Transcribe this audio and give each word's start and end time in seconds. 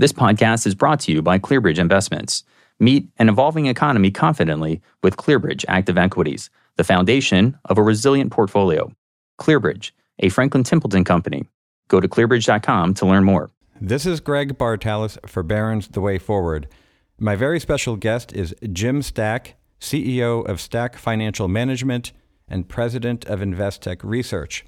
This 0.00 0.12
podcast 0.12 0.64
is 0.64 0.76
brought 0.76 1.00
to 1.00 1.12
you 1.12 1.22
by 1.22 1.40
ClearBridge 1.40 1.80
Investments. 1.80 2.44
Meet 2.78 3.08
an 3.18 3.28
evolving 3.28 3.66
economy 3.66 4.12
confidently 4.12 4.80
with 5.02 5.16
ClearBridge 5.16 5.64
Active 5.66 5.98
Equities, 5.98 6.50
the 6.76 6.84
foundation 6.84 7.58
of 7.64 7.78
a 7.78 7.82
resilient 7.82 8.30
portfolio. 8.30 8.92
ClearBridge, 9.40 9.90
a 10.20 10.28
Franklin 10.28 10.62
Templeton 10.62 11.02
company. 11.02 11.48
Go 11.88 11.98
to 11.98 12.06
clearbridge.com 12.06 12.94
to 12.94 13.06
learn 13.06 13.24
more. 13.24 13.50
This 13.80 14.06
is 14.06 14.20
Greg 14.20 14.56
Bartalos 14.56 15.18
for 15.28 15.42
Barron's 15.42 15.88
The 15.88 16.00
Way 16.00 16.18
Forward. 16.18 16.68
My 17.18 17.34
very 17.34 17.58
special 17.58 17.96
guest 17.96 18.32
is 18.32 18.54
Jim 18.72 19.02
Stack, 19.02 19.56
CEO 19.80 20.48
of 20.48 20.60
Stack 20.60 20.94
Financial 20.94 21.48
Management 21.48 22.12
and 22.46 22.68
president 22.68 23.24
of 23.24 23.40
InvesTech 23.40 24.02
Research. 24.04 24.64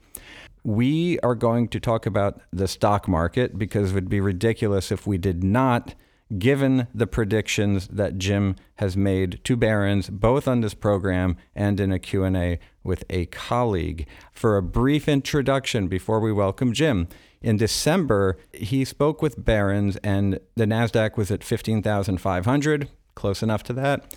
We 0.63 1.19
are 1.21 1.35
going 1.35 1.69
to 1.69 1.81
talk 1.81 2.07
about 2.07 2.41
the 2.53 2.69
stock 2.69 3.09
market 3.09 3.59
because 3.59 3.91
it 3.91 3.95
would 3.95 4.11
be 4.11 4.21
ridiculous 4.21 4.93
if 4.93 5.07
we 5.07 5.17
did 5.17 5.43
not, 5.43 5.95
given 6.39 6.87
the 6.95 7.07
predictions 7.07 7.89
that 7.89 8.19
Jim 8.19 8.57
has 8.77 8.97
made 8.97 9.41
to 9.45 9.57
Barron's, 9.57 10.11
both 10.11 10.47
on 10.47 10.61
this 10.61 10.75
program 10.75 11.37
and 11.55 11.81
in 11.81 11.93
a 11.93 11.99
Q&A 11.99 12.59
with 12.85 13.05
a 13.09 13.27
colleague. 13.27 14.07
For 14.33 14.57
a 14.57 14.63
brief 14.63 15.09
introduction 15.09 15.89
before 15.89 16.21
we 16.21 16.33
welcome 16.33 16.73
Jim, 16.73 17.09
in 17.41 17.57
December, 17.57 18.39
he 18.53 18.85
spoke 18.85 19.23
with 19.23 19.43
Barron's 19.43 19.97
and 19.99 20.39
the 20.57 20.67
NASDAQ 20.67 21.17
was 21.17 21.31
at 21.31 21.43
15,500, 21.43 22.89
close 23.15 23.43
enough 23.43 23.63
to 23.65 23.73
that. 23.73 24.15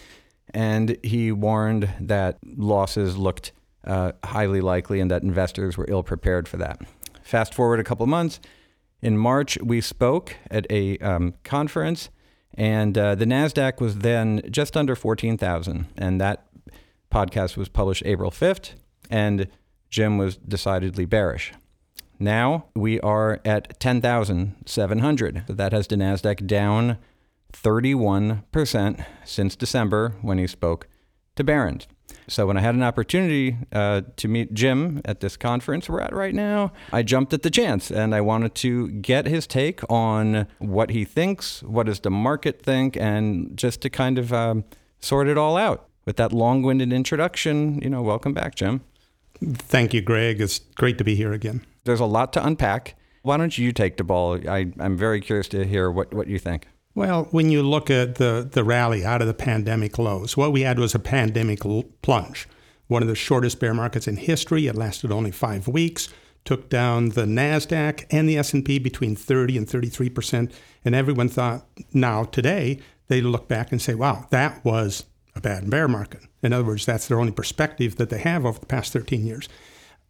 And 0.53 0.97
he 1.03 1.31
warned 1.31 1.89
that 2.01 2.37
losses 2.43 3.15
looked 3.15 3.53
uh, 3.85 4.13
highly 4.23 4.61
likely 4.61 4.99
and 4.99 5.09
that 5.11 5.23
investors 5.23 5.77
were 5.77 5.85
ill 5.89 6.03
prepared 6.03 6.47
for 6.47 6.57
that. 6.57 6.81
Fast 7.21 7.53
forward 7.53 7.79
a 7.79 7.83
couple 7.83 8.05
months. 8.05 8.39
In 9.01 9.17
March, 9.17 9.57
we 9.61 9.81
spoke 9.81 10.37
at 10.49 10.65
a 10.69 10.97
um, 10.99 11.33
conference, 11.43 12.09
and 12.53 12.97
uh, 12.97 13.15
the 13.15 13.25
NASDAQ 13.25 13.81
was 13.81 13.97
then 13.97 14.41
just 14.49 14.77
under 14.77 14.95
14,000. 14.95 15.87
And 15.97 16.21
that 16.21 16.45
podcast 17.11 17.57
was 17.57 17.67
published 17.67 18.03
April 18.05 18.31
5th, 18.31 18.75
and 19.09 19.47
Jim 19.89 20.17
was 20.17 20.37
decidedly 20.37 21.05
bearish. 21.05 21.53
Now 22.19 22.65
we 22.75 22.99
are 23.01 23.41
at 23.43 23.79
10,700. 23.79 25.43
That 25.47 25.73
has 25.73 25.87
the 25.87 25.95
NASDAQ 25.95 26.47
down 26.47 26.97
31% 27.51 29.05
since 29.25 29.55
December 29.55 30.13
when 30.21 30.37
he 30.37 30.47
spoke 30.47 30.87
to 31.35 31.43
Barron's. 31.43 31.87
So 32.27 32.47
when 32.47 32.57
I 32.57 32.61
had 32.61 32.75
an 32.75 32.83
opportunity 32.83 33.57
uh, 33.71 34.01
to 34.17 34.27
meet 34.27 34.53
Jim 34.53 35.01
at 35.05 35.19
this 35.19 35.37
conference 35.37 35.89
we're 35.89 36.01
at 36.01 36.13
right 36.13 36.33
now, 36.33 36.71
I 36.91 37.03
jumped 37.03 37.33
at 37.33 37.43
the 37.43 37.49
chance 37.49 37.91
and 37.91 38.15
I 38.15 38.21
wanted 38.21 38.55
to 38.55 38.89
get 38.89 39.25
his 39.25 39.47
take 39.47 39.81
on 39.89 40.47
what 40.59 40.89
he 40.91 41.05
thinks, 41.05 41.63
what 41.63 41.85
does 41.85 41.99
the 41.99 42.11
market 42.11 42.61
think, 42.61 42.95
and 42.97 43.57
just 43.57 43.81
to 43.81 43.89
kind 43.89 44.17
of 44.17 44.31
um, 44.31 44.63
sort 44.99 45.27
it 45.27 45.37
all 45.37 45.57
out. 45.57 45.87
With 46.05 46.17
that 46.17 46.33
long-winded 46.33 46.91
introduction, 46.91 47.79
you 47.81 47.89
know, 47.89 48.01
welcome 48.01 48.33
back, 48.33 48.55
Jim. 48.55 48.81
Thank 49.41 49.93
you, 49.93 50.01
Greg. 50.01 50.41
It's 50.41 50.59
great 50.59 50.97
to 50.97 51.03
be 51.05 51.15
here 51.15 51.31
again. 51.31 51.65
There's 51.85 52.01
a 52.01 52.05
lot 52.05 52.33
to 52.33 52.45
unpack. 52.45 52.95
Why 53.21 53.37
don't 53.37 53.57
you 53.57 53.71
take 53.71 53.95
the 53.95 54.03
ball? 54.03 54.37
I, 54.49 54.73
I'm 54.79 54.97
very 54.97 55.21
curious 55.21 55.47
to 55.49 55.65
hear 55.65 55.89
what, 55.89 56.13
what 56.13 56.27
you 56.27 56.39
think. 56.39 56.67
Well, 56.95 57.27
when 57.31 57.49
you 57.49 57.63
look 57.63 57.89
at 57.89 58.15
the, 58.15 58.47
the 58.49 58.63
rally 58.63 59.03
out 59.03 59.21
of 59.21 59.27
the 59.27 59.33
pandemic 59.33 59.97
lows, 59.97 60.37
what 60.37 60.51
we 60.51 60.61
had 60.61 60.77
was 60.77 60.93
a 60.93 60.99
pandemic 60.99 61.65
l- 61.65 61.85
plunge. 62.03 62.47
One 62.87 63.01
of 63.01 63.07
the 63.07 63.15
shortest 63.15 63.59
bear 63.59 63.73
markets 63.73 64.07
in 64.07 64.17
history. 64.17 64.67
It 64.67 64.75
lasted 64.75 65.11
only 65.11 65.31
five 65.31 65.67
weeks. 65.67 66.09
Took 66.45 66.69
down 66.69 67.09
the 67.09 67.25
Nasdaq 67.25 68.05
and 68.11 68.29
the 68.29 68.37
S&P 68.37 68.77
between 68.77 69.15
30 69.15 69.57
and 69.57 69.67
33 69.69 70.09
percent. 70.09 70.51
And 70.85 70.93
everyone 70.93 71.29
thought 71.29 71.65
now 71.93 72.25
today 72.25 72.79
they 73.07 73.21
look 73.21 73.47
back 73.47 73.71
and 73.71 73.81
say, 73.81 73.95
"Wow, 73.95 74.27
that 74.29 74.63
was 74.63 75.05
a 75.35 75.41
bad 75.41 75.69
bear 75.69 75.87
market." 75.87 76.21
In 76.43 76.51
other 76.51 76.65
words, 76.65 76.85
that's 76.85 77.07
their 77.07 77.19
only 77.19 77.31
perspective 77.31 77.95
that 77.95 78.09
they 78.09 78.19
have 78.19 78.45
over 78.45 78.59
the 78.59 78.65
past 78.65 78.91
13 78.91 79.25
years 79.25 79.47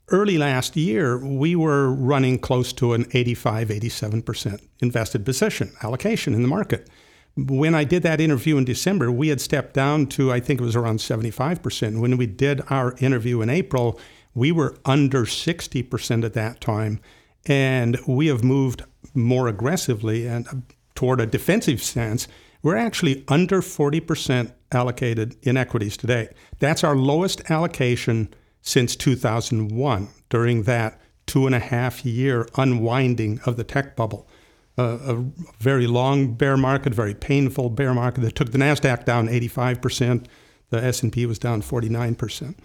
early 0.09 0.37
last 0.37 0.75
year, 0.75 1.17
we 1.17 1.55
were 1.55 1.91
running 1.91 2.39
close 2.39 2.73
to 2.73 2.93
an 2.93 3.05
85, 3.13 3.69
87% 3.69 4.61
invested 4.79 5.25
position 5.25 5.71
allocation 5.81 6.33
in 6.33 6.41
the 6.41 6.47
market. 6.47 6.89
When 7.35 7.73
I 7.73 7.83
did 7.83 8.03
that 8.03 8.21
interview 8.21 8.57
in 8.57 8.65
December, 8.65 9.11
we 9.11 9.29
had 9.29 9.41
stepped 9.41 9.73
down 9.73 10.05
to, 10.07 10.31
I 10.31 10.39
think 10.39 10.61
it 10.61 10.63
was 10.63 10.75
around 10.75 10.99
75%. 10.99 11.99
When 11.99 12.17
we 12.17 12.27
did 12.27 12.61
our 12.69 12.95
interview 12.99 13.41
in 13.41 13.49
April, 13.49 13.99
we 14.35 14.51
were 14.51 14.77
under 14.85 15.25
60% 15.25 16.23
at 16.23 16.33
that 16.33 16.61
time. 16.61 16.99
And 17.45 17.99
we 18.07 18.27
have 18.27 18.43
moved 18.43 18.83
more 19.13 19.47
aggressively 19.47 20.27
and 20.27 20.47
uh, 20.47 20.53
toward 20.95 21.19
a 21.19 21.25
defensive 21.25 21.81
stance. 21.81 22.27
We're 22.61 22.77
actually 22.77 23.25
under 23.27 23.61
40% 23.61 24.53
allocated 24.71 25.35
in 25.41 25.57
equities 25.57 25.97
today. 25.97 26.29
That's 26.59 26.83
our 26.83 26.95
lowest 26.95 27.49
allocation 27.49 28.33
since 28.63 28.95
2001 28.95 30.07
during 30.29 30.63
that 30.63 30.99
two 31.27 31.45
and 31.45 31.53
a 31.53 31.59
half 31.59 32.03
year 32.03 32.47
unwinding 32.55 33.39
of 33.45 33.57
the 33.57 33.63
tech 33.63 33.95
bubble. 33.95 34.27
Uh, 34.75 34.97
a 35.05 35.23
very 35.59 35.85
long 35.85 36.33
bear 36.33 36.57
market, 36.57 36.93
very 36.93 37.13
painful 37.13 37.69
bear 37.69 37.93
market 37.93 38.21
that 38.21 38.33
took 38.33 38.51
the 38.51 38.57
Nasdaq 38.57 39.05
down 39.05 39.27
85%. 39.27 40.25
The 40.71 40.83
S&P 40.83 41.27
was 41.27 41.37
down 41.37 41.61
49%. 41.61 42.55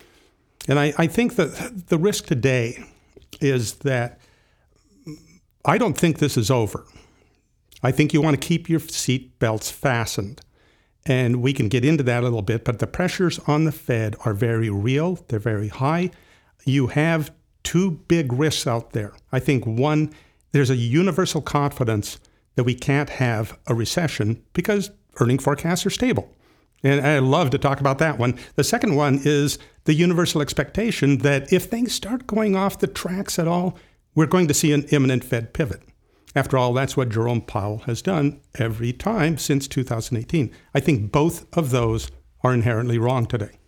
And 0.66 0.78
I, 0.78 0.94
I 0.96 1.06
think 1.06 1.36
that 1.36 1.88
the 1.88 1.98
risk 1.98 2.24
today 2.24 2.82
is 3.40 3.74
that 3.78 4.20
I 5.64 5.76
don't 5.76 5.98
think 5.98 6.18
this 6.18 6.38
is 6.38 6.50
over. 6.50 6.86
I 7.82 7.92
think 7.92 8.14
you 8.14 8.22
want 8.22 8.40
to 8.40 8.46
keep 8.46 8.68
your 8.68 8.80
seat 8.80 9.38
belts 9.38 9.70
fastened. 9.70 10.40
And 11.06 11.42
we 11.42 11.52
can 11.52 11.68
get 11.68 11.84
into 11.84 12.02
that 12.04 12.22
a 12.22 12.24
little 12.24 12.42
bit, 12.42 12.64
but 12.64 12.80
the 12.80 12.86
pressures 12.86 13.38
on 13.46 13.64
the 13.64 13.72
Fed 13.72 14.16
are 14.24 14.34
very 14.34 14.68
real, 14.68 15.16
they're 15.28 15.38
very 15.38 15.68
high. 15.68 16.10
You 16.64 16.88
have 16.88 17.32
two 17.62 17.92
big 18.08 18.32
risks 18.32 18.66
out 18.66 18.92
there. 18.92 19.14
I 19.32 19.40
think 19.40 19.66
one, 19.66 20.12
there's 20.52 20.70
a 20.70 20.76
universal 20.76 21.40
confidence 21.40 22.18
that 22.56 22.64
we 22.64 22.74
can't 22.74 23.10
have 23.10 23.58
a 23.66 23.74
recession 23.74 24.42
because 24.52 24.90
earning 25.20 25.38
forecasts 25.38 25.86
are 25.86 25.90
stable. 25.90 26.34
And 26.82 27.04
I 27.04 27.18
love 27.18 27.50
to 27.50 27.58
talk 27.58 27.80
about 27.80 27.98
that 27.98 28.18
one. 28.18 28.38
The 28.54 28.64
second 28.64 28.94
one 28.94 29.20
is 29.24 29.58
the 29.84 29.94
universal 29.94 30.40
expectation 30.40 31.18
that 31.18 31.52
if 31.52 31.64
things 31.64 31.92
start 31.92 32.26
going 32.26 32.54
off 32.54 32.78
the 32.78 32.86
tracks 32.86 33.38
at 33.38 33.48
all, 33.48 33.76
we're 34.14 34.26
going 34.26 34.48
to 34.48 34.54
see 34.54 34.72
an 34.72 34.84
imminent 34.90 35.24
Fed 35.24 35.52
pivot. 35.52 35.82
After 36.38 36.56
all, 36.56 36.72
that's 36.72 36.96
what 36.96 37.08
Jerome 37.08 37.40
Powell 37.40 37.78
has 37.86 38.00
done 38.00 38.40
every 38.60 38.92
time 38.92 39.38
since 39.38 39.66
2018. 39.66 40.52
I 40.72 40.78
think 40.78 41.10
both 41.10 41.44
of 41.58 41.70
those 41.70 42.12
are 42.44 42.54
inherently 42.54 42.96
wrong 42.96 43.26
today. 43.26 43.58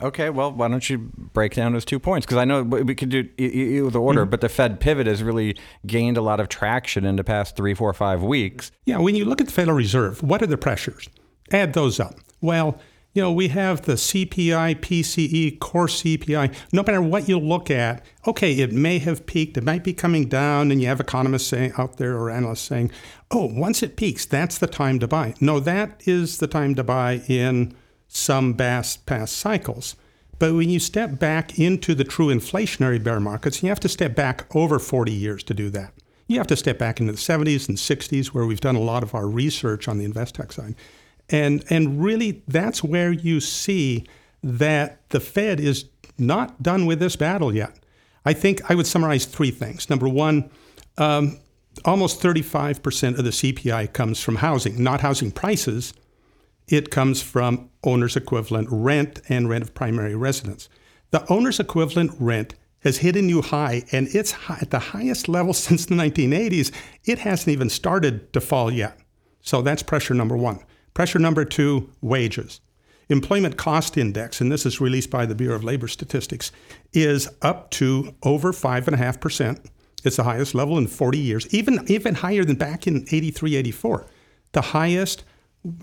Okay, 0.00 0.30
well, 0.30 0.52
why 0.52 0.68
don't 0.68 0.88
you 0.88 0.98
break 0.98 1.54
down 1.54 1.72
those 1.72 1.84
two 1.84 1.98
points? 1.98 2.24
Because 2.24 2.38
I 2.38 2.44
know 2.44 2.62
we 2.62 2.94
could 2.94 3.08
do 3.08 3.28
either 3.36 3.98
order, 3.98 4.20
mm-hmm. 4.20 4.30
but 4.30 4.40
the 4.40 4.48
Fed 4.48 4.78
pivot 4.78 5.08
has 5.08 5.24
really 5.24 5.56
gained 5.88 6.16
a 6.16 6.22
lot 6.22 6.38
of 6.38 6.48
traction 6.48 7.04
in 7.04 7.16
the 7.16 7.24
past 7.24 7.56
three, 7.56 7.74
four, 7.74 7.92
five 7.92 8.22
weeks. 8.22 8.70
Yeah, 8.84 8.98
when 8.98 9.16
you 9.16 9.24
look 9.24 9.40
at 9.40 9.48
the 9.48 9.52
Federal 9.52 9.76
Reserve, 9.76 10.22
what 10.22 10.40
are 10.40 10.46
the 10.46 10.56
pressures? 10.56 11.08
Add 11.50 11.72
those 11.72 11.98
up. 11.98 12.14
Well, 12.40 12.78
you 13.14 13.22
know, 13.22 13.32
we 13.32 13.48
have 13.48 13.82
the 13.82 13.94
CPI, 13.94 14.76
PCE, 14.80 15.58
core 15.58 15.86
CPI. 15.86 16.54
No 16.72 16.82
matter 16.82 17.02
what 17.02 17.28
you 17.28 17.38
look 17.38 17.70
at, 17.70 18.04
okay, 18.26 18.52
it 18.52 18.72
may 18.72 18.98
have 18.98 19.26
peaked, 19.26 19.56
it 19.56 19.64
might 19.64 19.82
be 19.82 19.92
coming 19.92 20.28
down, 20.28 20.70
and 20.70 20.80
you 20.80 20.86
have 20.86 21.00
economists 21.00 21.48
saying 21.48 21.72
out 21.78 21.96
there 21.96 22.16
or 22.16 22.30
analysts 22.30 22.60
saying, 22.60 22.90
oh, 23.30 23.46
once 23.46 23.82
it 23.82 23.96
peaks, 23.96 24.24
that's 24.24 24.58
the 24.58 24.66
time 24.66 24.98
to 25.00 25.08
buy. 25.08 25.34
No, 25.40 25.58
that 25.60 26.02
is 26.06 26.38
the 26.38 26.46
time 26.46 26.74
to 26.76 26.84
buy 26.84 27.22
in 27.28 27.74
some 28.08 28.54
past, 28.54 29.06
past 29.06 29.36
cycles. 29.36 29.96
But 30.38 30.54
when 30.54 30.70
you 30.70 30.78
step 30.78 31.18
back 31.18 31.58
into 31.58 31.94
the 31.94 32.04
true 32.04 32.28
inflationary 32.28 33.02
bear 33.02 33.20
markets, 33.20 33.62
you 33.62 33.68
have 33.70 33.80
to 33.80 33.88
step 33.88 34.14
back 34.14 34.54
over 34.54 34.78
40 34.78 35.12
years 35.12 35.42
to 35.44 35.54
do 35.54 35.70
that. 35.70 35.92
You 36.28 36.36
have 36.38 36.46
to 36.48 36.56
step 36.56 36.78
back 36.78 37.00
into 37.00 37.12
the 37.12 37.18
70s 37.18 37.68
and 37.68 37.78
60s, 37.78 38.28
where 38.28 38.46
we've 38.46 38.60
done 38.60 38.76
a 38.76 38.80
lot 38.80 39.02
of 39.02 39.14
our 39.14 39.26
research 39.26 39.88
on 39.88 39.98
the 39.98 40.06
InvesTech 40.06 40.52
side. 40.52 40.74
And, 41.30 41.64
and 41.70 42.02
really, 42.02 42.42
that's 42.48 42.82
where 42.82 43.12
you 43.12 43.40
see 43.40 44.06
that 44.42 45.08
the 45.10 45.20
Fed 45.20 45.60
is 45.60 45.86
not 46.16 46.62
done 46.62 46.86
with 46.86 47.00
this 47.00 47.16
battle 47.16 47.54
yet. 47.54 47.78
I 48.24 48.32
think 48.32 48.60
I 48.70 48.74
would 48.74 48.86
summarize 48.86 49.24
three 49.24 49.50
things. 49.50 49.88
Number 49.88 50.08
one, 50.08 50.50
um, 50.96 51.38
almost 51.84 52.20
35% 52.20 53.18
of 53.18 53.24
the 53.24 53.30
CPI 53.30 53.92
comes 53.92 54.20
from 54.20 54.36
housing, 54.36 54.82
not 54.82 55.00
housing 55.00 55.30
prices. 55.30 55.94
It 56.66 56.90
comes 56.90 57.22
from 57.22 57.70
owner's 57.84 58.16
equivalent 58.16 58.68
rent 58.70 59.20
and 59.28 59.48
rent 59.48 59.64
of 59.64 59.74
primary 59.74 60.14
residence. 60.14 60.68
The 61.10 61.30
owner's 61.32 61.60
equivalent 61.60 62.12
rent 62.18 62.54
has 62.80 62.98
hit 62.98 63.16
a 63.16 63.22
new 63.22 63.42
high, 63.42 63.84
and 63.92 64.08
it's 64.14 64.30
high, 64.30 64.58
at 64.60 64.70
the 64.70 64.78
highest 64.78 65.28
level 65.28 65.52
since 65.54 65.86
the 65.86 65.94
1980s. 65.94 66.72
It 67.04 67.20
hasn't 67.20 67.48
even 67.48 67.70
started 67.70 68.32
to 68.32 68.40
fall 68.40 68.70
yet. 68.70 68.98
So 69.40 69.62
that's 69.62 69.82
pressure 69.82 70.14
number 70.14 70.36
one. 70.36 70.60
Pressure 70.98 71.20
number 71.20 71.44
two 71.44 71.90
wages. 72.00 72.60
Employment 73.08 73.56
cost 73.56 73.96
index, 73.96 74.40
and 74.40 74.50
this 74.50 74.66
is 74.66 74.80
released 74.80 75.10
by 75.10 75.26
the 75.26 75.34
Bureau 75.36 75.54
of 75.54 75.62
Labor 75.62 75.86
Statistics, 75.86 76.50
is 76.92 77.28
up 77.40 77.70
to 77.70 78.16
over 78.24 78.52
5.5%. 78.52 79.64
It's 80.02 80.16
the 80.16 80.24
highest 80.24 80.56
level 80.56 80.76
in 80.76 80.88
40 80.88 81.16
years, 81.16 81.54
even 81.54 81.84
even 81.86 82.16
higher 82.16 82.44
than 82.44 82.56
back 82.56 82.88
in 82.88 83.06
83, 83.12 83.54
84. 83.54 84.06
The 84.50 84.60
highest 84.60 85.22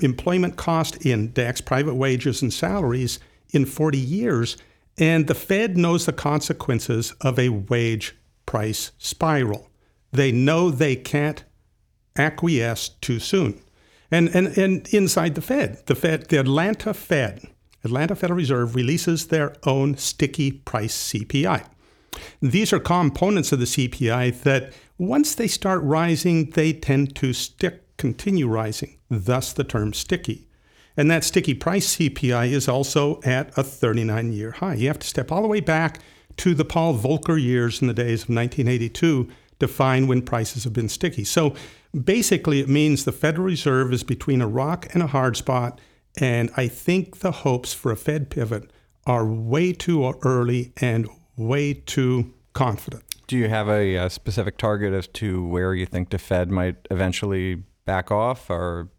employment 0.01 0.57
cost 0.57 1.06
index, 1.06 1.61
private 1.61 1.95
wages 1.95 2.41
and 2.41 2.51
salaries 2.51 3.18
in 3.51 3.65
40 3.65 3.97
years. 3.97 4.57
And 4.97 5.27
the 5.27 5.33
Fed 5.33 5.77
knows 5.77 6.06
the 6.06 6.11
consequences 6.11 7.13
of 7.21 7.39
a 7.39 7.47
wage 7.47 8.18
price 8.45 8.91
spiral. 8.97 9.69
They 10.11 10.33
know 10.33 10.69
they 10.69 10.97
can't 10.97 11.45
acquiesce 12.18 12.89
too 12.89 13.19
soon. 13.19 13.61
And, 14.12 14.30
and, 14.30 14.57
and 14.57 14.88
inside 14.94 15.36
the 15.36 15.42
Fed, 15.42 15.84
the 15.88 15.96
Fed, 15.96 16.30
the 16.30 16.40
Atlanta 16.40 16.94
Fed, 16.94 17.48
Atlanta 17.84 18.16
Federal 18.16 18.38
Reserve 18.38 18.75
releases 18.75 19.28
their 19.28 19.56
own 19.63 19.98
sticky 19.98 20.52
price 20.52 21.12
CPI. 21.12 21.66
These 22.42 22.74
are 22.74 22.80
components 22.80 23.52
of 23.52 23.60
the 23.60 23.66
CPI 23.66 24.42
that 24.42 24.74
once 24.98 25.36
they 25.36 25.48
start 25.48 25.84
rising, 25.84 26.50
they 26.52 26.74
tend 26.74 27.16
to 27.18 27.34
stick, 27.34 27.98
continue 27.98 28.48
rising, 28.48 28.98
thus 29.10 29.54
the 29.54 29.63
term 29.63 29.94
sticky. 29.94 30.48
And 30.98 31.12
that 31.12 31.24
sticky 31.24 31.56
price 31.56 31.98
CPI 31.98 32.52
is 32.52 32.68
also 32.68 33.19
at 33.24 33.56
a 33.57 33.63
39 33.63 34.31
year 34.31 34.52
high. 34.52 34.75
You 34.75 34.88
have 34.88 35.00
to 35.00 35.07
step 35.07 35.31
all 35.31 35.42
the 35.42 35.48
way 35.48 35.60
back 35.60 36.00
to 36.38 36.54
the 36.54 36.66
Paul 36.66 36.98
Volcker 36.98 37.42
years 37.42 37.81
in 37.81 37.88
the 37.88 37.94
days 37.94 38.24
of 38.24 38.30
1982 38.30 39.30
to 39.60 39.68
find 39.68 40.07
when 40.07 40.22
prices 40.22 40.63
have 40.63 40.74
been 40.74 40.90
sticky. 40.90 41.24
So 41.24 41.56
basically, 41.94 42.60
it 42.60 42.69
means 42.69 43.06
the 43.06 43.12
Federal 43.12 43.46
Reserve 43.46 43.94
is 43.94 44.04
between 44.04 44.42
a 44.42 44.48
rock 44.48 44.88
and 44.94 45.02
a 45.02 45.07
hard 45.07 45.38
spot. 45.38 45.80
And 46.18 46.50
I 46.56 46.68
think 46.68 47.19
the 47.19 47.31
hopes 47.31 47.74
for 47.74 47.92
a 47.92 47.98
Fed 47.98 48.30
pivot 48.30 48.72
are 49.06 49.25
way 49.25 49.74
too 49.74 50.13
early 50.24 50.74
and 50.78 51.07
way 51.38 51.74
too 51.74 52.34
confident. 52.54 53.04
Do 53.28 53.38
you 53.38 53.50
have 53.50 53.68
a, 53.68 53.96
a 53.96 54.10
specific 54.10 54.57
target 54.57 54.94
as 54.94 55.07
to 55.07 55.46
where 55.48 55.74
you 55.74 55.86
think 55.86 56.10
the 56.10 56.18
Fed 56.18 56.52
might 56.52 56.75
eventually 56.92 57.63
back 57.86 58.12
off 58.12 58.50
or 58.50 58.90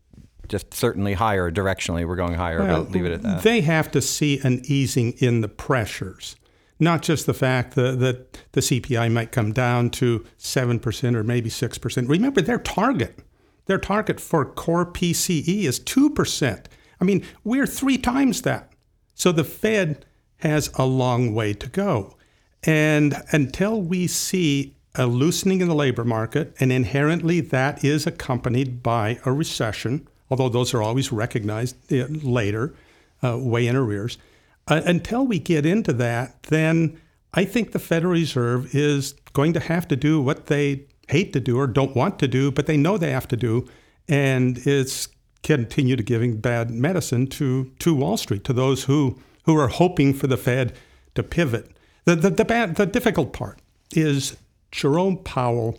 just 0.49 0.75
certainly 0.75 1.15
higher 1.15 1.51
directionally? 1.51 2.07
We're 2.07 2.17
going 2.17 2.35
higher, 2.35 2.59
well, 2.59 2.85
but 2.85 2.93
leave 2.93 3.07
it 3.07 3.13
at 3.13 3.23
that. 3.23 3.43
They 3.43 3.61
have 3.63 3.91
to 3.93 4.03
see 4.03 4.41
an 4.41 4.63
easing 4.65 5.13
in 5.19 5.41
the 5.41 5.49
pressures 5.49 6.37
not 6.79 7.03
just 7.03 7.27
the 7.27 7.35
fact 7.35 7.75
that, 7.75 8.01
that 8.01 8.39
the 8.53 8.61
CPI 8.61 9.11
might 9.11 9.33
come 9.33 9.53
down 9.53 9.91
to 9.91 10.25
7% 10.39 11.15
or 11.15 11.23
maybe 11.23 11.49
6%. 11.49 12.09
Remember, 12.09 12.41
their 12.41 12.59
target, 12.59 13.19
their 13.67 13.79
target 13.79 14.21
for 14.21 14.45
core 14.45 14.87
PCE 14.87 15.65
is 15.65 15.81
2%. 15.81 16.67
I 17.01 17.05
mean, 17.05 17.25
we're 17.45 17.67
three 17.67 17.99
times 17.99 18.43
that. 18.43 18.73
So 19.15 19.33
the 19.33 19.45
Fed 19.45 20.05
has 20.39 20.71
a 20.75 20.85
long 20.85 21.35
way 21.35 21.55
to 21.55 21.69
go. 21.69 22.17
And 22.63 23.15
until 23.33 23.81
we 23.81 24.07
see 24.07 24.77
a 24.95 25.07
loosening 25.07 25.61
in 25.61 25.69
the 25.69 25.75
labor 25.75 26.05
market, 26.05 26.55
and 26.59 26.73
inherently 26.73 27.41
that 27.41 27.85
is 27.85 28.07
accompanied 28.07 28.83
by 28.83 29.19
a 29.25 29.33
recession, 29.33 30.09
although 30.31 30.49
those 30.49 30.75
are 30.75 30.83
always 30.83 31.13
recognized 31.13 31.93
uh, 31.93 32.07
later, 32.09 32.75
uh, 33.23 33.39
way 33.39 33.67
in 33.67 33.77
arrears. 33.77 34.19
Uh, 34.69 34.83
until 34.85 35.27
we 35.27 35.39
get 35.39 35.65
into 35.65 35.93
that, 35.93 36.43
then 36.45 37.01
I 37.35 37.45
think 37.45 37.73
the 37.73 37.79
Federal 37.79 38.15
Reserve 38.15 38.75
is 38.75 39.13
going 39.33 39.53
to 39.53 39.61
have 39.61 39.87
to 39.89 39.97
do 39.97 40.21
what 40.21 40.47
they 40.47 40.87
hate 41.09 41.33
to 41.35 41.41
do 41.41 41.59
or 41.59 41.67
don't 41.67 41.95
want 41.95 42.19
to 42.19 42.29
do, 42.29 42.51
but 42.51 42.67
they 42.67 42.77
know 42.77 42.99
they 42.99 43.13
have 43.13 43.29
to 43.29 43.37
do, 43.37 43.69
and 44.09 44.59
it's 44.67 45.09
continue 45.43 45.95
to 45.95 46.03
giving 46.03 46.39
bad 46.41 46.71
medicine 46.71 47.29
to 47.29 47.71
to 47.79 47.95
Wall 47.95 48.17
Street, 48.17 48.43
to 48.45 48.53
those 48.53 48.85
who 48.85 49.19
who 49.45 49.57
are 49.57 49.69
hoping 49.69 50.13
for 50.13 50.27
the 50.27 50.37
Fed 50.37 50.73
to 51.15 51.23
pivot. 51.23 51.71
The, 52.05 52.17
the, 52.17 52.31
the, 52.31 52.45
bad, 52.45 52.77
the 52.77 52.87
difficult 52.87 53.33
part 53.33 53.61
is 53.93 54.37
Jerome 54.71 55.19
Powell, 55.19 55.79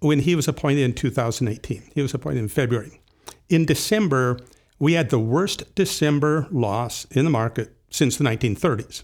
when 0.00 0.20
he 0.20 0.34
was 0.34 0.46
appointed 0.46 0.82
in 0.82 0.92
2018, 0.92 1.82
he 1.94 2.02
was 2.02 2.14
appointed 2.14 2.40
in 2.40 2.48
February. 2.48 3.00
In 3.48 3.64
December, 3.64 4.38
we 4.78 4.92
had 4.92 5.10
the 5.10 5.18
worst 5.18 5.74
December 5.74 6.46
loss 6.50 7.06
in 7.06 7.24
the 7.24 7.30
market 7.30 7.75
since 7.90 8.16
the 8.16 8.24
1930s. 8.24 9.02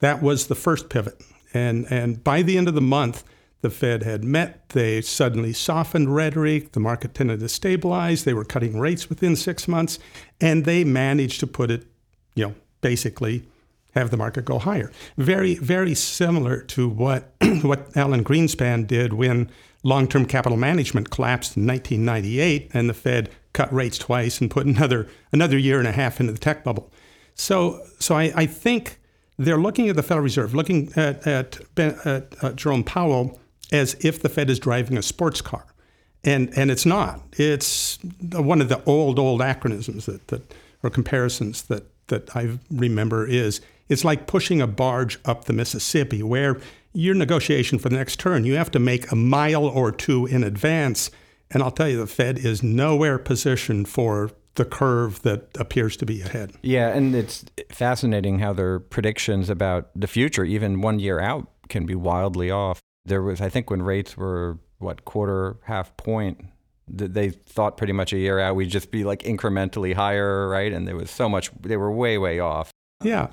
That 0.00 0.22
was 0.22 0.46
the 0.46 0.54
first 0.54 0.88
pivot. 0.88 1.20
And, 1.52 1.86
and 1.90 2.22
by 2.22 2.42
the 2.42 2.58
end 2.58 2.68
of 2.68 2.74
the 2.74 2.80
month, 2.80 3.24
the 3.64 3.70
Fed 3.70 4.02
had 4.02 4.24
met. 4.24 4.68
They 4.70 5.00
suddenly 5.00 5.54
softened 5.54 6.14
rhetoric. 6.14 6.72
The 6.72 6.80
market 6.80 7.14
tended 7.14 7.40
to 7.40 7.48
stabilize. 7.48 8.24
They 8.24 8.34
were 8.34 8.44
cutting 8.44 8.78
rates 8.78 9.08
within 9.08 9.36
six 9.36 9.66
months. 9.66 9.98
And 10.40 10.66
they 10.66 10.84
managed 10.84 11.40
to 11.40 11.46
put 11.46 11.70
it, 11.70 11.86
you 12.34 12.48
know, 12.48 12.54
basically 12.82 13.44
have 13.94 14.10
the 14.10 14.16
market 14.16 14.44
go 14.44 14.58
higher. 14.58 14.92
Very, 15.16 15.54
very 15.54 15.94
similar 15.94 16.60
to 16.62 16.88
what, 16.88 17.32
what 17.62 17.96
Alan 17.96 18.24
Greenspan 18.24 18.86
did 18.86 19.14
when 19.14 19.50
long 19.82 20.08
term 20.08 20.26
capital 20.26 20.58
management 20.58 21.10
collapsed 21.10 21.56
in 21.56 21.66
1998 21.66 22.70
and 22.74 22.90
the 22.90 22.94
Fed 22.94 23.30
cut 23.54 23.72
rates 23.72 23.96
twice 23.96 24.40
and 24.40 24.50
put 24.50 24.66
another, 24.66 25.08
another 25.32 25.56
year 25.56 25.78
and 25.78 25.88
a 25.88 25.92
half 25.92 26.20
into 26.20 26.32
the 26.32 26.38
tech 26.38 26.64
bubble. 26.64 26.92
So, 27.34 27.84
so 27.98 28.16
I, 28.16 28.32
I 28.34 28.46
think 28.46 28.98
they're 29.38 29.58
looking 29.58 29.88
at 29.88 29.96
the 29.96 30.02
Federal 30.02 30.24
Reserve, 30.24 30.54
looking 30.54 30.92
at, 30.96 31.26
at, 31.26 31.58
at 31.78 32.34
uh, 32.42 32.52
Jerome 32.52 32.84
Powell 32.84 33.40
as 33.72 33.94
if 34.00 34.22
the 34.22 34.28
Fed 34.28 34.50
is 34.50 34.58
driving 34.58 34.96
a 34.96 35.02
sports 35.02 35.40
car. 35.40 35.66
And, 36.22 36.56
and 36.56 36.70
it's 36.70 36.86
not. 36.86 37.20
It's 37.32 37.98
one 38.32 38.60
of 38.60 38.68
the 38.68 38.82
old, 38.84 39.18
old 39.18 39.40
acronyms 39.40 40.04
that, 40.06 40.28
that 40.28 40.54
or 40.82 40.90
comparisons 40.90 41.62
that, 41.62 41.84
that 42.06 42.34
I 42.36 42.58
remember 42.70 43.26
is 43.26 43.60
it's 43.88 44.04
like 44.04 44.26
pushing 44.26 44.60
a 44.60 44.66
barge 44.66 45.18
up 45.24 45.44
the 45.44 45.52
Mississippi, 45.52 46.22
where 46.22 46.58
your 46.92 47.14
negotiation 47.14 47.78
for 47.78 47.88
the 47.88 47.96
next 47.96 48.20
turn, 48.20 48.44
you 48.44 48.54
have 48.54 48.70
to 48.70 48.78
make 48.78 49.10
a 49.10 49.16
mile 49.16 49.66
or 49.66 49.90
two 49.90 50.26
in 50.26 50.44
advance. 50.44 51.10
And 51.50 51.62
I'll 51.62 51.70
tell 51.70 51.88
you, 51.88 51.98
the 51.98 52.06
Fed 52.06 52.38
is 52.38 52.62
nowhere 52.62 53.18
positioned 53.18 53.88
for 53.88 54.30
the 54.56 54.64
curve 54.64 55.22
that 55.22 55.48
appears 55.58 55.96
to 55.98 56.06
be 56.06 56.22
ahead. 56.22 56.52
Yeah, 56.62 56.88
and 56.88 57.14
it's 57.14 57.44
fascinating 57.70 58.38
how 58.38 58.52
their 58.52 58.78
predictions 58.78 59.50
about 59.50 59.88
the 59.94 60.06
future, 60.06 60.44
even 60.44 60.80
one 60.80 60.98
year 60.98 61.20
out, 61.20 61.48
can 61.68 61.86
be 61.86 61.94
wildly 61.94 62.50
off. 62.50 62.80
There 63.04 63.22
was, 63.22 63.40
I 63.40 63.48
think, 63.48 63.70
when 63.70 63.82
rates 63.82 64.16
were 64.16 64.58
what 64.78 65.04
quarter, 65.04 65.56
half 65.64 65.96
point, 65.96 66.46
they 66.86 67.30
thought 67.30 67.76
pretty 67.76 67.92
much 67.94 68.12
a 68.12 68.18
year 68.18 68.38
out 68.38 68.56
we'd 68.56 68.68
just 68.68 68.90
be 68.90 69.04
like 69.04 69.22
incrementally 69.22 69.94
higher, 69.94 70.48
right? 70.48 70.72
And 70.72 70.86
there 70.86 70.96
was 70.96 71.10
so 71.10 71.28
much, 71.28 71.50
they 71.60 71.76
were 71.76 71.90
way, 71.90 72.18
way 72.18 72.38
off. 72.38 72.70
Yeah. 73.02 73.28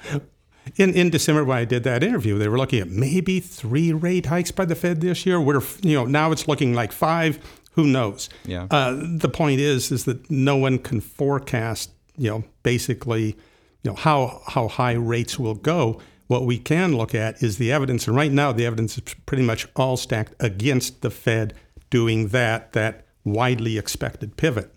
In, 0.78 0.94
in 0.94 1.10
December, 1.10 1.44
when 1.44 1.58
I 1.58 1.66
did 1.66 1.84
that 1.84 2.04
interview, 2.04 2.38
they 2.38 2.48
were 2.48 2.58
looking 2.58 2.80
at 2.80 2.90
maybe 2.90 3.40
three 3.40 3.92
rate 3.92 4.28
hikes 4.28 4.52
by 4.52 4.66
the 4.66 4.76
Fed 4.76 5.02
this 5.02 5.26
year. 5.26 5.42
We're, 5.42 5.62
you 5.82 5.96
know, 5.96 6.06
now 6.06 6.32
it's 6.32 6.48
looking 6.48 6.74
like 6.74 6.92
five. 6.92 7.40
Who 7.72 7.88
knows? 7.88 8.30
Yeah. 8.46 8.68
Uh, 8.70 9.00
the 9.02 9.30
point 9.30 9.60
is, 9.60 9.92
is 9.92 10.06
that 10.06 10.30
no 10.30 10.58
one 10.58 10.78
can 10.78 11.00
forecast, 11.00 11.92
you 12.18 12.30
know, 12.30 12.44
basically, 12.64 13.38
you 13.84 13.92
know, 13.92 13.96
how 13.96 14.42
how 14.48 14.68
high 14.68 14.94
rates 14.94 15.40
will 15.40 15.56
go. 15.56 16.02
What 16.28 16.46
we 16.46 16.60
can 16.60 16.96
look 16.96 17.14
at 17.14 17.42
is 17.44 17.58
the 17.58 17.72
evidence, 17.72 18.08
and 18.08 18.16
right 18.16 18.32
now 18.32 18.52
the 18.52 18.66
evidence 18.66 18.98
is 18.98 19.16
pretty 19.26 19.44
much 19.44 19.68
all 19.76 19.98
stacked 19.98 20.34
against 20.40 21.02
the 21.02 21.10
Fed 21.10 21.54
doing 21.90 22.30
that 22.30 22.74
that 22.74 23.06
widely 23.24 23.78
expected 23.78 24.38
pivot. 24.38 24.74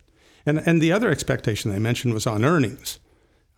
And 0.46 0.58
and 0.66 0.80
the 0.80 0.92
other 0.92 1.10
expectation 1.10 1.72
I 1.72 1.78
mentioned 1.78 2.14
was 2.14 2.26
on 2.26 2.44
earnings. 2.44 2.98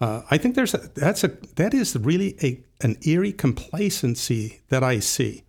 Uh, 0.00 0.22
I 0.30 0.36
think 0.36 0.54
there's 0.54 0.74
a, 0.74 0.90
that's 0.94 1.24
a 1.24 1.28
that 1.56 1.72
is 1.74 1.96
really 1.96 2.36
a 2.42 2.60
an 2.82 2.96
eerie 3.06 3.32
complacency 3.32 4.60
that 4.68 4.82
I 4.82 5.00
see. 5.00 5.42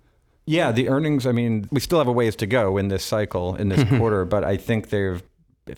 Yeah, 0.47 0.71
the 0.71 0.87
earnings, 0.87 1.27
I 1.27 1.33
mean, 1.33 1.67
we 1.71 1.81
still 1.81 1.97
have 1.99 2.07
a 2.07 2.11
ways 2.11 2.35
to 2.37 2.47
go 2.47 2.77
in 2.77 2.87
this 2.87 3.03
cycle, 3.03 3.55
in 3.55 3.67
this 3.69 3.87
quarter, 3.97 4.25
but 4.25 4.43
I 4.43 4.57
think 4.57 4.89
they've 4.89 5.21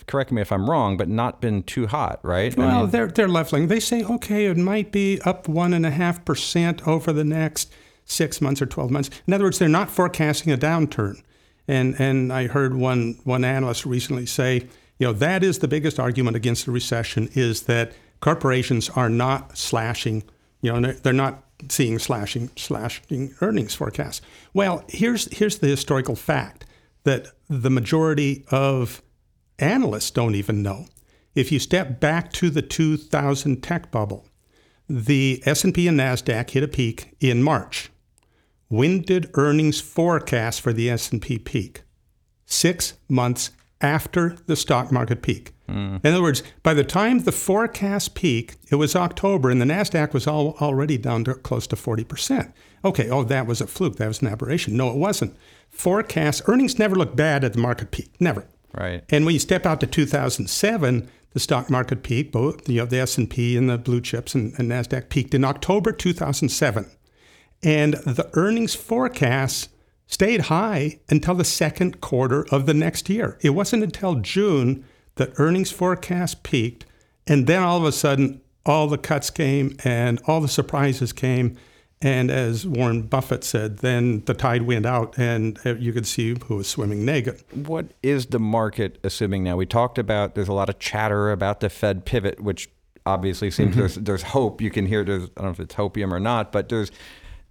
correct 0.06 0.32
me 0.32 0.42
if 0.42 0.52
I'm 0.52 0.70
wrong, 0.70 0.96
but 0.98 1.10
not 1.10 1.42
been 1.42 1.64
too 1.64 1.88
hot, 1.88 2.20
right? 2.22 2.56
Well, 2.56 2.70
I 2.70 2.82
mean, 2.82 2.90
they're 2.92 3.08
they're 3.08 3.28
leveling. 3.28 3.68
They 3.68 3.80
say 3.80 4.04
okay, 4.04 4.46
it 4.46 4.58
might 4.58 4.92
be 4.92 5.20
up 5.22 5.48
one 5.48 5.74
and 5.74 5.86
a 5.86 5.90
half 5.90 6.24
percent 6.24 6.88
over 6.88 7.12
the 7.12 7.24
next 7.24 7.74
six 8.06 8.40
months 8.42 8.62
or 8.62 8.68
twelve 8.68 8.92
months. 8.92 9.10
In 9.28 9.34
other 9.34 9.46
words, 9.46 9.58
they're 9.58 9.68
not 9.68 9.90
forecasting 9.90 10.54
a 10.54 10.58
downturn. 10.58 11.22
And 11.68 12.00
and 12.00 12.32
I 12.32 12.48
heard 12.48 12.76
one 12.76 13.18
one 13.24 13.44
analyst 13.44 13.86
recently 13.86 14.28
say, 14.28 14.68
you 15.00 15.08
know, 15.08 15.14
that 15.14 15.44
is 15.44 15.60
the 15.60 15.68
biggest 15.68 16.00
argument 16.00 16.36
against 16.36 16.66
the 16.66 16.72
recession 16.72 17.30
is 17.34 17.64
that 17.64 17.94
corporations 18.20 18.90
are 18.90 19.10
not 19.10 19.58
slashing. 19.58 20.24
You 20.62 20.80
know, 20.80 20.92
they're 20.92 21.14
not 21.14 21.44
seeing 21.68 22.00
slashing 22.00 22.50
slashing 22.56 23.36
earnings 23.42 23.76
forecasts. 23.76 24.22
Well, 24.54 24.84
here's 24.88 25.26
here's 25.38 25.58
the 25.60 25.68
historical 25.68 26.16
fact 26.16 26.66
that 27.04 27.28
the 27.50 27.70
majority 27.70 28.46
of 28.52 29.02
analysts 29.58 30.12
don't 30.12 30.36
even 30.36 30.64
know. 30.64 30.86
If 31.36 31.52
you 31.52 31.60
step 31.60 32.00
back 32.00 32.32
to 32.34 32.50
the 32.50 32.62
2000 32.62 33.62
tech 33.62 33.92
bubble, 33.92 34.26
the 34.88 35.42
S&P 35.46 35.88
and 35.88 36.00
Nasdaq 36.00 36.50
hit 36.50 36.64
a 36.64 36.68
peak 36.68 37.16
in 37.20 37.44
March. 37.44 37.92
When 38.68 39.02
did 39.02 39.32
earnings 39.34 39.80
forecast 39.82 40.62
for 40.62 40.74
the 40.74 40.90
S&P 40.90 41.40
peak? 41.40 41.84
6 42.46 42.94
months 43.08 43.52
after 43.82 44.38
the 44.46 44.56
stock 44.56 44.92
market 44.92 45.22
peak. 45.22 45.54
Mm. 45.68 46.04
In 46.04 46.14
other 46.14 46.22
words, 46.22 46.44
by 46.64 46.74
the 46.74 46.84
time 46.84 47.20
the 47.20 47.32
forecast 47.32 48.16
peak, 48.16 48.56
it 48.72 48.76
was 48.76 48.96
October, 48.96 49.50
and 49.50 49.62
the 49.62 49.66
Nasdaq 49.66 50.14
was 50.14 50.28
all, 50.28 50.56
already 50.60 50.98
down 50.98 51.24
to 51.26 51.36
close 51.36 51.68
to 51.68 51.76
forty 51.76 52.04
percent. 52.04 52.54
Okay, 52.84 53.10
oh, 53.10 53.24
that 53.24 53.48
was 53.48 53.62
a 53.62 53.68
fluke. 53.68 53.98
That 53.98 54.08
was 54.08 54.22
an 54.22 54.28
aberration. 54.28 54.76
No, 54.76 54.90
it 54.90 54.96
wasn't. 54.96 55.36
Forecast 55.70 56.44
earnings 56.48 56.80
never 56.80 56.96
look 56.96 57.16
bad 57.16 57.44
at 57.44 57.54
the 57.54 57.60
market 57.60 57.92
peak. 57.92 58.12
Never. 58.20 58.46
Right. 58.74 59.04
And 59.10 59.26
when 59.26 59.34
you 59.34 59.40
step 59.40 59.66
out 59.66 59.80
to 59.82 59.88
2007, 59.88 61.10
the 61.32 61.40
stock 61.40 61.70
market 61.70 62.04
peak, 62.04 62.32
Both 62.32 62.68
you 62.68 62.78
know, 62.78 62.86
the 62.86 63.00
S 63.00 63.18
and 63.18 63.30
P 63.30 63.56
and 63.58 63.70
the 63.70 63.78
blue 63.78 64.02
chips 64.02 64.36
and, 64.36 64.54
and 64.58 64.70
Nasdaq 64.70 65.10
peaked 65.10 65.34
in 65.34 65.44
October 65.44 65.92
2007, 65.92 66.90
and 67.62 67.94
the 67.94 68.30
earnings 68.34 68.76
forecasts 68.76 69.70
stayed 70.10 70.42
high 70.42 71.00
until 71.08 71.36
the 71.36 71.46
second 71.46 72.02
quarter 72.02 72.46
of 72.52 72.66
the 72.66 72.74
next 72.74 73.10
year. 73.10 73.38
It 73.42 73.52
wasn't 73.52 73.84
until 73.84 74.16
June 74.16 74.84
that 75.16 75.32
earnings 75.38 75.72
forecast 75.72 76.44
peaked, 76.44 76.86
and 77.28 77.46
then 77.46 77.62
all 77.62 77.78
of 77.78 77.86
a 77.86 77.92
sudden, 77.92 78.42
all 78.66 78.88
the 78.88 78.98
cuts 78.98 79.30
came 79.30 79.78
and 79.84 80.20
all 80.26 80.42
the 80.42 80.48
surprises 80.48 81.14
came. 81.14 81.58
And 82.02 82.32
as 82.32 82.66
Warren 82.66 83.04
Buffett 83.04 83.44
said, 83.44 83.80
then 83.80 84.24
the 84.26 84.34
tide 84.34 84.64
went 84.64 84.86
out 84.86 85.18
and 85.18 85.60
uh, 85.66 85.76
you 85.76 85.92
could 85.94 86.08
see 86.08 86.36
who 86.46 86.56
was 86.56 86.68
swimming 86.68 87.06
naked. 87.06 87.44
What 87.54 87.88
is 88.02 88.28
the 88.28 88.40
market 88.40 89.00
assuming 89.04 89.44
now? 89.44 89.58
We 89.58 89.66
talked 89.66 89.98
about 89.98 90.34
there's 90.34 90.48
a 90.48 90.54
lot 90.54 90.70
of 90.70 90.80
chatter 90.80 91.32
about 91.32 91.60
the 91.60 91.70
Fed 91.70 92.06
pivot, 92.06 92.42
which 92.42 92.70
obviously 93.06 93.52
seems 93.52 93.76
there's 93.76 93.96
there's 93.96 94.24
hope. 94.24 94.62
You 94.62 94.72
can 94.72 94.86
hear 94.86 95.04
there's 95.04 95.24
I 95.24 95.42
don't 95.42 95.46
know 95.46 95.50
if 95.52 95.60
it's 95.60 95.76
hopium 95.76 96.12
or 96.14 96.20
not, 96.20 96.52
but 96.52 96.70
there's 96.70 96.90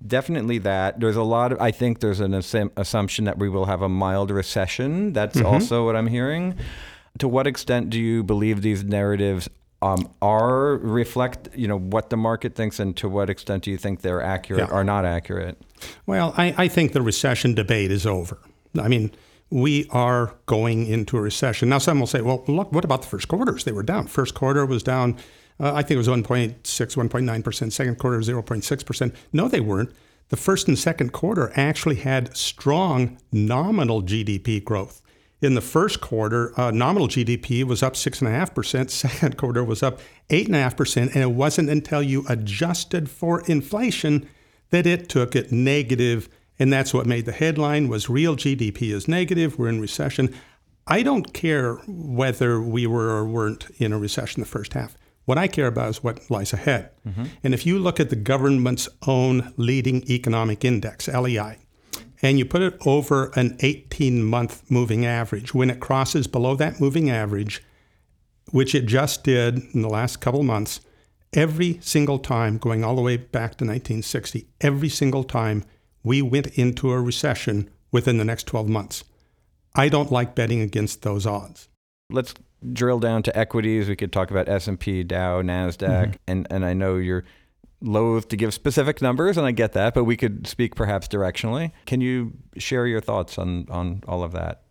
definitely 0.07 0.59
that. 0.59 1.01
There's 1.01 1.17
a 1.17 1.23
lot 1.23 1.53
of 1.53 1.61
I 1.61 1.71
think 1.71 2.01
there's 2.01 2.21
an 2.21 2.33
assum- 2.33 2.71
assumption 2.77 3.25
that 3.25 3.39
we 3.39 3.49
will 3.49 3.65
have 3.67 3.83
a 3.83 3.89
mild 3.89 4.31
recession. 4.31 5.13
That's 5.13 5.41
also 5.41 5.85
what 5.85 5.97
I'm 5.97 6.07
hearing. 6.09 6.57
To 7.19 7.29
what 7.29 7.47
extent 7.47 7.91
do 7.91 7.99
you 7.99 8.23
believe 8.23 8.63
these 8.63 8.85
narratives 8.85 9.49
um, 9.83 10.09
are 10.23 10.77
reflect 10.79 11.49
you 11.55 11.69
know 11.69 11.79
what 11.79 12.11
the 12.11 12.17
market 12.17 12.55
thinks, 12.55 12.79
and 12.81 12.97
to 12.97 13.09
what 13.09 13.31
extent 13.31 13.65
do 13.65 13.71
you 13.71 13.77
think 13.79 14.03
they're 14.03 14.23
accurate 14.23 14.69
Yeah. 14.69 14.75
or 14.77 14.85
not 14.85 15.05
accurate? 15.05 15.61
Well, 16.07 16.35
I, 16.37 16.55
I 16.59 16.69
think 16.69 16.93
the 16.93 17.03
recession 17.03 17.55
debate 17.55 17.91
is 17.93 18.05
over. 18.07 18.39
I 18.81 18.89
mean, 18.89 19.13
we 19.51 19.87
are 19.91 20.35
going 20.47 20.87
into 20.87 21.17
a 21.17 21.21
recession. 21.21 21.69
Now, 21.69 21.79
some 21.79 22.01
will 22.01 22.07
say, 22.09 22.21
well, 22.21 22.45
look, 22.49 22.73
what 22.73 22.85
about 22.85 23.03
the 23.03 23.09
first 23.09 23.29
quarters? 23.29 23.65
They 23.65 23.73
were 23.73 23.83
down. 23.85 24.07
First 24.09 24.35
quarter 24.35 24.67
was 24.67 24.83
down, 24.83 25.17
uh, 25.61 25.73
I 25.75 25.83
think 25.83 25.93
it 25.93 25.97
was 25.97 26.09
1.6, 26.09 26.55
1.9%. 26.63 27.73
Second 27.73 27.99
quarter, 27.99 28.19
0.6%. 28.19 29.15
No, 29.33 29.49
they 29.49 29.61
weren't. 29.61 29.91
The 30.29 30.37
first 30.37 30.69
and 30.69 30.79
second 30.79 31.13
quarter 31.13 31.53
actually 31.57 31.97
had 31.97 32.37
strong 32.37 33.19
nominal 33.33 34.03
GDP 34.03 34.63
growth. 34.63 35.01
In 35.41 35.55
the 35.55 35.61
first 35.61 36.01
quarter, 36.01 36.59
uh, 36.61 36.71
nominal 36.71 37.09
GDP 37.09 37.65
was 37.65 37.83
up 37.83 37.95
6.5%. 37.95 38.91
Second 38.91 39.37
quarter 39.37 39.65
was 39.65 39.83
up 39.83 40.01
8.5%. 40.31 41.15
And 41.15 41.17
it 41.17 41.31
wasn't 41.31 41.71
until 41.71 42.03
you 42.03 42.25
adjusted 42.29 43.09
for 43.09 43.41
inflation 43.43 44.29
that 44.71 44.87
it 44.87 45.09
took 45.09 45.35
it 45.35 45.51
negative. 45.51 46.29
negative, 46.29 46.29
and 46.59 46.73
that's 46.73 46.93
what 46.93 47.07
made 47.07 47.25
the 47.25 47.33
headline 47.33 47.89
was 47.89 48.09
real 48.09 48.37
GDP 48.37 48.93
is 48.93 49.07
negative, 49.07 49.59
we're 49.59 49.69
in 49.69 49.81
recession. 49.81 50.35
I 50.87 51.03
don't 51.03 51.33
care 51.33 51.75
whether 51.87 52.61
we 52.61 52.87
were 52.87 53.11
or 53.11 53.25
weren't 53.25 53.67
in 53.79 53.93
a 53.93 53.99
recession 53.99 54.41
the 54.41 54.49
first 54.49 54.73
half. 54.73 54.97
What 55.29 55.37
I 55.37 55.47
care 55.47 55.67
about 55.67 55.91
is 55.91 56.03
what 56.03 56.31
lies 56.31 56.55
ahead. 56.55 56.89
Mm-hmm. 57.07 57.25
And 57.45 57.53
if 57.53 57.67
you 57.67 57.79
look 57.79 58.01
at 58.01 58.09
the 58.09 58.17
government's 58.17 58.89
own 59.07 59.53
leading 59.59 60.03
economic 60.11 60.65
index, 60.65 61.07
LEI, 61.07 61.59
and 62.23 62.39
you 62.39 62.47
put 62.47 62.63
it 62.63 62.79
over 62.87 63.31
an 63.37 63.59
18 63.61 64.25
month 64.25 64.63
moving 64.71 65.05
average, 65.05 65.53
when 65.53 65.69
it 65.69 65.81
crosses 65.81 66.27
below 66.27 66.57
that 66.57 66.81
moving 66.81 67.11
average, 67.11 67.63
which 68.53 68.75
it 68.75 68.87
just 68.87 69.23
did 69.23 69.59
in 69.75 69.83
the 69.83 69.91
last 69.91 70.17
couple 70.23 70.41
of 70.41 70.47
months, 70.47 70.81
every 71.35 71.79
single 71.83 72.19
time, 72.19 72.57
going 72.57 72.83
all 72.83 72.97
the 72.97 73.03
way 73.03 73.19
back 73.19 73.51
to 73.59 73.67
1960, 73.67 74.49
every 74.63 74.89
single 74.89 75.25
time 75.25 75.63
we 76.03 76.23
went 76.23 76.47
into 76.59 76.91
a 76.91 77.03
recession 77.03 77.69
within 77.93 78.17
the 78.17 78.25
next 78.25 78.47
12 78.47 78.67
months. 78.67 79.05
I 79.75 79.91
don't 79.91 80.11
like 80.11 80.35
betting 80.35 80.63
against 80.63 81.03
those 81.03 81.27
odds. 81.27 81.69
let's 82.09 82.33
drill 82.73 82.99
down 82.99 83.23
to 83.25 83.37
equities. 83.37 83.89
We 83.89 83.97
could 83.97 84.13
talk 84.13 84.31
about 84.31 84.49
S 84.49 84.69
and 84.69 84.79
P, 84.79 85.03
Dow, 85.03 85.43
Nasdaq, 85.43 86.17
and 86.27 86.47
and 86.51 86.65
I 86.65 86.73
know 86.73 86.97
you're 86.97 87.25
loath 87.81 88.29
to 88.29 88.37
give 88.37 88.53
specific 88.53 89.01
numbers, 89.01 89.37
and 89.37 89.47
I 89.47 89.53
get 89.53 89.73
that, 89.73 89.95
but 89.95 90.05
we 90.05 90.17
could 90.17 90.47
speak 90.47 90.75
perhaps 90.75 91.09
directionally. 91.09 91.73
Can 91.87 92.01
you 92.01 92.33
share 92.57 92.87
your 92.87 93.01
thoughts 93.01 93.39
on 93.39 93.67
on 93.71 94.03
all 94.07 94.23
of 94.23 94.33
that? 94.33 94.63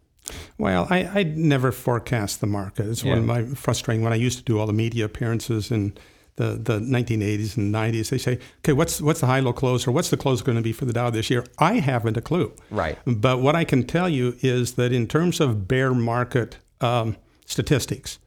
Well, 0.58 0.88
I, 0.90 1.04
I 1.06 1.24
never 1.24 1.72
forecast 1.72 2.42
the 2.42 2.48
market. 2.48 2.88
It's 2.88 3.04
one 3.04 3.18
of 3.18 3.24
my 3.24 3.46
frustrating 3.46 4.04
when 4.04 4.12
I 4.12 4.18
used 4.18 4.38
to 4.40 4.44
do 4.44 4.60
all 4.60 4.68
the 4.68 4.74
media 4.74 5.06
appearances 5.06 5.72
in 5.72 5.98
the, 6.36 6.60
the 6.62 6.80
1980s 6.80 7.58
and 7.58 7.74
90s. 7.74 8.10
They 8.10 8.18
say, 8.18 8.40
okay, 8.60 8.74
what's 8.74 9.02
what's 9.02 9.20
the 9.22 9.28
high 9.28 9.40
low 9.40 9.54
close 9.54 9.88
or 9.88 9.92
what's 9.92 10.10
the 10.10 10.18
close 10.18 10.42
going 10.42 10.56
to 10.56 10.62
be 10.62 10.74
for 10.74 10.86
the 10.86 10.94
Dow 10.94 11.10
this 11.10 11.30
year? 11.30 11.46
I 11.60 11.76
haven't 11.76 12.18
a 12.18 12.22
clue. 12.22 12.54
Right. 12.72 12.98
But 13.06 13.40
what 13.40 13.56
I 13.56 13.64
can 13.64 13.86
tell 13.86 14.10
you 14.10 14.36
is 14.42 14.74
that 14.74 14.92
in 14.92 15.08
terms 15.08 15.40
of 15.40 15.68
bear 15.68 15.94
market 15.94 16.58
um, 16.82 17.18
statistics, 17.48 18.20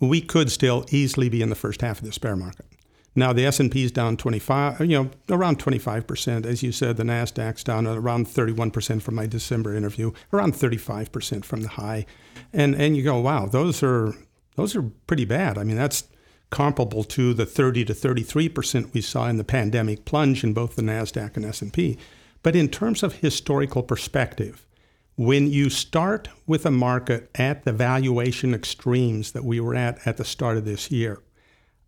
we 0.00 0.20
could 0.20 0.50
still 0.50 0.84
easily 0.90 1.28
be 1.28 1.40
in 1.40 1.50
the 1.50 1.54
first 1.54 1.80
half 1.80 2.00
of 2.00 2.04
this 2.04 2.18
bear 2.18 2.34
market. 2.34 2.66
Now 3.14 3.32
the 3.32 3.46
S&P 3.46 3.84
is 3.84 3.92
down 3.92 4.16
25, 4.16 4.80
you 4.80 4.86
know, 4.88 5.10
around 5.30 5.60
25%. 5.60 6.44
As 6.44 6.64
you 6.64 6.72
said, 6.72 6.96
the 6.96 7.04
Nasdaq's 7.04 7.62
down 7.62 7.86
around 7.86 8.26
31% 8.26 9.02
from 9.02 9.14
my 9.14 9.26
December 9.26 9.74
interview, 9.74 10.10
around 10.32 10.54
35% 10.54 11.44
from 11.44 11.60
the 11.60 11.68
high. 11.68 12.06
And 12.52 12.74
and 12.74 12.96
you 12.96 13.04
go, 13.04 13.20
wow, 13.20 13.46
those 13.46 13.84
are 13.84 14.14
those 14.56 14.74
are 14.74 14.82
pretty 15.06 15.24
bad. 15.24 15.58
I 15.58 15.64
mean, 15.64 15.76
that's 15.76 16.04
comparable 16.50 17.04
to 17.04 17.34
the 17.34 17.46
30 17.46 17.84
to 17.86 17.92
33% 17.92 18.92
we 18.92 19.00
saw 19.00 19.28
in 19.28 19.38
the 19.38 19.44
pandemic 19.44 20.04
plunge 20.04 20.44
in 20.44 20.52
both 20.52 20.76
the 20.76 20.82
Nasdaq 20.82 21.36
and 21.36 21.44
S&P. 21.44 21.98
But 22.44 22.54
in 22.54 22.68
terms 22.68 23.02
of 23.02 23.14
historical 23.14 23.82
perspective, 23.82 24.64
when 25.16 25.48
you 25.48 25.70
start 25.70 26.28
with 26.46 26.66
a 26.66 26.70
market 26.70 27.30
at 27.36 27.64
the 27.64 27.72
valuation 27.72 28.52
extremes 28.52 29.32
that 29.32 29.44
we 29.44 29.60
were 29.60 29.74
at 29.74 30.04
at 30.06 30.16
the 30.16 30.24
start 30.24 30.56
of 30.56 30.64
this 30.64 30.90
year, 30.90 31.22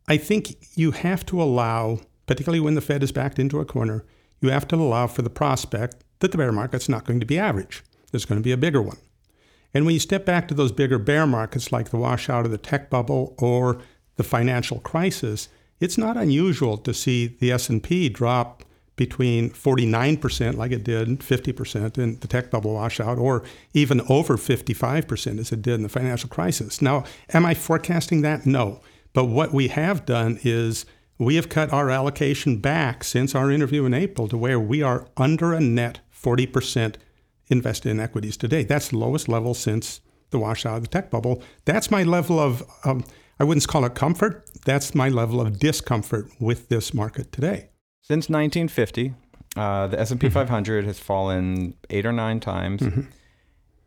I 0.09 0.16
think 0.16 0.56
you 0.76 0.92
have 0.92 1.26
to 1.26 1.42
allow, 1.42 2.00
particularly 2.26 2.61
when 2.61 2.76
the 2.76 2.80
Fed 2.80 3.02
is 3.02 3.11
backed 3.11 3.38
into 3.38 3.59
a 3.59 3.64
corner, 3.64 4.04
you 4.40 4.50
have 4.50 4.68
to 4.68 4.76
allow 4.76 5.09
for 5.09 5.23
the 5.23 5.30
prospect 5.30 6.04
that 6.21 6.30
the 6.30 6.38
bear 6.38 6.52
market's 6.52 6.88
not 6.88 7.04
going 7.04 7.18
to 7.18 7.26
be 7.26 7.38
average. 7.38 7.83
There's 8.11 8.25
going 8.25 8.40
to 8.40 8.45
be 8.45 8.52
a 8.52 8.56
bigger 8.56 8.80
one. 8.80 8.99
And 9.75 9.85
when 9.85 9.95
you 9.95 10.00
step 10.00 10.25
back 10.25 10.47
to 10.49 10.54
those 10.54 10.73
bigger 10.73 10.99
bear 10.99 11.26
markets 11.26 11.73
like 11.73 11.90
the 11.90 11.97
washout 11.97 12.45
of 12.45 12.52
the 12.52 12.59
tech 12.59 12.88
bubble 12.88 13.35
or 13.38 13.83
the 14.16 14.23
financial 14.23 14.78
crisis, 14.80 15.49
it's 15.80 15.99
not 15.99 16.16
unusual 16.16 16.78
to 16.78 16.95
see 16.95 17.26
the 17.26 17.52
S&P 17.52 18.09
drop 18.09 18.62
between 18.96 19.50
49% 19.50 20.56
like 20.56 20.72
it 20.72 20.82
did 20.82 21.20
50% 21.20 21.98
in 21.98 22.18
the 22.20 22.26
tech 22.26 22.50
bubble 22.50 22.74
washout 22.74 23.18
or 23.18 23.44
even 23.74 24.00
over 24.08 24.36
55% 24.36 25.38
as 25.38 25.52
it 25.52 25.62
did 25.62 25.74
in 25.74 25.82
the 25.82 25.88
financial 25.88 26.28
crisis. 26.28 26.80
Now, 26.80 27.04
am 27.32 27.44
I 27.44 27.54
forecasting 27.54 28.22
that? 28.22 28.46
No. 28.46 28.80
But 29.12 29.26
what 29.26 29.52
we 29.52 29.68
have 29.68 30.06
done 30.06 30.38
is 30.42 30.86
we 31.18 31.36
have 31.36 31.48
cut 31.48 31.72
our 31.72 31.90
allocation 31.90 32.58
back 32.58 33.04
since 33.04 33.34
our 33.34 33.50
interview 33.50 33.84
in 33.84 33.94
April 33.94 34.28
to 34.28 34.36
where 34.36 34.60
we 34.60 34.82
are 34.82 35.06
under 35.16 35.52
a 35.52 35.60
net 35.60 36.00
40% 36.12 36.96
invested 37.48 37.90
in 37.90 38.00
equities 38.00 38.36
today. 38.36 38.64
That's 38.64 38.88
the 38.88 38.98
lowest 38.98 39.28
level 39.28 39.54
since 39.54 40.00
the 40.30 40.38
washout 40.38 40.78
of 40.78 40.82
the 40.82 40.88
tech 40.88 41.10
bubble. 41.10 41.42
That's 41.64 41.90
my 41.90 42.02
level 42.02 42.40
of, 42.40 42.62
um, 42.84 43.04
I 43.38 43.44
wouldn't 43.44 43.66
call 43.68 43.84
it 43.84 43.94
comfort. 43.94 44.44
That's 44.64 44.94
my 44.94 45.08
level 45.08 45.40
of 45.40 45.58
discomfort 45.58 46.30
with 46.40 46.68
this 46.68 46.92
market 46.92 47.30
today. 47.30 47.68
Since 48.08 48.28
1950, 48.28 49.14
uh, 49.56 49.88
the 49.88 49.98
S&P 49.98 50.28
500 50.28 50.84
has 50.84 51.00
fallen 51.00 51.75
eight 51.90 52.06
or 52.06 52.12
nine 52.12 52.38
times, 52.38 52.82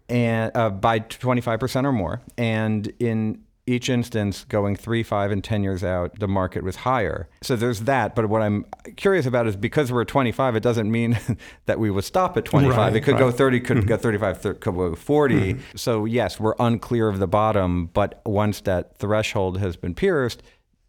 and 0.09 0.51
uh, 0.55 0.69
by 0.71 0.99
25% 0.99 1.85
or 1.85 1.93
more. 1.93 2.21
And 2.38 2.91
in 2.99 3.43
each 3.65 3.88
instance, 3.88 4.43
going 4.45 4.75
three, 4.75 5.03
five, 5.03 5.31
and 5.31 5.41
10 5.41 5.63
years 5.63 5.83
out, 5.85 6.19
the 6.19 6.27
market 6.27 6.63
was 6.63 6.77
higher. 6.77 7.29
So 7.43 7.55
there's 7.55 7.81
that. 7.81 8.13
But 8.15 8.27
what 8.27 8.41
I'm 8.41 8.65
curious 8.97 9.25
about 9.25 9.47
is 9.47 9.55
because 9.55 9.91
we're 9.91 10.01
at 10.01 10.07
25, 10.09 10.55
it 10.55 10.63
doesn't 10.63 10.91
mean 10.91 11.17
that 11.67 11.79
we 11.79 11.89
would 11.89 12.03
stop 12.03 12.35
at 12.35 12.43
25. 12.43 12.75
Right, 12.75 12.95
it 12.95 13.01
could 13.01 13.17
go 13.19 13.27
right. 13.27 13.35
30, 13.35 13.59
could 13.61 13.88
go 13.88 13.95
35, 13.95 14.41
thir- 14.41 14.53
could 14.55 14.75
go 14.75 14.95
40. 14.95 15.57
So 15.75 16.03
yes, 16.05 16.39
we're 16.39 16.55
unclear 16.59 17.07
of 17.07 17.19
the 17.19 17.27
bottom. 17.27 17.85
But 17.93 18.21
once 18.25 18.59
that 18.61 18.97
threshold 18.97 19.59
has 19.59 19.77
been 19.77 19.93
pierced, 19.93 20.41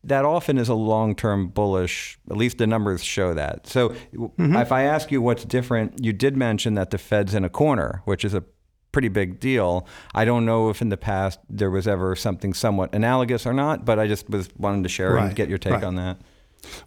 that 0.04 0.24
often 0.24 0.56
is 0.58 0.68
a 0.68 0.74
long-term 0.74 1.48
bullish. 1.48 2.18
At 2.30 2.36
least 2.36 2.58
the 2.58 2.66
numbers 2.66 3.04
show 3.04 3.34
that. 3.34 3.66
So 3.66 3.90
mm-hmm. 4.14 4.56
if 4.56 4.72
I 4.72 4.82
ask 4.82 5.10
you 5.10 5.20
what's 5.20 5.44
different, 5.44 6.02
you 6.02 6.12
did 6.12 6.36
mention 6.36 6.74
that 6.74 6.90
the 6.90 6.98
Fed's 6.98 7.34
in 7.34 7.44
a 7.44 7.50
corner, 7.50 8.02
which 8.04 8.24
is 8.24 8.32
a 8.34 8.42
pretty 8.92 9.08
big 9.08 9.38
deal. 9.40 9.86
I 10.14 10.24
don't 10.24 10.44
know 10.44 10.70
if 10.70 10.82
in 10.82 10.88
the 10.88 10.96
past 10.96 11.38
there 11.48 11.70
was 11.70 11.86
ever 11.86 12.16
something 12.16 12.54
somewhat 12.54 12.94
analogous 12.94 13.46
or 13.46 13.52
not, 13.52 13.84
but 13.84 13.98
I 13.98 14.06
just 14.06 14.28
was 14.30 14.48
wanting 14.56 14.82
to 14.82 14.88
share 14.88 15.16
and 15.16 15.34
get 15.34 15.48
your 15.48 15.58
take 15.58 15.74
right. 15.74 15.84
on 15.84 15.96
that. 15.96 16.18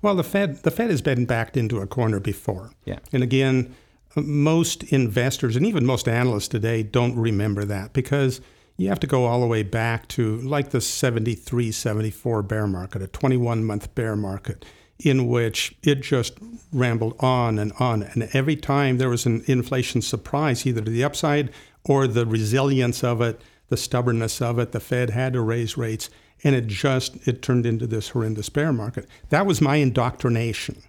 Well, 0.02 0.16
the 0.16 0.24
Fed 0.24 0.64
the 0.64 0.72
Fed 0.72 0.90
has 0.90 1.02
been 1.02 1.26
backed 1.26 1.58
into 1.58 1.80
a 1.80 1.88
corner 1.88 2.20
before. 2.20 2.72
Yeah. 2.86 3.00
And 3.12 3.24
again, 3.24 3.76
most 4.16 4.84
investors 4.84 5.56
and 5.56 5.66
even 5.66 5.86
most 5.86 6.08
analysts 6.08 6.48
today 6.48 6.84
don't 6.84 7.16
remember 7.16 7.66
that 7.66 7.94
because 7.94 8.42
you 8.78 8.90
have 8.90 9.00
to 9.02 9.08
go 9.08 9.26
all 9.26 9.42
the 9.42 9.48
way 9.48 9.64
back 9.64 10.08
to 10.10 10.38
like 10.42 10.72
the 10.72 10.82
73, 10.82 11.72
74 11.72 12.44
bear 12.44 12.68
market, 12.68 13.02
a 13.02 13.08
21 13.08 13.64
month 13.64 13.94
bear 13.96 14.16
market, 14.16 14.66
in 15.00 15.28
which 15.28 15.76
it 15.84 16.02
just 16.02 16.38
rambled 16.72 17.16
on 17.20 17.60
and 17.60 17.72
on. 17.80 18.04
And 18.04 18.30
every 18.34 18.56
time 18.56 18.98
there 18.98 19.10
was 19.10 19.26
an 19.26 19.44
inflation 19.46 20.02
surprise, 20.02 20.66
either 20.66 20.82
to 20.82 20.92
the 20.92 21.04
upside 21.04 21.52
or 21.84 22.08
the 22.08 22.26
resilience 22.26 23.04
of 23.04 23.22
it, 23.22 23.42
the 23.70 23.78
stubbornness 23.78 24.42
of 24.42 24.60
it, 24.60 24.72
the 24.72 24.80
Fed 24.80 25.12
had 25.12 25.34
to 25.34 25.42
raise 25.42 25.78
rates. 25.78 26.10
And 26.44 26.56
it 26.56 26.68
just 26.68 27.26
it 27.28 27.42
turned 27.42 27.66
into 27.66 27.88
this 27.88 28.10
horrendous 28.10 28.50
bear 28.50 28.74
market. 28.74 29.08
That 29.30 29.46
was 29.46 29.62
my 29.62 29.78
indoctrination, 29.78 30.84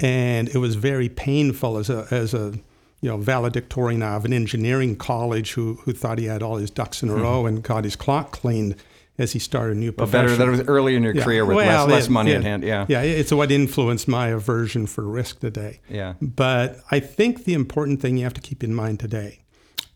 and 0.00 0.48
it 0.48 0.58
was 0.58 0.74
very 0.74 1.08
painful 1.08 1.78
as 1.78 1.88
a 1.88 2.08
as 2.10 2.34
a 2.34 2.54
you 3.00 3.08
know, 3.08 3.16
valedictorian 3.16 4.02
of 4.02 4.24
an 4.24 4.32
engineering 4.32 4.96
college 4.96 5.52
who, 5.52 5.74
who 5.84 5.92
thought 5.92 6.18
he 6.18 6.26
had 6.26 6.42
all 6.42 6.56
his 6.56 6.70
ducks 6.70 7.02
in 7.02 7.08
a 7.08 7.12
mm-hmm. 7.12 7.22
row 7.22 7.46
and 7.46 7.62
got 7.62 7.84
his 7.84 7.96
clock 7.96 8.30
cleaned 8.30 8.76
as 9.18 9.32
he 9.32 9.38
started 9.38 9.76
a 9.76 9.80
new 9.80 9.92
profession. 9.92 10.26
Well, 10.26 10.36
better 10.38 10.52
that 10.52 10.58
was 10.58 10.68
early 10.68 10.96
in 10.96 11.02
your 11.02 11.14
yeah. 11.14 11.24
career 11.24 11.44
with 11.44 11.56
well, 11.56 11.86
less, 11.86 11.92
less 11.92 12.08
money 12.08 12.32
it, 12.32 12.36
in 12.36 12.42
hand. 12.42 12.62
Yeah. 12.62 12.86
Yeah. 12.88 13.02
It's 13.02 13.32
what 13.32 13.50
influenced 13.50 14.08
my 14.08 14.28
aversion 14.28 14.86
for 14.86 15.02
risk 15.02 15.40
today. 15.40 15.80
Yeah. 15.88 16.14
But 16.20 16.78
I 16.90 17.00
think 17.00 17.44
the 17.44 17.54
important 17.54 18.00
thing 18.00 18.16
you 18.16 18.24
have 18.24 18.34
to 18.34 18.40
keep 18.40 18.64
in 18.64 18.74
mind 18.74 19.00
today 19.00 19.40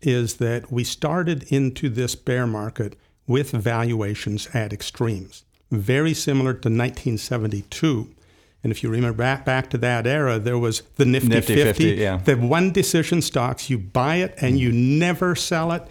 is 0.02 0.36
that 0.36 0.70
we 0.70 0.84
started 0.84 1.44
into 1.44 1.88
this 1.88 2.14
bear 2.14 2.46
market 2.46 2.96
with 3.26 3.50
valuations 3.52 4.46
at 4.52 4.72
extremes, 4.72 5.44
very 5.70 6.12
similar 6.12 6.52
to 6.52 6.68
1972 6.68 8.14
and 8.64 8.72
if 8.72 8.82
you 8.82 8.88
remember 8.88 9.18
back, 9.18 9.44
back 9.44 9.70
to 9.70 9.78
that 9.78 10.06
era, 10.06 10.38
there 10.38 10.58
was 10.58 10.82
the 10.96 11.04
Nifty, 11.04 11.28
Nifty 11.28 11.54
50, 11.54 11.84
50 11.84 12.00
yeah. 12.00 12.16
the 12.16 12.34
one 12.34 12.72
decision 12.72 13.20
stocks. 13.20 13.68
You 13.68 13.78
buy 13.78 14.16
it 14.16 14.34
and 14.38 14.58
you 14.58 14.72
never 14.72 15.36
sell 15.36 15.70
it. 15.70 15.86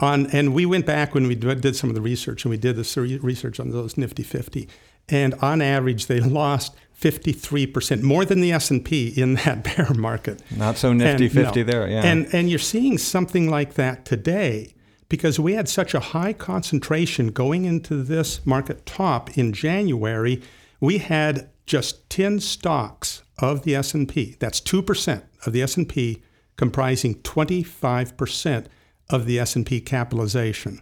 On, 0.00 0.26
and 0.26 0.52
we 0.52 0.66
went 0.66 0.84
back 0.84 1.14
when 1.14 1.26
we 1.26 1.34
did 1.36 1.74
some 1.74 1.88
of 1.88 1.94
the 1.94 2.02
research, 2.02 2.44
and 2.44 2.50
we 2.50 2.58
did 2.58 2.76
the 2.76 3.18
research 3.22 3.58
on 3.58 3.70
those 3.70 3.96
Nifty 3.96 4.22
50. 4.22 4.68
And 5.08 5.32
on 5.34 5.62
average, 5.62 6.06
they 6.06 6.20
lost 6.20 6.76
53%, 7.00 8.02
more 8.02 8.24
than 8.24 8.40
the 8.40 8.52
S&P 8.52 9.08
in 9.16 9.34
that 9.34 9.62
bear 9.76 9.94
market. 9.94 10.42
Not 10.50 10.76
so 10.76 10.92
nifty 10.92 11.26
and, 11.26 11.32
50 11.32 11.64
no. 11.64 11.70
there, 11.70 11.88
yeah. 11.88 12.04
And, 12.04 12.26
and 12.34 12.50
you're 12.50 12.58
seeing 12.58 12.98
something 12.98 13.48
like 13.48 13.74
that 13.74 14.04
today 14.04 14.74
because 15.08 15.38
we 15.38 15.54
had 15.54 15.68
such 15.68 15.94
a 15.94 16.00
high 16.00 16.32
concentration 16.32 17.28
going 17.28 17.64
into 17.64 18.02
this 18.02 18.44
market 18.44 18.84
top 18.84 19.38
in 19.38 19.52
January. 19.52 20.42
We 20.80 20.98
had 20.98 21.48
just 21.66 22.08
10 22.10 22.40
stocks 22.40 23.22
of 23.38 23.62
the 23.62 23.74
S&P, 23.74 24.36
that's 24.38 24.60
2% 24.60 25.22
of 25.44 25.52
the 25.52 25.62
S&P 25.62 26.22
comprising 26.56 27.16
25% 27.16 28.66
of 29.10 29.26
the 29.26 29.38
S&P 29.38 29.80
capitalization. 29.80 30.80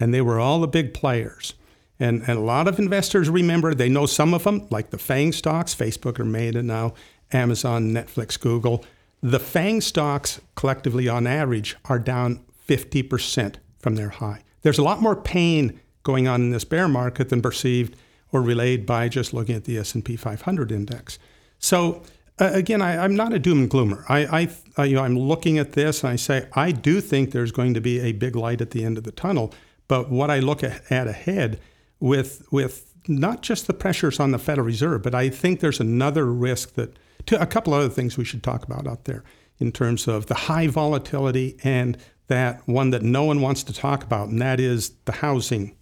And 0.00 0.12
they 0.12 0.20
were 0.20 0.40
all 0.40 0.60
the 0.60 0.66
big 0.66 0.94
players. 0.94 1.54
And, 2.00 2.22
and 2.26 2.38
a 2.38 2.42
lot 2.42 2.66
of 2.66 2.78
investors 2.78 3.30
remember, 3.30 3.74
they 3.74 3.88
know 3.88 4.06
some 4.06 4.34
of 4.34 4.44
them, 4.44 4.66
like 4.70 4.90
the 4.90 4.98
FANG 4.98 5.32
stocks, 5.32 5.74
Facebook 5.74 6.18
or 6.18 6.24
Meta 6.24 6.62
now, 6.62 6.94
Amazon, 7.32 7.92
Netflix, 7.92 8.40
Google. 8.40 8.84
The 9.22 9.38
FANG 9.38 9.80
stocks 9.80 10.40
collectively 10.56 11.08
on 11.08 11.26
average 11.26 11.76
are 11.84 12.00
down 12.00 12.44
50% 12.66 13.56
from 13.78 13.94
their 13.94 14.08
high. 14.08 14.42
There's 14.62 14.78
a 14.78 14.82
lot 14.82 15.00
more 15.00 15.14
pain 15.14 15.80
going 16.02 16.26
on 16.26 16.40
in 16.40 16.50
this 16.50 16.64
bear 16.64 16.88
market 16.88 17.28
than 17.28 17.42
perceived 17.42 17.96
or 18.32 18.42
relayed 18.42 18.86
by 18.86 19.08
just 19.08 19.32
looking 19.32 19.54
at 19.54 19.64
the 19.64 19.78
S&P 19.78 20.16
500 20.16 20.72
index. 20.72 21.18
So 21.58 22.02
uh, 22.40 22.50
again, 22.54 22.80
I, 22.82 23.04
am 23.04 23.14
not 23.14 23.32
a 23.32 23.38
doom 23.38 23.58
and 23.58 23.70
gloomer. 23.70 24.04
I, 24.08 24.50
I, 24.76 24.84
you 24.84 24.96
know, 24.96 25.04
I'm 25.04 25.18
looking 25.18 25.58
at 25.58 25.72
this 25.72 26.02
and 26.02 26.12
I 26.12 26.16
say 26.16 26.48
I 26.54 26.72
do 26.72 27.00
think 27.00 27.30
there's 27.30 27.52
going 27.52 27.74
to 27.74 27.80
be 27.80 28.00
a 28.00 28.12
big 28.12 28.34
light 28.34 28.60
at 28.60 28.70
the 28.70 28.84
end 28.84 28.98
of 28.98 29.04
the 29.04 29.12
tunnel. 29.12 29.52
But 29.86 30.10
what 30.10 30.30
I 30.30 30.40
look 30.40 30.64
at, 30.64 30.90
at 30.90 31.06
ahead 31.06 31.60
with 32.00 32.46
with 32.50 32.88
not 33.08 33.42
just 33.42 33.66
the 33.66 33.74
pressures 33.74 34.18
on 34.18 34.30
the 34.30 34.38
Federal 34.38 34.66
Reserve, 34.66 35.02
but 35.02 35.14
I 35.14 35.28
think 35.28 35.60
there's 35.60 35.80
another 35.80 36.24
risk 36.26 36.74
that 36.74 36.96
to 37.26 37.40
a 37.40 37.46
couple 37.46 37.74
other 37.74 37.88
things 37.88 38.16
we 38.16 38.24
should 38.24 38.42
talk 38.42 38.64
about 38.64 38.86
out 38.86 39.04
there 39.04 39.24
in 39.58 39.70
terms 39.72 40.08
of 40.08 40.26
the 40.26 40.34
high 40.34 40.66
volatility 40.66 41.58
and 41.62 41.96
that 42.28 42.66
one 42.66 42.90
that 42.90 43.02
no 43.02 43.24
one 43.24 43.40
wants 43.40 43.62
to 43.64 43.72
talk 43.72 44.02
about, 44.02 44.28
and 44.28 44.40
that 44.40 44.58
is 44.58 44.90
the 45.04 45.12
housing 45.12 45.76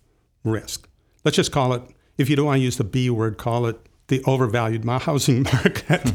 risk. 0.44 0.88
Let's 1.24 1.36
just 1.36 1.52
call 1.52 1.72
it 1.74 1.82
if 2.20 2.28
you 2.28 2.36
don't 2.36 2.46
want 2.46 2.58
to 2.58 2.62
use 2.62 2.76
the 2.76 2.84
B 2.84 3.08
word, 3.08 3.38
call 3.38 3.66
it 3.66 3.80
the 4.08 4.22
overvalued 4.24 4.84
housing 4.84 5.42
market. 5.52 6.12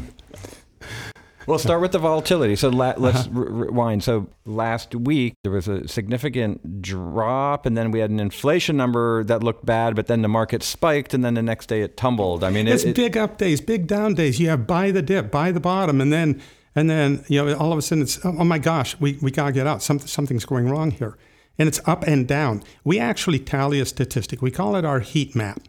We'll 1.46 1.58
start 1.58 1.80
with 1.80 1.92
the 1.92 1.98
volatility. 1.98 2.56
So 2.56 2.70
la- 2.70 2.94
let's 2.96 3.26
uh-huh. 3.26 3.40
rewind. 3.40 4.02
So 4.02 4.28
last 4.44 4.94
week 4.94 5.34
there 5.42 5.52
was 5.52 5.68
a 5.68 5.86
significant 5.86 6.82
drop, 6.82 7.66
and 7.66 7.76
then 7.76 7.90
we 7.90 8.00
had 8.00 8.10
an 8.10 8.20
inflation 8.20 8.76
number 8.76 9.22
that 9.24 9.42
looked 9.42 9.64
bad, 9.64 9.94
but 9.94 10.06
then 10.06 10.22
the 10.22 10.28
market 10.28 10.62
spiked, 10.62 11.14
and 11.14 11.24
then 11.24 11.34
the 11.34 11.42
next 11.42 11.66
day 11.66 11.82
it 11.82 11.96
tumbled. 11.96 12.42
I 12.42 12.50
mean, 12.50 12.66
it's 12.66 12.84
it, 12.84 12.96
big 12.96 13.16
up 13.16 13.38
days, 13.38 13.60
big 13.60 13.86
down 13.86 14.14
days. 14.14 14.40
You 14.40 14.48
have 14.48 14.66
buy 14.66 14.90
the 14.90 15.02
dip, 15.02 15.30
buy 15.30 15.52
the 15.52 15.60
bottom, 15.60 16.00
and 16.00 16.12
then 16.12 16.40
and 16.74 16.90
then 16.90 17.24
you 17.28 17.44
know 17.44 17.56
all 17.56 17.72
of 17.72 17.78
a 17.78 17.82
sudden 17.82 18.02
it's 18.02 18.24
oh 18.24 18.32
my 18.32 18.58
gosh, 18.58 18.98
we, 18.98 19.18
we 19.22 19.30
gotta 19.30 19.52
get 19.52 19.66
out. 19.68 19.82
Something 19.82 20.08
something's 20.08 20.44
going 20.44 20.68
wrong 20.68 20.90
here, 20.90 21.16
and 21.58 21.68
it's 21.68 21.80
up 21.86 22.02
and 22.04 22.26
down. 22.26 22.64
We 22.82 22.98
actually 22.98 23.38
tally 23.38 23.78
a 23.78 23.86
statistic. 23.86 24.42
We 24.42 24.50
call 24.50 24.74
it 24.74 24.84
our 24.84 24.98
heat 24.98 25.36
map 25.36 25.60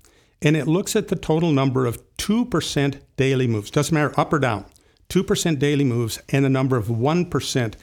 and 0.41 0.55
it 0.55 0.67
looks 0.67 0.95
at 0.95 1.07
the 1.07 1.15
total 1.15 1.51
number 1.51 1.85
of 1.85 2.01
2% 2.17 2.99
daily 3.15 3.47
moves. 3.47 3.71
Doesn't 3.71 3.93
matter 3.93 4.17
up 4.19 4.33
or 4.33 4.39
down. 4.39 4.65
2% 5.09 5.59
daily 5.59 5.83
moves 5.83 6.19
and 6.29 6.43
the 6.43 6.49
number 6.49 6.77
of 6.77 6.87
1% 6.87 7.73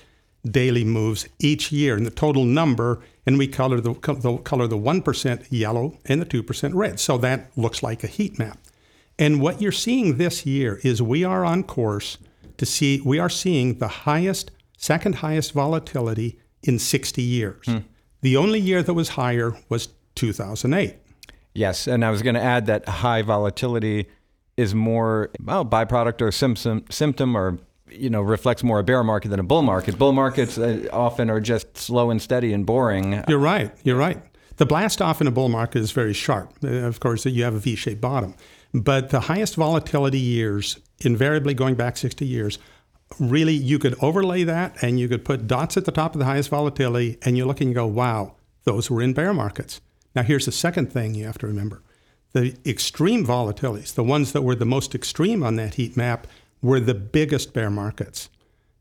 daily 0.44 0.84
moves 0.84 1.26
each 1.38 1.72
year 1.72 1.96
and 1.96 2.04
the 2.04 2.10
total 2.10 2.44
number 2.44 3.00
and 3.26 3.38
we 3.38 3.48
color 3.48 3.80
the, 3.80 3.94
the 3.94 4.36
color 4.38 4.66
the 4.66 4.76
1% 4.76 5.46
yellow 5.50 5.98
and 6.04 6.20
the 6.20 6.26
2% 6.26 6.74
red. 6.74 7.00
So 7.00 7.16
that 7.18 7.50
looks 7.56 7.82
like 7.82 8.04
a 8.04 8.08
heat 8.08 8.38
map. 8.38 8.58
And 9.18 9.40
what 9.40 9.62
you're 9.62 9.72
seeing 9.72 10.18
this 10.18 10.44
year 10.44 10.80
is 10.82 11.00
we 11.00 11.24
are 11.24 11.44
on 11.44 11.62
course 11.62 12.18
to 12.58 12.66
see 12.66 13.00
we 13.04 13.18
are 13.18 13.30
seeing 13.30 13.78
the 13.78 13.88
highest 13.88 14.50
second 14.76 15.16
highest 15.16 15.52
volatility 15.52 16.38
in 16.62 16.78
60 16.78 17.22
years. 17.22 17.64
Hmm. 17.64 17.78
The 18.20 18.36
only 18.36 18.60
year 18.60 18.82
that 18.82 18.94
was 18.94 19.10
higher 19.10 19.56
was 19.68 19.88
2008. 20.14 20.96
Yes, 21.54 21.86
and 21.86 22.04
I 22.04 22.10
was 22.10 22.22
going 22.22 22.34
to 22.34 22.42
add 22.42 22.66
that 22.66 22.88
high 22.88 23.22
volatility 23.22 24.08
is 24.56 24.74
more 24.74 25.30
well 25.42 25.64
byproduct 25.64 26.20
or 26.20 26.30
symptom 26.30 26.84
symptom 26.90 27.36
or 27.36 27.58
you 27.90 28.10
know 28.10 28.22
reflects 28.22 28.62
more 28.62 28.78
a 28.78 28.84
bear 28.84 29.02
market 29.02 29.28
than 29.28 29.40
a 29.40 29.44
bull 29.44 29.62
market. 29.62 29.98
Bull 29.98 30.12
markets 30.12 30.58
uh, 30.58 30.86
often 30.92 31.30
are 31.30 31.40
just 31.40 31.76
slow 31.76 32.10
and 32.10 32.20
steady 32.20 32.52
and 32.52 32.66
boring. 32.66 33.22
You're 33.28 33.38
right. 33.38 33.72
You're 33.84 33.96
right. 33.96 34.20
The 34.56 34.66
blast 34.66 35.02
off 35.02 35.20
in 35.20 35.26
a 35.26 35.32
bull 35.32 35.48
market 35.48 35.80
is 35.80 35.90
very 35.90 36.12
sharp. 36.12 36.52
Uh, 36.62 36.68
of 36.68 37.00
course, 37.00 37.26
you 37.26 37.42
have 37.42 37.54
a 37.54 37.58
V-shaped 37.58 38.00
bottom, 38.00 38.34
but 38.72 39.10
the 39.10 39.20
highest 39.20 39.56
volatility 39.56 40.20
years, 40.20 40.78
invariably 41.00 41.54
going 41.54 41.74
back 41.74 41.96
60 41.96 42.24
years, 42.24 42.58
really 43.18 43.54
you 43.54 43.80
could 43.80 43.96
overlay 44.00 44.44
that 44.44 44.80
and 44.80 45.00
you 45.00 45.08
could 45.08 45.24
put 45.24 45.48
dots 45.48 45.76
at 45.76 45.86
the 45.86 45.92
top 45.92 46.14
of 46.14 46.20
the 46.20 46.24
highest 46.24 46.50
volatility, 46.50 47.18
and 47.22 47.36
you 47.36 47.44
look 47.46 47.60
and 47.60 47.70
you 47.70 47.74
go, 47.74 47.86
wow, 47.86 48.36
those 48.62 48.90
were 48.90 49.02
in 49.02 49.12
bear 49.12 49.34
markets. 49.34 49.80
Now, 50.14 50.22
here's 50.22 50.46
the 50.46 50.53
second 50.53 50.92
thing 50.92 51.14
you 51.14 51.24
have 51.27 51.38
to 51.38 51.46
remember 51.46 51.83
the 52.33 52.57
extreme 52.66 53.24
volatilities, 53.24 53.94
the 53.94 54.03
ones 54.03 54.33
that 54.33 54.42
were 54.42 54.57
the 54.57 54.66
most 54.66 54.92
extreme 54.92 55.44
on 55.44 55.55
that 55.55 55.74
heat 55.74 55.96
map, 55.96 56.27
were 56.61 56.81
the 56.81 56.94
biggest 56.94 57.53
bear 57.53 57.70
markets. 57.70 58.29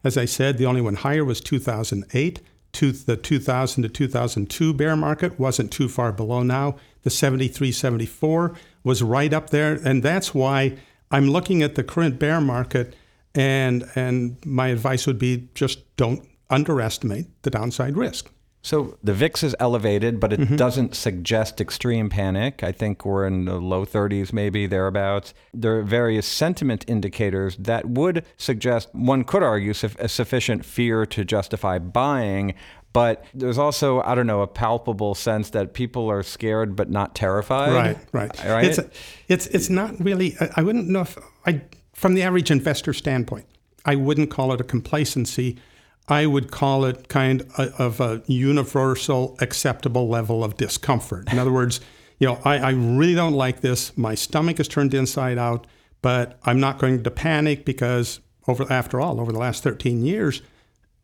As 0.03 0.17
I 0.17 0.25
said, 0.25 0.57
the 0.57 0.65
only 0.65 0.81
one 0.81 0.95
higher 0.95 1.23
was 1.23 1.39
2008. 1.39 2.41
To 2.73 2.91
the 2.91 3.15
2000 3.15 3.83
to 3.83 3.89
2002 3.89 4.73
bear 4.73 4.95
market 4.95 5.39
wasn't 5.39 5.71
too 5.71 5.87
far 5.87 6.11
below 6.11 6.41
now. 6.41 6.77
The 7.03 7.11
73 7.11 7.71
74 7.71 8.55
was 8.83 9.03
right 9.03 9.31
up 9.31 9.51
there. 9.51 9.79
And 9.85 10.01
that's 10.01 10.33
why 10.33 10.77
I'm 11.11 11.29
looking 11.29 11.61
at 11.61 11.75
the 11.75 11.83
current 11.83 12.17
bear 12.17 12.41
market, 12.41 12.95
and, 13.35 13.87
and 13.93 14.43
my 14.43 14.69
advice 14.69 15.05
would 15.05 15.19
be 15.19 15.49
just 15.53 15.95
don't 15.97 16.27
underestimate 16.49 17.27
the 17.43 17.51
downside 17.51 17.95
risk. 17.95 18.31
So 18.63 18.97
the 19.03 19.13
VIX 19.13 19.43
is 19.43 19.55
elevated, 19.59 20.21
but 20.21 20.31
it 20.31 20.39
mm-hmm. 20.39 20.55
doesn't 20.55 20.95
suggest 20.95 21.59
extreme 21.59 22.09
panic. 22.09 22.63
I 22.63 22.71
think 22.71 23.05
we're 23.05 23.27
in 23.27 23.43
the 23.43 23.55
low 23.55 23.85
30s, 23.85 24.31
maybe 24.31 24.67
thereabouts. 24.67 25.33
There 25.53 25.77
are 25.77 25.83
various 25.83 26.25
sentiment 26.25 26.85
indicators 26.87 27.57
that 27.57 27.89
would 27.89 28.25
suggest, 28.37 28.87
one 28.93 29.25
could 29.25 29.43
argue, 29.43 29.73
a 29.99 30.07
sufficient 30.07 30.63
fear 30.63 31.05
to 31.07 31.25
justify 31.25 31.77
buying. 31.77 32.53
But 32.93 33.25
there's 33.33 33.57
also, 33.57 34.01
I 34.03 34.15
don't 34.15 34.27
know, 34.27 34.41
a 34.41 34.47
palpable 34.47 35.13
sense 35.13 35.49
that 35.49 35.73
people 35.73 36.09
are 36.09 36.23
scared 36.23 36.77
but 36.77 36.89
not 36.89 37.15
terrified. 37.15 37.73
Right, 37.73 37.97
right. 38.13 38.45
right? 38.45 38.65
It's, 38.65 38.77
a, 38.77 38.89
it's, 39.27 39.47
it's 39.47 39.69
not 39.69 39.99
really, 39.99 40.37
I 40.55 40.61
wouldn't 40.61 40.87
know 40.87 41.01
if, 41.01 41.17
I, 41.45 41.63
from 41.91 42.13
the 42.13 42.23
average 42.23 42.49
investor 42.49 42.93
standpoint, 42.93 43.45
I 43.83 43.95
wouldn't 43.95 44.29
call 44.29 44.53
it 44.53 44.61
a 44.61 44.63
complacency 44.63 45.57
I 46.07 46.25
would 46.25 46.51
call 46.51 46.85
it 46.85 47.07
kind 47.07 47.47
of 47.57 47.99
a 47.99 48.21
universal 48.27 49.37
acceptable 49.39 50.09
level 50.09 50.43
of 50.43 50.57
discomfort. 50.57 51.31
In 51.31 51.39
other 51.39 51.51
words, 51.51 51.79
you 52.19 52.27
know, 52.27 52.39
I, 52.43 52.57
I, 52.57 52.69
really 52.71 53.15
don't 53.15 53.33
like 53.33 53.61
this. 53.61 53.97
My 53.97 54.15
stomach 54.15 54.59
is 54.59 54.67
turned 54.67 54.93
inside 54.93 55.37
out, 55.37 55.65
but 56.01 56.39
I'm 56.43 56.59
not 56.59 56.77
going 56.77 57.03
to 57.03 57.11
panic 57.11 57.65
because 57.65 58.19
over 58.47 58.71
after 58.71 58.99
all, 58.99 59.19
over 59.19 59.31
the 59.31 59.39
last 59.39 59.63
13 59.63 60.05
years, 60.05 60.41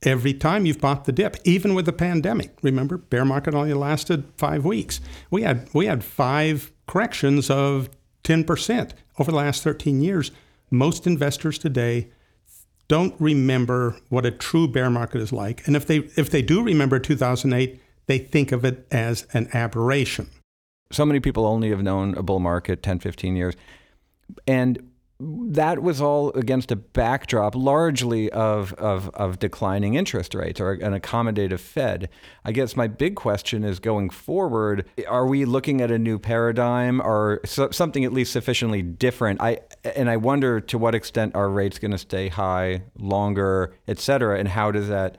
every 0.03 0.33
time 0.33 0.65
you've 0.65 0.81
bought 0.81 1.05
the 1.05 1.11
dip, 1.11 1.37
even 1.43 1.73
with 1.73 1.85
the 1.85 1.93
pandemic. 1.93 2.57
Remember, 2.61 2.97
bear 2.97 3.25
market 3.25 3.53
only 3.53 3.73
lasted 3.73 4.25
five 4.37 4.65
weeks. 4.65 5.01
We 5.29 5.43
had 5.43 5.69
we 5.73 5.85
had 5.85 6.03
five 6.03 6.71
corrections 6.87 7.49
of 7.49 7.89
10% 8.23 8.91
over 9.17 9.31
the 9.31 9.37
last 9.37 9.63
13 9.63 10.01
years. 10.01 10.31
Most 10.71 11.07
investors 11.07 11.57
today 11.57 12.09
don't 12.89 13.15
remember 13.19 13.95
what 14.09 14.25
a 14.25 14.31
true 14.31 14.67
bear 14.67 14.89
market 14.89 15.21
is 15.21 15.31
like. 15.31 15.65
And 15.65 15.77
if 15.77 15.87
they 15.87 15.99
if 16.17 16.29
they 16.29 16.41
do 16.41 16.61
remember 16.61 16.99
2008, 16.99 17.79
they 18.07 18.17
think 18.17 18.51
of 18.51 18.65
it 18.65 18.85
as 18.91 19.25
an 19.31 19.47
aberration. 19.53 20.29
So 20.91 21.05
many 21.05 21.19
people 21.19 21.45
only 21.45 21.69
have 21.69 21.83
known 21.83 22.15
a 22.15 22.23
bull 22.23 22.39
market 22.39 22.83
10, 22.83 22.99
15 22.99 23.35
years. 23.35 23.55
And 24.47 24.89
that 25.21 25.83
was 25.83 25.99
all 25.99 26.31
against 26.31 26.71
a 26.71 26.77
backdrop 26.77 27.53
largely 27.53 28.31
of, 28.31 28.73
of, 28.73 29.09
of 29.09 29.37
declining 29.37 29.95
interest 29.95 30.33
rates 30.33 30.61
or 30.61 30.71
an 30.71 30.97
accommodative 30.97 31.59
Fed. 31.59 32.09
I 32.45 32.53
guess 32.53 32.77
my 32.77 32.87
big 32.87 33.15
question 33.15 33.65
is 33.65 33.79
going 33.79 34.11
forward, 34.11 34.85
are 35.07 35.27
we 35.27 35.43
looking 35.43 35.81
at 35.81 35.91
a 35.91 35.99
new 35.99 36.19
paradigm 36.19 37.01
or 37.01 37.41
so, 37.43 37.69
something 37.69 38.05
at 38.05 38.13
least 38.13 38.31
sufficiently 38.31 38.81
different? 38.81 39.41
I, 39.41 39.59
and 39.83 40.09
I 40.09 40.17
wonder 40.17 40.59
to 40.61 40.77
what 40.77 40.95
extent 40.95 41.35
are 41.35 41.49
rates 41.49 41.79
going 41.79 41.91
to 41.91 41.97
stay 41.97 42.27
high 42.27 42.83
longer, 42.97 43.75
et 43.87 43.99
cetera, 43.99 44.39
and 44.39 44.47
how 44.47 44.71
does 44.71 44.87
that 44.87 45.17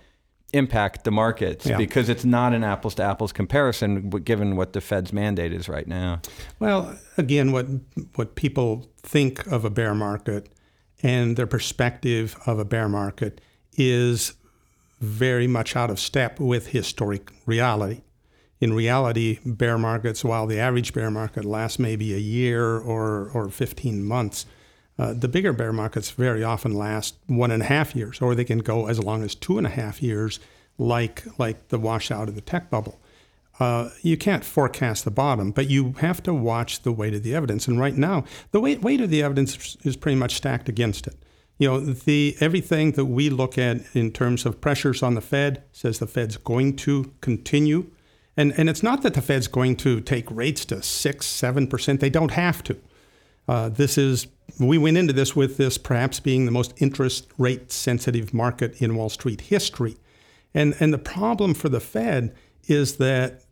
impact 0.53 1.05
the 1.05 1.11
markets 1.11 1.66
yeah. 1.66 1.77
because 1.77 2.09
it's 2.09 2.25
not 2.25 2.53
an 2.53 2.64
apples 2.64 2.94
to 2.96 3.03
apples 3.03 3.33
comparison 3.33 4.11
given 4.11 4.57
what 4.57 4.73
the 4.73 4.81
Fed's 4.81 5.12
mandate 5.12 5.53
is 5.53 5.68
right 5.68 5.87
now. 5.87 6.20
Well, 6.59 6.99
again, 7.16 7.53
what 7.53 7.66
what 8.16 8.35
people 8.35 8.90
think 8.96 9.46
of 9.46 9.64
a 9.64 9.70
bear 9.70 9.94
market 9.94 10.49
and 11.03 11.37
their 11.37 11.46
perspective 11.46 12.37
of 12.46 12.59
a 12.59 12.64
bear 12.64 12.88
market 12.88 13.40
is 13.77 14.35
very 15.01 15.46
much 15.46 15.77
out 15.77 15.90
of 15.90 15.99
step 15.99 16.38
with 16.38 16.68
historic 16.68 17.31
reality. 17.46 18.03
In 18.61 18.75
reality, 18.75 19.38
bear 19.44 19.79
markets, 19.79 20.23
while 20.23 20.46
the 20.46 20.61
average 20.61 20.92
bear 20.92 21.11
market 21.11 21.44
lasts 21.44 21.79
maybe 21.79 22.14
a 22.14 22.18
year 22.18 22.79
or, 22.79 23.31
or 23.31 23.49
15 23.49 24.05
months, 24.05 24.44
uh, 24.99 25.14
the 25.14 25.29
bigger 25.29 25.55
bear 25.55 25.73
markets 25.73 26.11
very 26.11 26.44
often 26.44 26.75
last 26.75 27.14
one 27.27 27.51
and 27.51 27.62
a 27.62 27.66
half 27.66 27.96
years, 27.96 28.20
or 28.20 28.35
they 28.35 28.44
can 28.44 28.59
go 28.59 28.87
as 28.87 29.03
long 29.03 29.23
as 29.23 29.35
two 29.35 29.57
and 29.57 29.66
a 29.66 29.70
half 29.70 30.03
years, 30.03 30.38
like 30.77 31.25
like 31.38 31.68
the 31.68 31.79
washout 31.79 32.29
of 32.29 32.35
the 32.35 32.42
tech 32.42 32.68
bubble. 32.68 33.01
Uh, 33.59 33.90
you 34.03 34.16
can't 34.16 34.44
forecast 34.44 35.05
the 35.05 35.11
bottom, 35.11 35.53
but 35.53 35.68
you 35.68 35.92
have 36.01 36.23
to 36.23 36.35
watch 36.35 36.83
the 36.83 36.92
weight 36.92 37.14
of 37.14 37.23
the 37.23 37.35
evidence. 37.35 37.66
And 37.66 37.79
right 37.79 37.96
now, 37.96 38.25
the 38.53 38.61
weight, 38.61 38.83
weight 38.83 39.01
of 39.01 39.11
the 39.11 39.23
evidence 39.23 39.77
is 39.83 39.96
pretty 39.96 40.16
much 40.16 40.35
stacked 40.35 40.68
against 40.68 41.07
it. 41.07 41.16
You 41.59 41.68
know, 41.68 41.81
the 41.81 42.37
everything 42.40 42.92
that 42.92 43.05
we 43.07 43.31
look 43.31 43.57
at 43.57 43.83
in 43.94 44.12
terms 44.12 44.44
of 44.44 44.61
pressures 44.61 45.03
on 45.03 45.14
the 45.14 45.20
Fed 45.23 45.62
says 45.73 45.99
the 45.99 46.07
Fed's 46.07 46.37
going 46.38 46.77
to 46.77 47.12
continue. 47.20 47.90
And, 48.36 48.52
and 48.56 48.68
it's 48.68 48.82
not 48.82 49.02
that 49.02 49.14
the 49.14 49.22
Fed's 49.22 49.48
going 49.48 49.76
to 49.76 50.00
take 50.00 50.30
rates 50.30 50.64
to 50.66 50.82
six, 50.82 51.26
seven 51.26 51.66
percent. 51.66 52.00
They 52.00 52.10
don't 52.10 52.32
have 52.32 52.62
to. 52.64 52.76
Uh, 53.48 53.68
this 53.68 53.98
is 53.98 54.28
we 54.58 54.78
went 54.78 54.96
into 54.96 55.12
this 55.12 55.34
with 55.34 55.56
this 55.56 55.78
perhaps 55.78 56.20
being 56.20 56.44
the 56.44 56.52
most 56.52 56.72
interest 56.78 57.26
rate 57.38 57.72
sensitive 57.72 58.34
market 58.34 58.80
in 58.80 58.96
Wall 58.96 59.08
Street 59.08 59.42
history. 59.42 59.96
And, 60.54 60.74
and 60.80 60.92
the 60.92 60.98
problem 60.98 61.54
for 61.54 61.68
the 61.68 61.80
Fed 61.80 62.34
is 62.66 62.96
that 62.96 63.42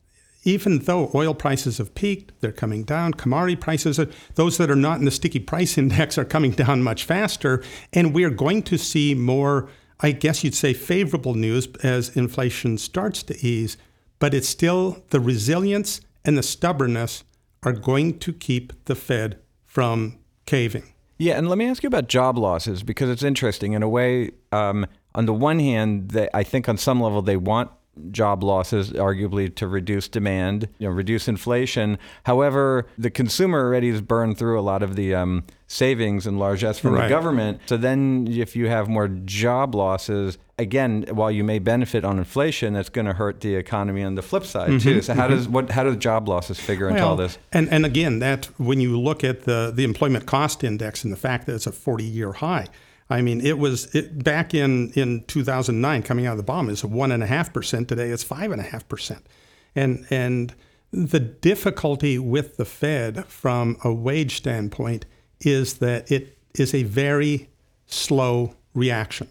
even 0.44 0.80
though 0.80 1.10
oil 1.14 1.34
prices 1.34 1.78
have 1.78 1.94
peaked, 1.94 2.32
they're 2.40 2.52
coming 2.52 2.84
down. 2.84 3.12
Commodity 3.14 3.56
prices, 3.56 3.98
are, 3.98 4.08
those 4.34 4.56
that 4.58 4.70
are 4.70 4.76
not 4.76 4.98
in 4.98 5.04
the 5.04 5.10
sticky 5.10 5.40
price 5.40 5.76
index, 5.78 6.16
are 6.16 6.24
coming 6.24 6.52
down 6.52 6.82
much 6.82 7.04
faster. 7.04 7.62
And 7.92 8.14
we're 8.14 8.30
going 8.30 8.62
to 8.64 8.78
see 8.78 9.14
more, 9.14 9.68
I 10.00 10.12
guess 10.12 10.44
you'd 10.44 10.54
say, 10.54 10.72
favorable 10.72 11.34
news 11.34 11.68
as 11.82 12.16
inflation 12.16 12.78
starts 12.78 13.22
to 13.24 13.46
ease. 13.46 13.76
But 14.18 14.34
it's 14.34 14.48
still 14.48 15.04
the 15.10 15.20
resilience 15.20 16.00
and 16.24 16.36
the 16.36 16.42
stubbornness 16.42 17.24
are 17.62 17.72
going 17.72 18.18
to 18.20 18.32
keep 18.32 18.84
the 18.84 18.94
Fed 18.94 19.38
from 19.66 20.18
caving. 20.46 20.92
Yeah, 21.18 21.36
and 21.36 21.48
let 21.48 21.58
me 21.58 21.66
ask 21.66 21.82
you 21.82 21.88
about 21.88 22.08
job 22.08 22.38
losses 22.38 22.82
because 22.82 23.10
it's 23.10 23.24
interesting. 23.24 23.72
In 23.72 23.82
a 23.82 23.88
way, 23.88 24.30
um, 24.52 24.86
on 25.14 25.26
the 25.26 25.34
one 25.34 25.58
hand, 25.58 26.10
they, 26.10 26.28
I 26.32 26.44
think 26.44 26.68
on 26.68 26.78
some 26.78 27.00
level 27.00 27.22
they 27.22 27.36
want 27.36 27.70
job 28.10 28.42
losses, 28.42 28.92
arguably 28.92 29.54
to 29.56 29.68
reduce 29.68 30.08
demand, 30.08 30.68
you 30.78 30.88
know, 30.88 30.94
reduce 30.94 31.28
inflation. 31.28 31.98
However, 32.24 32.86
the 32.96 33.10
consumer 33.10 33.60
already 33.60 33.90
has 33.90 34.00
burned 34.00 34.38
through 34.38 34.58
a 34.58 34.62
lot 34.62 34.82
of 34.82 34.96
the 34.96 35.14
um, 35.14 35.44
savings 35.66 36.26
and 36.26 36.38
largesse 36.38 36.78
from 36.78 36.94
right. 36.94 37.04
the 37.04 37.08
government. 37.08 37.60
So 37.66 37.76
then, 37.76 38.26
if 38.28 38.56
you 38.56 38.68
have 38.68 38.88
more 38.88 39.08
job 39.08 39.74
losses, 39.74 40.38
again, 40.58 41.04
while 41.10 41.30
you 41.30 41.44
may 41.44 41.58
benefit 41.58 42.04
on 42.04 42.18
inflation, 42.18 42.74
that's 42.74 42.88
going 42.88 43.06
to 43.06 43.12
hurt 43.12 43.40
the 43.40 43.54
economy 43.54 44.02
on 44.02 44.14
the 44.14 44.22
flip 44.22 44.44
side 44.44 44.70
mm-hmm, 44.70 44.78
too. 44.78 45.02
So 45.02 45.14
how 45.14 45.26
mm-hmm. 45.26 45.36
does 45.36 45.48
what 45.48 45.70
how 45.70 45.84
do 45.84 45.94
job 45.96 46.28
losses 46.28 46.58
figure 46.58 46.86
well, 46.86 46.96
into 46.96 47.06
all 47.06 47.16
this? 47.16 47.38
And 47.52 47.68
and 47.70 47.86
again, 47.86 48.18
that 48.18 48.46
when 48.58 48.80
you 48.80 48.98
look 48.98 49.24
at 49.24 49.42
the 49.42 49.72
the 49.74 49.84
employment 49.84 50.26
cost 50.26 50.64
index 50.64 51.04
and 51.04 51.12
the 51.12 51.16
fact 51.16 51.46
that 51.46 51.54
it's 51.54 51.66
a 51.66 51.72
40 51.72 52.04
year 52.04 52.32
high 52.32 52.66
I 53.10 53.22
mean, 53.22 53.40
it 53.40 53.58
was 53.58 53.94
it, 53.94 54.22
back 54.22 54.54
in, 54.54 54.90
in 54.90 55.24
2009, 55.24 56.02
coming 56.02 56.26
out 56.26 56.32
of 56.32 56.36
the 56.36 56.42
bomb, 56.42 56.68
is 56.68 56.84
one 56.84 57.10
and 57.10 57.22
a 57.22 57.26
half 57.26 57.52
percent. 57.52 57.88
Today, 57.88 58.10
it's 58.10 58.22
five 58.22 58.50
and 58.50 58.60
a 58.60 58.64
half 58.64 58.86
percent, 58.88 59.26
and 59.74 60.06
and 60.10 60.54
the 60.90 61.20
difficulty 61.20 62.18
with 62.18 62.56
the 62.56 62.64
Fed 62.64 63.24
from 63.26 63.76
a 63.82 63.92
wage 63.92 64.36
standpoint 64.36 65.06
is 65.40 65.78
that 65.78 66.10
it 66.10 66.38
is 66.54 66.74
a 66.74 66.82
very 66.82 67.48
slow 67.86 68.54
reaction, 68.74 69.28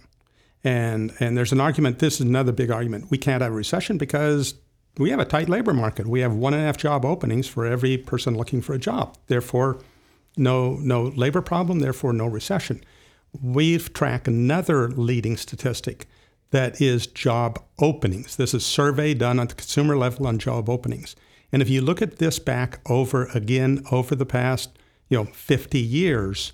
and 0.63 1.13
and 1.20 1.38
there's 1.38 1.52
an 1.52 1.62
argument. 1.62 2.00
This 2.00 2.16
is 2.16 2.22
another 2.22 2.52
big 2.52 2.72
argument. 2.72 3.12
We 3.12 3.20
can't 3.20 3.44
have 3.44 3.52
a 3.52 3.56
recession 3.56 4.00
because 4.00 4.56
we 4.98 5.12
have 5.12 5.20
a 5.20 5.26
tight 5.26 5.50
labor 5.50 5.74
market. 5.74 6.08
We 6.08 6.22
have 6.22 6.34
one 6.34 6.56
and 6.56 6.63
a 6.63 6.66
half 6.66 6.78
job 6.78 7.06
openings 7.06 7.48
for 7.48 7.68
every 7.68 8.00
person 8.00 8.36
looking 8.36 8.62
for 8.63 8.74
a 8.74 8.80
job. 8.80 9.16
Therefore, 9.28 9.80
no 10.36 10.78
no 10.78 11.04
labor 11.04 11.44
problem. 11.44 11.78
Therefore, 11.78 12.12
no 12.12 12.26
recession 12.26 12.82
we've 13.42 13.94
tracked 13.94 14.28
another 14.28 14.90
leading 14.90 15.38
statistic 15.38 16.08
that 16.52 16.82
is 16.82 17.08
job 17.08 17.62
openings. 17.80 18.36
This 18.36 18.54
is 18.54 18.66
survey 18.66 19.13
done 19.13 19.40
at 19.40 19.50
the 19.50 19.56
consumer 19.56 19.98
level 19.98 20.28
on 20.28 20.40
job 20.40 20.70
openings. 20.70 21.16
And 21.52 21.62
if 21.62 21.70
you 21.70 21.82
look 21.82 22.02
at 22.02 22.18
this 22.18 22.40
back 22.40 22.80
over 22.90 23.26
again 23.34 23.84
over 23.92 24.16
the 24.16 24.26
past, 24.26 24.78
you 25.10 25.18
know, 25.18 25.26
50 25.26 25.80
years, 25.80 26.54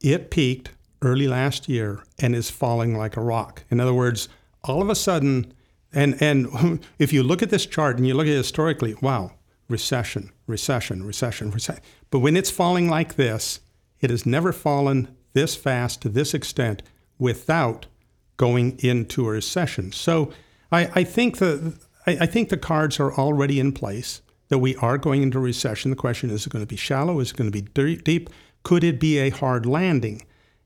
it 0.00 0.30
peaked 0.30 0.70
early 1.02 1.26
last 1.26 1.68
year 1.68 2.04
and 2.18 2.34
is 2.34 2.50
falling 2.50 2.96
like 2.96 3.16
a 3.16 3.22
rock. 3.22 3.64
In 3.70 3.80
other 3.80 3.94
words, 3.94 4.28
all 4.64 4.82
of 4.82 4.88
a 4.88 4.94
sudden, 4.94 5.52
and 5.92 6.20
and 6.20 6.80
if 6.98 7.12
you 7.12 7.22
look 7.22 7.42
at 7.42 7.50
this 7.50 7.66
chart 7.66 7.96
and 7.96 8.06
you 8.06 8.14
look 8.14 8.26
at 8.26 8.32
it 8.32 8.36
historically, 8.36 8.94
wow, 9.00 9.32
recession, 9.68 10.30
recession, 10.46 11.04
recession, 11.04 11.50
recession. 11.50 11.82
But 12.10 12.20
when 12.20 12.36
it's 12.36 12.50
falling 12.50 12.88
like 12.88 13.16
this, 13.16 13.60
it 14.00 14.10
has 14.10 14.26
never 14.26 14.52
fallen 14.52 15.14
this 15.32 15.54
fast 15.54 16.02
to 16.02 16.08
this 16.08 16.34
extent 16.34 16.82
without 17.18 17.86
going 18.36 18.78
into 18.78 19.26
a 19.26 19.32
recession. 19.32 19.92
So 19.92 20.32
I, 20.72 20.90
I 20.94 21.04
think 21.04 21.38
the 21.38 21.78
I, 22.06 22.18
I, 22.22 22.26
think 22.26 22.48
the 22.48 22.56
cards 22.56 22.98
are 22.98 23.12
already 23.12 23.60
in 23.60 23.72
place 23.72 24.22
that 24.48 24.58
we 24.58 24.74
are 24.76 24.96
going 24.96 25.22
into 25.22 25.38
recession. 25.38 25.90
The 25.90 25.96
question 25.96 26.30
is: 26.30 26.42
Is 26.42 26.46
it 26.46 26.52
going 26.52 26.64
to 26.64 26.68
be 26.68 26.76
shallow? 26.76 27.20
Is 27.20 27.32
it 27.32 27.36
going 27.36 27.50
to 27.50 27.62
be 27.62 27.96
deep? 27.96 28.30
Could 28.62 28.84
it 28.84 28.98
be 28.98 29.18
a 29.18 29.30
hard 29.30 29.66
landing? 29.66 30.22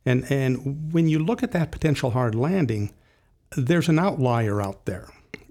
And 0.06 0.30
and 0.30 0.92
when 0.92 1.08
you 1.08 1.18
look 1.18 1.42
at 1.42 1.52
that 1.52 1.72
potential 1.72 2.10
hard 2.10 2.34
landing, 2.34 2.92
there's 3.56 3.88
an 3.88 3.98
outlier 3.98 4.60
out 4.60 4.84
there, 4.84 5.08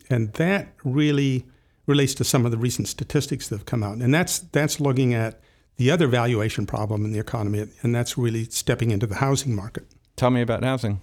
and 0.10 0.32
that 0.34 0.70
really 0.84 1.46
relates 1.86 2.14
to 2.16 2.24
some 2.24 2.46
of 2.46 2.52
the 2.52 2.58
recent 2.58 2.88
statistics 2.88 3.50
that 3.50 3.58
have 3.58 3.66
come 3.66 3.84
out, 3.84 3.98
and 3.98 4.14
that's 4.14 4.40
that's 4.40 4.80
looking 4.80 5.14
at 5.14 5.42
the 5.78 5.92
other 5.92 6.08
valuation 6.08 6.66
problem 6.66 7.06
in 7.06 7.12
the 7.12 7.20
economy, 7.20 7.68
and 7.82 7.96
that's 7.96 8.18
really 8.18 8.46
stepping 8.46 8.92
into 8.92 9.08
the 9.08 9.16
housing 9.16 9.56
market. 9.56 9.86
Tell 10.16 10.30
me 10.30 10.42
about 10.42 10.64
housing. 10.64 11.02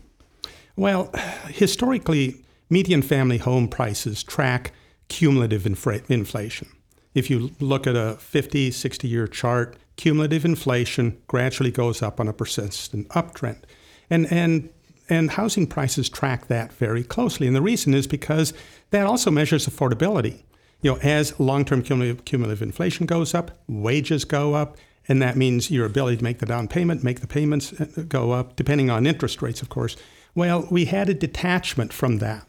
Well, 0.76 1.10
historically, 1.48 2.44
median 2.68 3.02
family 3.02 3.38
home 3.38 3.68
prices 3.68 4.22
track 4.22 4.72
cumulative 5.08 5.66
infra- 5.66 6.02
inflation. 6.08 6.68
If 7.14 7.28
you 7.28 7.50
look 7.58 7.86
at 7.86 7.96
a 7.96 8.16
50, 8.20 8.70
60 8.70 9.08
year 9.08 9.26
chart, 9.26 9.76
cumulative 9.96 10.44
inflation 10.44 11.20
gradually 11.26 11.72
goes 11.72 12.02
up 12.02 12.20
on 12.20 12.28
a 12.28 12.32
persistent 12.32 13.08
uptrend. 13.08 13.62
And, 14.08 14.30
and, 14.32 14.70
and 15.08 15.32
housing 15.32 15.66
prices 15.66 16.08
track 16.08 16.46
that 16.46 16.72
very 16.72 17.02
closely. 17.02 17.48
And 17.48 17.56
the 17.56 17.60
reason 17.60 17.94
is 17.94 18.06
because 18.06 18.52
that 18.90 19.06
also 19.06 19.30
measures 19.30 19.66
affordability 19.66 20.44
you 20.82 20.92
know, 20.92 20.98
as 20.98 21.38
long-term 21.38 21.82
cumulative, 21.82 22.24
cumulative 22.24 22.62
inflation 22.62 23.06
goes 23.06 23.34
up, 23.34 23.50
wages 23.68 24.24
go 24.24 24.54
up, 24.54 24.76
and 25.08 25.20
that 25.20 25.36
means 25.36 25.70
your 25.70 25.86
ability 25.86 26.18
to 26.18 26.24
make 26.24 26.38
the 26.38 26.46
down 26.46 26.68
payment, 26.68 27.02
make 27.02 27.20
the 27.20 27.26
payments 27.26 27.78
uh, 27.80 28.04
go 28.08 28.32
up, 28.32 28.56
depending 28.56 28.90
on 28.90 29.06
interest 29.06 29.42
rates, 29.42 29.62
of 29.62 29.68
course. 29.68 29.96
Well, 30.34 30.66
we 30.70 30.86
had 30.86 31.08
a 31.08 31.14
detachment 31.14 31.92
from 31.92 32.18
that 32.18 32.46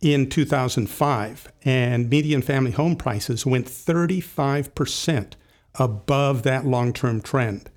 in 0.00 0.28
2005, 0.28 1.52
and 1.64 2.10
median 2.10 2.42
family 2.42 2.70
home 2.70 2.96
prices 2.96 3.44
went 3.44 3.66
35% 3.66 5.32
above 5.76 6.42
that 6.42 6.64
long-term 6.64 7.22
trend. 7.22 7.70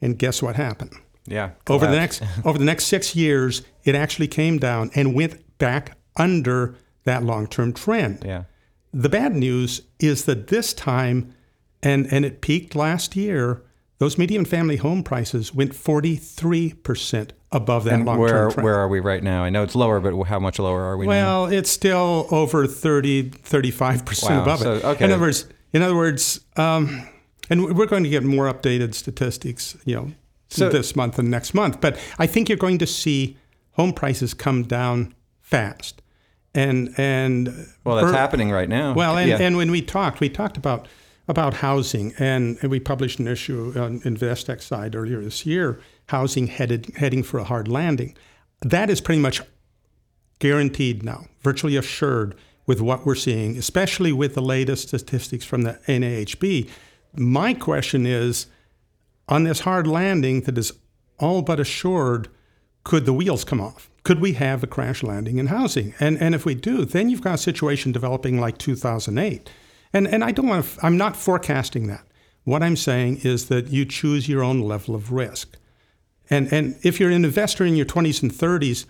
And 0.00 0.18
guess 0.18 0.42
what 0.42 0.56
happened? 0.56 0.92
Yeah. 1.26 1.50
Over 1.68 1.86
the 1.86 1.96
next 1.96 2.22
over 2.44 2.58
the 2.58 2.64
next 2.64 2.86
6 2.86 3.14
years, 3.14 3.62
it 3.84 3.94
actually 3.94 4.28
came 4.28 4.58
down 4.58 4.90
and 4.94 5.14
went 5.14 5.58
back 5.58 5.96
under 6.16 6.74
that 7.04 7.22
long-term 7.22 7.74
trend. 7.74 8.22
Yeah. 8.24 8.44
The 8.92 9.08
bad 9.08 9.34
news 9.34 9.82
is 10.00 10.24
that 10.24 10.48
this 10.48 10.72
time, 10.72 11.34
and, 11.82 12.06
and 12.12 12.24
it 12.24 12.40
peaked 12.40 12.74
last 12.74 13.16
year, 13.16 13.62
those 13.98 14.16
median 14.16 14.44
family 14.44 14.76
home 14.76 15.02
prices 15.02 15.54
went 15.54 15.72
43% 15.72 17.30
above 17.50 17.84
that 17.84 17.94
And 17.94 18.04
long-term 18.06 18.20
where 18.20 18.50
trend. 18.50 18.64
where 18.64 18.74
are 18.76 18.88
we 18.88 19.00
right 19.00 19.22
now? 19.22 19.42
I 19.42 19.50
know 19.50 19.62
it's 19.62 19.74
lower, 19.74 20.00
but 20.00 20.22
how 20.24 20.38
much 20.38 20.58
lower 20.58 20.82
are 20.82 20.96
we 20.96 21.06
now? 21.06 21.44
Well, 21.44 21.46
it's 21.52 21.70
still 21.70 22.26
over 22.30 22.66
30, 22.66 23.30
35% 23.30 24.28
Wow, 24.30 24.42
above 24.42 24.60
so- 24.60 24.74
it. 24.74 24.84
okay. 24.84 25.04
In 25.04 25.10
other 25.12 25.20
words, 25.22 25.46
in 25.72 25.82
other 25.82 25.96
words, 25.96 26.40
um, 26.56 27.06
and 27.50 27.76
we're 27.76 27.86
going 27.86 28.04
to 28.04 28.10
get 28.10 28.22
more 28.24 28.52
updated 28.52 28.94
statistics, 28.94 29.76
you 29.84 29.94
know, 29.96 30.12
So- 30.48 30.68
this 30.70 30.94
month 30.96 31.18
and 31.18 31.30
next 31.30 31.54
month. 31.54 31.80
But 31.80 31.98
I 32.18 32.26
think 32.26 32.48
you're 32.48 32.58
going 32.58 32.78
to 32.78 32.86
see 32.86 33.36
home 33.72 33.92
prices 33.92 34.34
come 34.34 34.62
down 34.64 35.14
fast. 35.40 36.02
And 36.58 36.94
and 36.98 37.68
Well, 37.84 37.96
that's 37.96 38.10
er- 38.10 38.12
happening 38.12 38.50
right 38.50 38.68
now. 38.68 38.92
Well, 38.94 39.16
and, 39.16 39.30
yeah. 39.30 39.38
and 39.40 39.56
when 39.56 39.70
we 39.70 39.80
talked, 39.80 40.20
we 40.20 40.28
talked 40.28 40.56
about 40.56 40.88
about 41.28 41.54
housing, 41.54 42.14
and, 42.18 42.56
and 42.62 42.70
we 42.70 42.80
published 42.80 43.18
an 43.18 43.28
issue 43.28 43.74
on 43.76 44.00
InvesTech 44.00 44.62
side 44.62 44.96
earlier 44.96 45.20
this 45.20 45.44
year. 45.44 45.78
Housing 46.06 46.46
headed 46.46 46.92
heading 46.96 47.22
for 47.22 47.38
a 47.38 47.44
hard 47.44 47.68
landing. 47.68 48.16
That 48.60 48.90
is 48.90 49.00
pretty 49.00 49.20
much 49.20 49.42
guaranteed 50.38 51.02
now, 51.02 51.26
virtually 51.42 51.76
assured 51.76 52.34
with 52.66 52.80
what 52.80 53.06
we're 53.06 53.14
seeing, 53.14 53.56
especially 53.56 54.12
with 54.12 54.34
the 54.34 54.42
latest 54.42 54.88
statistics 54.88 55.44
from 55.44 55.62
the 55.62 55.78
NAHB. 55.86 56.68
My 57.16 57.54
question 57.54 58.06
is 58.06 58.46
on 59.28 59.44
this 59.44 59.60
hard 59.60 59.86
landing 59.86 60.42
that 60.42 60.58
is 60.58 60.72
all 61.18 61.42
but 61.42 61.60
assured, 61.60 62.28
could 62.88 63.04
the 63.04 63.12
wheels 63.12 63.44
come 63.44 63.60
off? 63.60 63.90
Could 64.02 64.18
we 64.18 64.32
have 64.32 64.62
a 64.62 64.66
crash 64.66 65.02
landing 65.02 65.36
in 65.36 65.48
housing? 65.48 65.92
And, 66.00 66.16
and 66.22 66.34
if 66.34 66.46
we 66.46 66.54
do, 66.54 66.86
then 66.86 67.10
you've 67.10 67.20
got 67.20 67.34
a 67.34 67.38
situation 67.38 67.92
developing 67.92 68.40
like 68.40 68.56
2008. 68.56 69.50
And, 69.92 70.08
and 70.08 70.24
I 70.24 70.32
don't 70.32 70.48
want 70.48 70.64
to, 70.64 70.86
I'm 70.86 70.96
not 70.96 71.14
forecasting 71.14 71.86
that. 71.88 72.06
What 72.44 72.62
I'm 72.62 72.76
saying 72.76 73.18
is 73.24 73.48
that 73.48 73.68
you 73.68 73.84
choose 73.84 74.26
your 74.26 74.42
own 74.42 74.62
level 74.62 74.94
of 74.94 75.12
risk. 75.12 75.58
And, 76.30 76.50
and 76.50 76.76
if 76.82 76.98
you're 76.98 77.10
an 77.10 77.26
investor 77.26 77.66
in 77.66 77.76
your 77.76 77.84
20s 77.84 78.22
and 78.22 78.32
30s, 78.32 78.86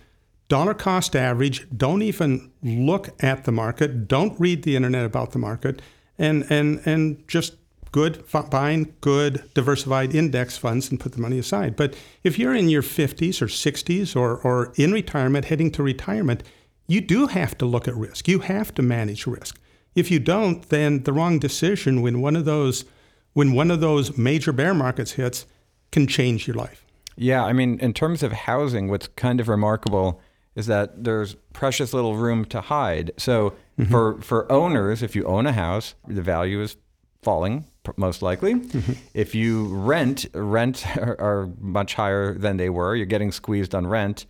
dollar 0.47 0.73
cost 0.73 1.13
average, 1.13 1.67
don't 1.75 2.01
even 2.01 2.53
look 2.63 3.09
at 3.21 3.43
the 3.43 3.51
market, 3.51 4.07
don't 4.07 4.39
read 4.39 4.63
the 4.63 4.77
internet 4.77 5.03
about 5.03 5.31
the 5.31 5.39
market, 5.39 5.81
and, 6.17 6.45
and, 6.49 6.81
and 6.85 7.27
just 7.27 7.55
good, 7.91 8.23
buying 8.49 8.93
good 9.01 9.43
diversified 9.53 10.13
index 10.15 10.57
funds 10.57 10.89
and 10.89 10.99
put 10.99 11.13
the 11.13 11.21
money 11.21 11.39
aside. 11.39 11.75
But 11.75 11.95
if 12.23 12.37
you're 12.37 12.55
in 12.55 12.69
your 12.69 12.81
50s 12.81 13.41
or 13.41 13.47
60s 13.47 14.15
or, 14.15 14.37
or 14.37 14.73
in 14.75 14.91
retirement, 14.91 15.45
heading 15.45 15.71
to 15.71 15.83
retirement, 15.83 16.43
you 16.87 17.01
do 17.01 17.27
have 17.27 17.57
to 17.59 17.65
look 17.65 17.87
at 17.87 17.95
risk. 17.95 18.27
You 18.27 18.39
have 18.39 18.73
to 18.75 18.81
manage 18.81 19.27
risk. 19.27 19.59
If 19.95 20.09
you 20.11 20.19
don't, 20.19 20.67
then 20.69 21.03
the 21.03 21.13
wrong 21.13 21.39
decision 21.39 22.01
when 22.01 22.21
one 22.21 22.35
of 22.35 22.45
those 22.45 22.85
when 23.33 23.53
one 23.53 23.69
of 23.69 23.79
those 23.79 24.17
major 24.17 24.51
bear 24.51 24.73
markets 24.73 25.11
hits 25.11 25.45
can 25.91 26.07
change 26.07 26.47
your 26.47 26.55
life. 26.55 26.83
Yeah, 27.15 27.43
I 27.45 27.53
mean, 27.53 27.79
in 27.79 27.93
terms 27.93 28.23
of 28.23 28.31
housing, 28.31 28.89
what's 28.89 29.07
kind 29.09 29.39
of 29.39 29.47
remarkable 29.47 30.19
is 30.55 30.65
that 30.65 31.03
there's 31.03 31.35
precious 31.53 31.93
little 31.93 32.15
room 32.15 32.43
to 32.45 32.61
hide. 32.61 33.11
So 33.17 33.53
Mm-hmm. 33.79 33.91
for 33.91 34.21
for 34.21 34.51
owners, 34.51 35.01
if 35.01 35.15
you 35.15 35.23
own 35.23 35.47
a 35.47 35.53
house, 35.53 35.95
the 36.05 36.21
value 36.21 36.61
is 36.61 36.75
falling 37.21 37.63
most 37.97 38.21
likely. 38.21 38.55
Mm-hmm. 38.55 38.93
If 39.13 39.35
you 39.35 39.67
rent, 39.67 40.25
rent 40.33 40.85
are, 40.97 41.19
are 41.19 41.49
much 41.59 41.95
higher 41.95 42.33
than 42.37 42.57
they 42.57 42.69
were. 42.69 42.95
You're 42.95 43.05
getting 43.05 43.31
squeezed 43.31 43.73
on 43.73 43.87
rent. 43.87 44.25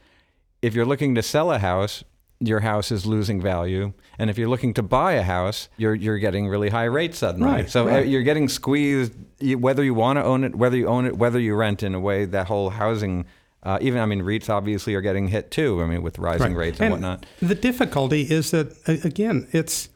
If 0.61 0.73
you're 0.73 0.85
looking 0.85 1.15
to 1.15 1.23
sell 1.23 1.51
a 1.51 1.59
house, 1.59 2.03
your 2.39 2.61
house 2.61 2.91
is 2.91 3.05
losing 3.05 3.41
value. 3.41 3.93
And 4.17 4.29
if 4.29 4.37
you're 4.37 4.47
looking 4.47 4.73
to 4.75 4.83
buy 4.83 5.13
a 5.13 5.23
house, 5.23 5.69
you're 5.77 5.95
you're 5.95 6.19
getting 6.19 6.47
really 6.47 6.69
high 6.69 6.85
rates 6.85 7.17
suddenly. 7.17 7.49
Right, 7.49 7.69
so 7.69 7.87
uh, 7.87 7.91
right. 7.91 8.07
you're 8.07 8.23
getting 8.23 8.47
squeezed 8.47 9.13
whether 9.57 9.83
you 9.83 9.93
want 9.93 10.17
to 10.17 10.23
own 10.23 10.43
it, 10.43 10.55
whether 10.55 10.77
you 10.77 10.87
own 10.87 11.05
it, 11.05 11.17
whether 11.17 11.39
you 11.39 11.55
rent. 11.55 11.83
In 11.83 11.95
a 11.95 11.99
way, 11.99 12.25
that 12.25 12.47
whole 12.47 12.69
housing, 12.69 13.25
uh, 13.63 13.77
even 13.81 13.99
I 14.01 14.05
mean, 14.05 14.21
REITs 14.21 14.49
obviously 14.49 14.95
are 14.95 15.01
getting 15.01 15.29
hit 15.29 15.51
too. 15.51 15.81
I 15.81 15.85
mean, 15.85 16.01
with 16.01 16.17
rising 16.19 16.53
Right. 16.53 16.67
rates 16.67 16.81
and, 16.81 16.91
whatnot. 16.91 17.25
The 17.41 17.55
difficulty 17.55 18.21
is 18.21 18.51
that 18.51 18.73
again, 18.87 19.47
it's 19.51 19.89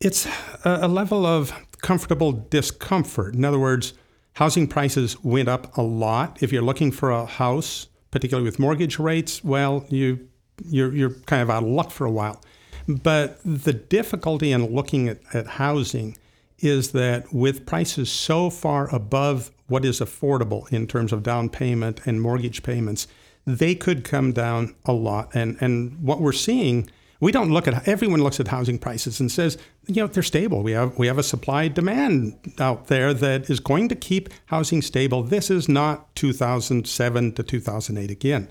it's 0.00 0.26
a 0.64 0.88
level 0.88 1.24
of 1.24 1.52
comfortable 1.82 2.32
discomfort. 2.32 3.34
In 3.34 3.44
other 3.44 3.58
words, 3.58 3.92
housing 4.34 4.66
prices 4.66 5.22
went 5.22 5.48
up 5.48 5.76
a 5.76 5.82
lot. 5.82 6.42
If 6.42 6.52
you're 6.52 6.62
looking 6.62 6.90
for 6.90 7.10
a 7.10 7.26
house, 7.26 7.88
particularly 8.10 8.44
with 8.44 8.58
mortgage 8.58 8.98
rates, 8.98 9.44
well, 9.44 9.84
you 9.88 10.28
you're 10.64 10.92
you're 10.94 11.14
kind 11.26 11.42
of 11.42 11.50
out 11.50 11.62
of 11.62 11.68
luck 11.68 11.90
for 11.90 12.06
a 12.06 12.10
while. 12.10 12.40
But 12.88 13.38
the 13.44 13.72
difficulty 13.72 14.52
in 14.52 14.74
looking 14.74 15.08
at, 15.08 15.20
at 15.34 15.46
housing 15.46 16.16
is 16.58 16.92
that 16.92 17.32
with 17.32 17.66
prices 17.66 18.10
so 18.10 18.50
far 18.50 18.92
above 18.94 19.50
what 19.66 19.84
is 19.84 20.00
affordable 20.00 20.72
in 20.72 20.86
terms 20.86 21.12
of 21.12 21.22
down 21.22 21.48
payment 21.48 22.00
and 22.06 22.20
mortgage 22.20 22.62
payments, 22.62 23.08
they 23.46 23.74
could 23.74 24.04
come 24.04 24.32
down 24.32 24.74
a 24.84 24.92
lot. 24.92 25.34
And 25.34 25.56
and 25.60 26.00
what 26.00 26.20
we're 26.20 26.32
seeing, 26.32 26.88
we 27.22 27.30
don't 27.30 27.52
look 27.52 27.68
at 27.68 27.86
everyone 27.86 28.20
looks 28.20 28.40
at 28.40 28.48
housing 28.48 28.80
prices 28.80 29.20
and 29.20 29.30
says, 29.30 29.56
you 29.86 30.02
know, 30.02 30.08
they're 30.08 30.24
stable. 30.24 30.64
We 30.64 30.72
have 30.72 30.98
we 30.98 31.06
have 31.06 31.18
a 31.18 31.22
supply 31.22 31.68
demand 31.68 32.36
out 32.58 32.88
there 32.88 33.14
that 33.14 33.48
is 33.48 33.60
going 33.60 33.88
to 33.90 33.94
keep 33.94 34.28
housing 34.46 34.82
stable. 34.82 35.22
This 35.22 35.48
is 35.48 35.68
not 35.68 36.12
2007 36.16 37.32
to 37.34 37.42
2008 37.44 38.10
again. 38.10 38.48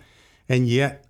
And 0.48 0.70
yet 0.70 1.04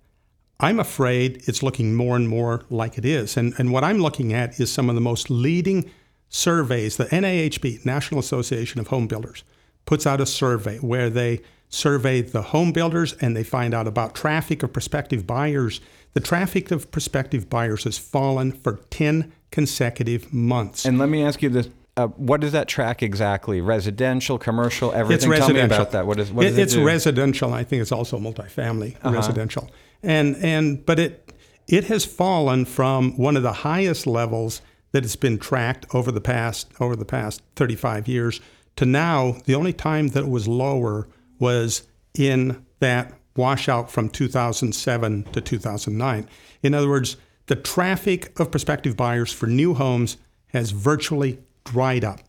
I'm 0.58 0.80
afraid 0.80 1.44
it's 1.46 1.62
looking 1.62 1.94
more 1.94 2.16
and 2.16 2.28
more 2.28 2.64
like 2.68 2.98
it 2.98 3.04
is. 3.04 3.36
And, 3.36 3.54
and 3.58 3.70
what 3.72 3.84
I'm 3.84 3.98
looking 3.98 4.32
at 4.32 4.58
is 4.58 4.72
some 4.72 4.88
of 4.88 4.96
the 4.96 5.00
most 5.00 5.30
leading 5.30 5.88
surveys. 6.28 6.96
The 6.96 7.04
NAHB, 7.04 7.86
National 7.86 8.18
Association 8.18 8.80
of 8.80 8.88
Home 8.88 9.06
Builders, 9.06 9.44
puts 9.86 10.04
out 10.04 10.20
a 10.20 10.26
survey 10.26 10.78
where 10.78 11.08
they 11.08 11.40
survey 11.68 12.20
the 12.20 12.42
home 12.42 12.70
builders 12.72 13.14
and 13.14 13.36
they 13.36 13.44
find 13.44 13.72
out 13.72 13.86
about 13.86 14.14
traffic 14.14 14.62
of 14.62 14.72
prospective 14.72 15.26
buyers. 15.26 15.80
The 16.14 16.20
traffic 16.20 16.70
of 16.70 16.90
prospective 16.90 17.48
buyers 17.48 17.84
has 17.84 17.96
fallen 17.98 18.52
for 18.52 18.80
10 18.90 19.32
consecutive 19.50 20.32
months. 20.32 20.84
And 20.84 20.98
let 20.98 21.08
me 21.08 21.22
ask 21.24 21.42
you 21.42 21.48
this: 21.48 21.68
uh, 21.96 22.08
What 22.08 22.40
does 22.40 22.52
that 22.52 22.68
track 22.68 23.02
exactly? 23.02 23.60
Residential, 23.60 24.38
commercial, 24.38 24.92
everything? 24.92 25.14
It's 25.14 25.24
Tell 25.24 25.30
me 25.30 25.54
residential. 25.60 25.76
about 25.76 25.92
that. 25.92 26.06
What 26.06 26.18
is 26.20 26.30
what 26.32 26.46
It- 26.46 26.58
it 26.58 26.62
it's 26.62 26.72
do? 26.74 26.80
Uh-huh. 26.80 26.86
residential. 26.86 27.52
I 27.54 27.64
think 27.64 27.80
it's 27.82 27.92
also 27.92 28.18
multifamily 28.18 28.96
residential. 29.04 29.70
And 30.02 30.36
and 30.36 30.84
but 30.84 30.98
it 30.98 31.32
it 31.68 31.84
has 31.84 32.04
fallen 32.04 32.64
from 32.64 33.16
one 33.16 33.36
of 33.36 33.42
the 33.42 33.52
highest 33.52 34.06
levels 34.06 34.60
that 34.92 35.04
it's 35.04 35.16
been 35.16 35.38
tracked 35.38 35.86
over 35.94 36.10
the 36.12 36.20
past 36.20 36.68
over 36.80 36.96
the 36.96 37.04
past 37.04 37.40
35 37.56 38.08
years 38.08 38.40
to 38.76 38.84
now 38.84 39.36
the 39.46 39.54
only 39.54 39.72
time 39.72 40.08
that 40.08 40.24
it 40.24 40.28
was 40.28 40.46
lower 40.48 41.06
was 41.38 41.82
in 42.18 42.64
that 42.80 43.12
washout 43.36 43.90
from 43.90 44.08
2007 44.08 45.24
to 45.24 45.40
2009. 45.40 46.28
In 46.62 46.74
other 46.74 46.88
words, 46.88 47.16
the 47.46 47.56
traffic 47.56 48.38
of 48.38 48.50
prospective 48.50 48.96
buyers 48.96 49.32
for 49.32 49.46
new 49.46 49.74
homes 49.74 50.16
has 50.48 50.70
virtually 50.70 51.38
dried 51.64 52.04
up. 52.04 52.20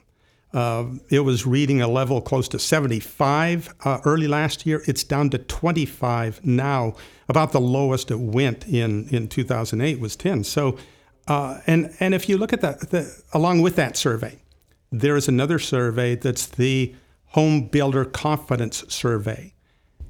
Uh, 0.53 0.85
it 1.09 1.21
was 1.21 1.47
reading 1.47 1.81
a 1.81 1.87
level 1.87 2.21
close 2.21 2.47
to 2.47 2.59
75 2.59 3.73
uh, 3.83 3.99
early 4.05 4.27
last 4.27 4.65
year. 4.65 4.83
It's 4.85 5.03
down 5.03 5.31
to 5.31 5.39
25 5.39 6.45
now. 6.45 6.93
About 7.27 7.53
the 7.53 7.61
lowest 7.61 8.11
it 8.11 8.19
went 8.19 8.67
in, 8.67 9.07
in 9.09 9.27
2008 9.27 9.99
was 9.99 10.15
10. 10.15 10.43
So, 10.43 10.77
uh, 11.27 11.59
and 11.65 11.95
and 11.99 12.13
if 12.13 12.29
you 12.29 12.37
look 12.37 12.53
at 12.53 12.61
that, 12.61 12.91
the, 12.91 13.23
along 13.33 13.61
with 13.61 13.75
that 13.77 13.97
survey, 13.97 14.39
there 14.91 15.15
is 15.15 15.27
another 15.27 15.57
survey 15.57 16.15
that's 16.15 16.45
the 16.45 16.93
Home 17.27 17.67
Builder 17.67 18.05
Confidence 18.05 18.83
Survey, 18.89 19.53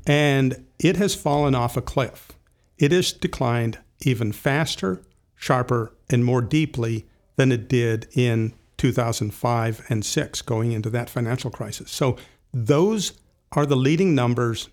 and 0.05 0.65
it 0.83 0.97
has 0.97 1.15
fallen 1.15 1.55
off 1.55 1.77
a 1.77 1.81
cliff. 1.81 2.33
It 2.77 2.91
has 2.91 3.11
declined 3.13 3.79
even 4.01 4.31
faster, 4.31 5.01
sharper, 5.35 5.95
and 6.09 6.25
more 6.25 6.41
deeply 6.41 7.07
than 7.37 7.51
it 7.51 7.67
did 7.67 8.07
in 8.13 8.53
2005 8.77 9.85
and 9.89 10.05
6 10.05 10.41
going 10.41 10.73
into 10.73 10.89
that 10.89 11.09
financial 11.09 11.49
crisis. 11.49 11.89
So 11.89 12.17
those 12.53 13.13
are 13.53 13.65
the 13.65 13.77
leading 13.77 14.13
numbers 14.13 14.69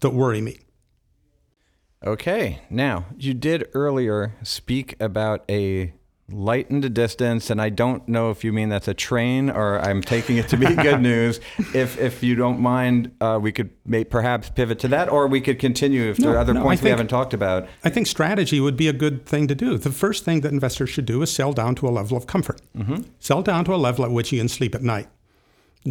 that 0.00 0.10
worry 0.10 0.40
me. 0.40 0.58
Okay. 2.04 2.62
Now, 2.70 3.06
you 3.16 3.34
did 3.34 3.68
earlier 3.74 4.34
speak 4.42 4.96
about 5.00 5.44
a 5.48 5.92
light 6.32 6.70
in 6.70 6.80
the 6.80 6.90
distance, 6.90 7.50
and 7.50 7.60
I 7.60 7.68
don't 7.68 8.06
know 8.08 8.30
if 8.30 8.44
you 8.44 8.52
mean 8.52 8.68
that's 8.68 8.88
a 8.88 8.94
train 8.94 9.50
or 9.50 9.78
I'm 9.80 10.02
taking 10.02 10.36
it 10.36 10.48
to 10.48 10.56
be 10.56 10.66
good 10.74 11.00
news. 11.10 11.40
If 11.74 11.98
if 11.98 12.22
you 12.22 12.34
don't 12.34 12.60
mind, 12.60 13.14
uh, 13.20 13.38
we 13.40 13.52
could 13.52 13.70
may, 13.84 14.04
perhaps 14.04 14.50
pivot 14.50 14.78
to 14.80 14.88
that, 14.88 15.08
or 15.08 15.26
we 15.26 15.40
could 15.40 15.58
continue 15.58 16.10
if 16.10 16.16
there 16.16 16.32
are 16.32 16.38
other 16.38 16.54
no, 16.54 16.62
points 16.62 16.82
we 16.82 16.90
haven't 16.90 17.08
talked 17.08 17.34
about. 17.34 17.68
I 17.84 17.90
think 17.90 18.06
strategy 18.06 18.60
would 18.60 18.76
be 18.76 18.88
a 18.88 18.92
good 18.92 19.26
thing 19.26 19.46
to 19.48 19.54
do. 19.54 19.78
The 19.78 19.92
first 19.92 20.24
thing 20.24 20.40
that 20.40 20.52
investors 20.52 20.90
should 20.90 21.06
do 21.06 21.22
is 21.22 21.32
sell 21.32 21.52
down 21.52 21.74
to 21.76 21.88
a 21.88 21.90
level 21.90 22.16
of 22.16 22.26
comfort. 22.26 22.60
Sell 23.18 23.42
down 23.42 23.64
to 23.66 23.74
a 23.74 23.76
level 23.76 24.04
at 24.04 24.10
which 24.10 24.32
you 24.32 24.38
can 24.38 24.48
sleep 24.48 24.74
at 24.74 24.82
night. 24.82 25.08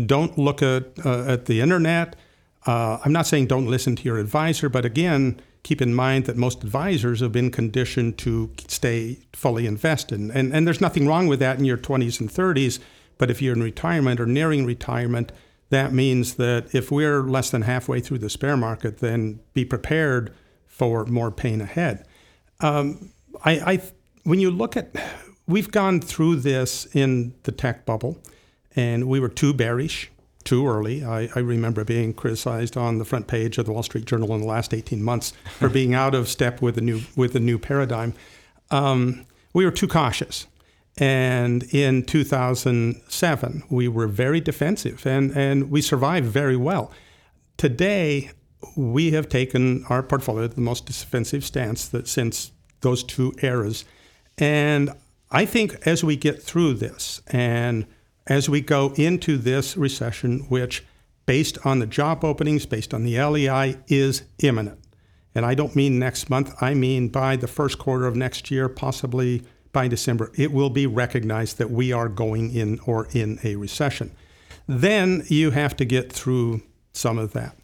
Don't 0.05 0.37
look 0.37 0.61
at 0.61 1.05
uh, 1.05 1.25
at 1.25 1.45
the 1.45 1.61
internet. 1.61 2.15
Uh, 2.65 2.99
I'm 3.03 3.11
not 3.11 3.25
saying 3.27 3.47
don't 3.47 3.67
listen 3.67 3.95
to 3.95 4.03
your 4.03 4.19
advisor, 4.19 4.69
but 4.69 4.85
again, 4.85 5.41
keep 5.63 5.81
in 5.81 5.93
mind 5.93 6.25
that 6.25 6.37
most 6.37 6.63
advisors 6.63 7.19
have 7.19 7.31
been 7.31 7.51
conditioned 7.51 8.17
to 8.19 8.51
stay 8.67 9.19
fully 9.33 9.67
invested. 9.67 10.19
And, 10.19 10.53
and 10.53 10.65
there's 10.65 10.81
nothing 10.81 11.07
wrong 11.07 11.27
with 11.27 11.39
that 11.39 11.59
in 11.59 11.65
your 11.65 11.77
20s 11.77 12.19
and 12.19 12.29
30s. 12.29 12.79
But 13.17 13.29
if 13.29 13.41
you're 13.41 13.55
in 13.55 13.61
retirement 13.61 14.19
or 14.19 14.25
nearing 14.25 14.65
retirement, 14.65 15.31
that 15.69 15.93
means 15.93 16.35
that 16.35 16.73
if 16.73 16.91
we're 16.91 17.21
less 17.21 17.49
than 17.49 17.61
halfway 17.61 18.01
through 18.01 18.19
the 18.19 18.37
bear 18.39 18.57
market, 18.57 18.97
then 18.97 19.39
be 19.53 19.63
prepared 19.63 20.33
for 20.67 21.05
more 21.05 21.31
pain 21.31 21.61
ahead. 21.61 22.05
Um, 22.59 23.11
I, 23.45 23.51
I, 23.51 23.81
when 24.23 24.39
you 24.39 24.51
look 24.51 24.75
at, 24.75 24.95
we've 25.47 25.71
gone 25.71 26.01
through 26.01 26.37
this 26.37 26.87
in 26.93 27.33
the 27.43 27.51
tech 27.51 27.85
bubble, 27.85 28.17
and 28.75 29.07
we 29.07 29.19
were 29.19 29.29
too 29.29 29.53
bearish 29.53 30.10
too 30.51 30.67
early. 30.67 31.01
I, 31.01 31.29
I, 31.33 31.39
remember 31.39 31.85
being 31.85 32.13
criticized 32.13 32.75
on 32.75 32.97
the 32.97 33.05
front 33.05 33.27
page 33.27 33.57
of 33.57 33.65
the 33.65 33.71
Wall 33.71 33.83
Street 33.83 34.03
Journal 34.03 34.35
in 34.35 34.41
the 34.41 34.47
last 34.47 34.73
18 34.73 35.01
months 35.01 35.31
for 35.57 35.69
being 35.79 35.93
out 35.93 36.13
of 36.13 36.27
step 36.27 36.61
with 36.61 36.75
the 36.75 36.81
new 36.81 37.03
with 37.15 37.31
the 37.31 37.39
new 37.39 37.57
paradigm. 37.57 38.13
Um, 38.69 39.25
we 39.53 39.63
were 39.63 39.71
too 39.71 39.87
cautious, 39.87 40.47
and 40.97 41.63
in 41.73 42.03
2007 42.03 43.63
we 43.69 43.87
were 43.87 44.07
very 44.07 44.41
defensive, 44.41 45.05
and 45.05 45.31
and 45.37 45.71
we 45.71 45.81
survived 45.81 46.25
very 46.25 46.57
well. 46.57 46.91
Today 47.55 48.31
we 48.75 49.11
have 49.11 49.29
taken 49.29 49.85
our 49.87 50.03
portfolio 50.03 50.47
the 50.47 50.59
most 50.59 50.85
defensive 50.85 51.45
stance 51.45 51.87
that 51.87 52.09
since 52.09 52.51
those 52.81 53.05
two 53.05 53.33
eras, 53.41 53.85
and 54.37 54.89
I 55.31 55.45
think 55.45 55.87
as 55.87 56.03
we 56.03 56.17
get 56.17 56.43
through 56.43 56.73
this 56.73 57.21
and 57.27 57.85
as 58.31 58.47
we 58.47 58.61
go 58.61 58.93
into 58.95 59.37
this 59.37 59.75
recession, 59.75 60.39
which, 60.47 60.85
based 61.25 61.57
on 61.65 61.79
the 61.79 61.85
job 61.85 62.23
openings, 62.23 62.65
based 62.65 62.93
on 62.93 63.03
the 63.03 63.21
LEI, 63.21 63.77
is 63.89 64.23
imminent. 64.41 64.79
And 65.35 65.45
I 65.45 65.53
don't 65.53 65.75
mean 65.75 65.99
next 65.99 66.29
month, 66.29 66.55
I 66.61 66.73
mean 66.73 67.09
by 67.09 67.35
the 67.35 67.47
first 67.47 67.77
quarter 67.77 68.07
of 68.07 68.15
next 68.15 68.49
year, 68.49 68.69
possibly 68.69 69.43
by 69.73 69.89
December, 69.89 70.31
it 70.35 70.53
will 70.53 70.69
be 70.69 70.87
recognized 70.87 71.57
that 71.57 71.71
we 71.71 71.91
are 71.91 72.07
going 72.07 72.55
in 72.55 72.79
or 72.85 73.09
in 73.11 73.37
a 73.43 73.57
recession. 73.57 74.15
Then 74.65 75.23
you 75.27 75.51
have 75.51 75.75
to 75.75 75.83
get 75.83 76.09
through 76.09 76.61
some 76.93 77.17
of 77.17 77.33
that. 77.33 77.57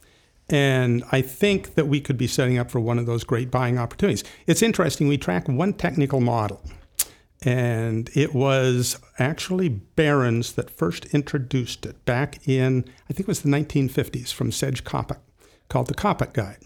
And 0.49 1.01
I 1.13 1.21
think 1.21 1.75
that 1.75 1.87
we 1.87 2.01
could 2.01 2.17
be 2.17 2.27
setting 2.27 2.57
up 2.57 2.69
for 2.69 2.81
one 2.81 2.99
of 2.99 3.05
those 3.05 3.23
great 3.23 3.51
buying 3.51 3.77
opportunities. 3.79 4.25
It's 4.47 4.61
interesting, 4.61 5.07
we 5.07 5.17
track 5.17 5.47
one 5.47 5.71
technical 5.71 6.19
model 6.19 6.61
and 7.43 8.09
it 8.15 8.33
was 8.33 8.99
actually 9.19 9.69
Barron's 9.69 10.53
that 10.53 10.69
first 10.69 11.05
introduced 11.07 11.85
it 11.85 12.03
back 12.05 12.47
in, 12.47 12.85
I 13.09 13.13
think 13.13 13.21
it 13.21 13.27
was 13.27 13.41
the 13.41 13.49
1950s 13.49 14.33
from 14.33 14.51
Sedge 14.51 14.83
Coppock, 14.83 15.19
called 15.69 15.87
the 15.87 15.93
Coppock 15.93 16.33
Guide. 16.33 16.59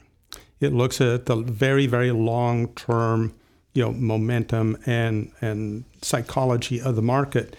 It 0.59 0.73
looks 0.73 1.01
at 1.01 1.25
the 1.25 1.35
very, 1.35 1.87
very 1.87 2.11
long 2.11 2.69
term, 2.75 3.33
you 3.73 3.83
know, 3.83 3.91
momentum 3.91 4.77
and, 4.85 5.31
and 5.41 5.83
psychology 6.01 6.79
of 6.79 6.95
the 6.95 7.01
market. 7.01 7.55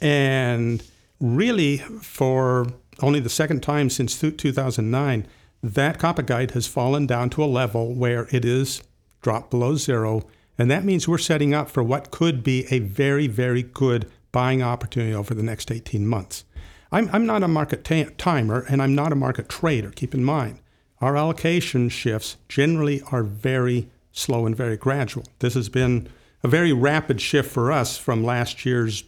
And 0.00 0.82
really, 1.18 1.78
for 1.78 2.66
only 3.00 3.20
the 3.20 3.30
second 3.30 3.62
time 3.62 3.90
since 3.90 4.18
2009, 4.20 5.26
that 5.62 5.98
Coppock 5.98 6.26
Guide 6.26 6.50
has 6.52 6.66
fallen 6.66 7.06
down 7.06 7.30
to 7.30 7.42
a 7.42 7.46
level 7.46 7.94
where 7.94 8.28
it 8.30 8.44
is 8.44 8.82
dropped 9.22 9.50
below 9.50 9.76
zero 9.76 10.24
and 10.58 10.70
that 10.70 10.84
means 10.84 11.08
we're 11.08 11.18
setting 11.18 11.54
up 11.54 11.70
for 11.70 11.82
what 11.82 12.10
could 12.10 12.42
be 12.42 12.66
a 12.70 12.78
very, 12.78 13.26
very 13.26 13.62
good 13.62 14.10
buying 14.32 14.62
opportunity 14.62 15.14
over 15.14 15.34
the 15.34 15.42
next 15.42 15.70
18 15.70 16.06
months. 16.06 16.44
I'm, 16.90 17.08
I'm 17.12 17.26
not 17.26 17.42
a 17.42 17.48
market 17.48 17.84
timer 18.18 18.66
and 18.68 18.82
I'm 18.82 18.94
not 18.94 19.12
a 19.12 19.16
market 19.16 19.48
trader, 19.48 19.90
keep 19.90 20.14
in 20.14 20.24
mind. 20.24 20.58
Our 21.00 21.16
allocation 21.16 21.88
shifts 21.88 22.36
generally 22.48 23.02
are 23.10 23.22
very 23.22 23.88
slow 24.12 24.46
and 24.46 24.54
very 24.54 24.76
gradual. 24.76 25.24
This 25.38 25.54
has 25.54 25.68
been 25.68 26.08
a 26.44 26.48
very 26.48 26.72
rapid 26.72 27.20
shift 27.20 27.50
for 27.50 27.72
us 27.72 27.96
from 27.96 28.22
last 28.22 28.64
year's 28.66 29.04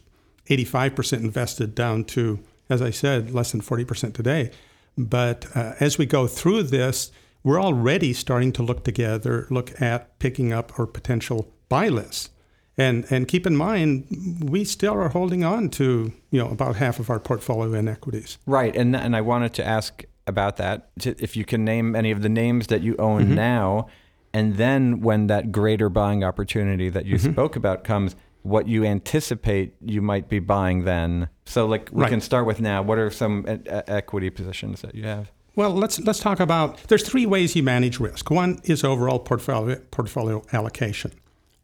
85% 0.49 1.19
invested 1.19 1.75
down 1.75 2.03
to, 2.05 2.39
as 2.69 2.81
I 2.81 2.89
said, 2.89 3.33
less 3.33 3.51
than 3.51 3.61
40% 3.61 4.13
today. 4.13 4.51
But 4.97 5.45
uh, 5.55 5.73
as 5.79 5.97
we 5.97 6.05
go 6.05 6.27
through 6.27 6.63
this, 6.63 7.11
we're 7.45 7.61
already 7.61 8.11
starting 8.11 8.51
to 8.51 8.63
look 8.63 8.83
together, 8.83 9.47
look 9.51 9.79
at 9.79 10.17
picking 10.17 10.51
up 10.51 10.77
our 10.79 10.87
potential 10.87 11.53
buy 11.69 11.87
lists. 11.87 12.31
And, 12.75 13.05
and 13.11 13.27
keep 13.27 13.45
in 13.45 13.55
mind, 13.55 14.41
we 14.43 14.65
still 14.65 14.95
are 14.95 15.09
holding 15.09 15.45
on 15.45 15.69
to 15.69 16.11
you 16.31 16.39
know 16.39 16.49
about 16.49 16.75
half 16.75 16.99
of 16.99 17.09
our 17.09 17.19
portfolio 17.19 17.73
in 17.75 17.87
equities. 17.87 18.37
Right, 18.45 18.75
and 18.75 18.93
and 18.93 19.15
I 19.15 19.21
wanted 19.21 19.53
to 19.53 19.65
ask 19.65 20.03
about 20.27 20.57
that. 20.57 20.89
If 20.97 21.37
you 21.37 21.45
can 21.45 21.63
name 21.63 21.95
any 21.95 22.11
of 22.11 22.21
the 22.21 22.27
names 22.27 22.67
that 22.67 22.81
you 22.81 22.97
own 22.99 23.25
mm-hmm. 23.25 23.35
now, 23.35 23.87
and 24.33 24.57
then 24.57 24.99
when 24.99 25.27
that 25.27 25.53
greater 25.53 25.87
buying 25.87 26.25
opportunity 26.25 26.89
that 26.89 27.05
you 27.05 27.15
mm-hmm. 27.15 27.31
spoke 27.31 27.55
about 27.55 27.85
comes, 27.85 28.17
what 28.41 28.67
you 28.67 28.83
anticipate 28.83 29.75
you 29.79 30.01
might 30.01 30.27
be 30.27 30.39
buying 30.39 30.83
then. 30.83 31.29
So, 31.45 31.65
like 31.67 31.89
we 31.93 32.01
right. 32.01 32.09
can 32.09 32.19
start 32.19 32.45
with 32.45 32.59
now. 32.59 32.81
What 32.81 32.97
are 32.97 33.09
some 33.09 33.45
e- 33.47 33.69
equity 33.69 34.29
positions 34.29 34.81
that 34.81 34.95
you 34.95 35.05
have? 35.05 35.31
Well, 35.55 35.71
let's 35.71 35.99
let's 36.01 36.19
talk 36.19 36.41
about. 36.41 36.77
There's 36.89 37.07
three 37.07 37.25
ways 37.25 37.55
you 37.55 37.63
manage 37.63 37.99
risk. 37.99 38.29
One 38.29 38.59
is 38.65 38.83
overall 38.83 39.19
portfolio 39.19 39.77
portfolio 39.89 40.43
allocation. 40.51 41.13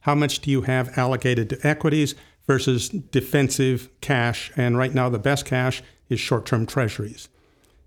How 0.02 0.16
much 0.16 0.40
do 0.40 0.50
you 0.50 0.62
have 0.62 0.98
allocated 0.98 1.50
to 1.50 1.68
equities 1.68 2.16
versus 2.48 2.88
defensive 2.90 3.90
cash? 4.00 4.52
And 4.56 4.78
right 4.78 4.94
now, 4.94 5.10
the 5.10 5.20
best 5.20 5.46
cash 5.46 5.84
is 6.10 6.20
short-term 6.20 6.66
treasuries. 6.66 7.28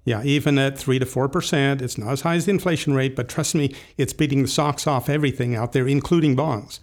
Yeah, 0.05 0.23
even 0.23 0.59
at 0.59 0.77
three 0.77 0.99
to 0.99 1.07
four 1.07 1.29
percent, 1.29 1.81
it's 1.81 1.97
not 1.97 2.12
as 2.12 2.21
high 2.21 2.35
as 2.35 2.45
the 2.45 2.51
inflation 2.51 2.95
rate, 2.95 3.17
but 3.17 3.29
trust 3.29 3.55
me, 3.55 3.75
it's 3.97 4.12
beating 4.12 4.43
the 4.43 4.49
socks 4.49 4.87
off 4.87 5.09
everything 5.09 5.57
out 5.57 5.73
there, 5.73 5.88
including 5.88 6.37
bonds. 6.37 6.81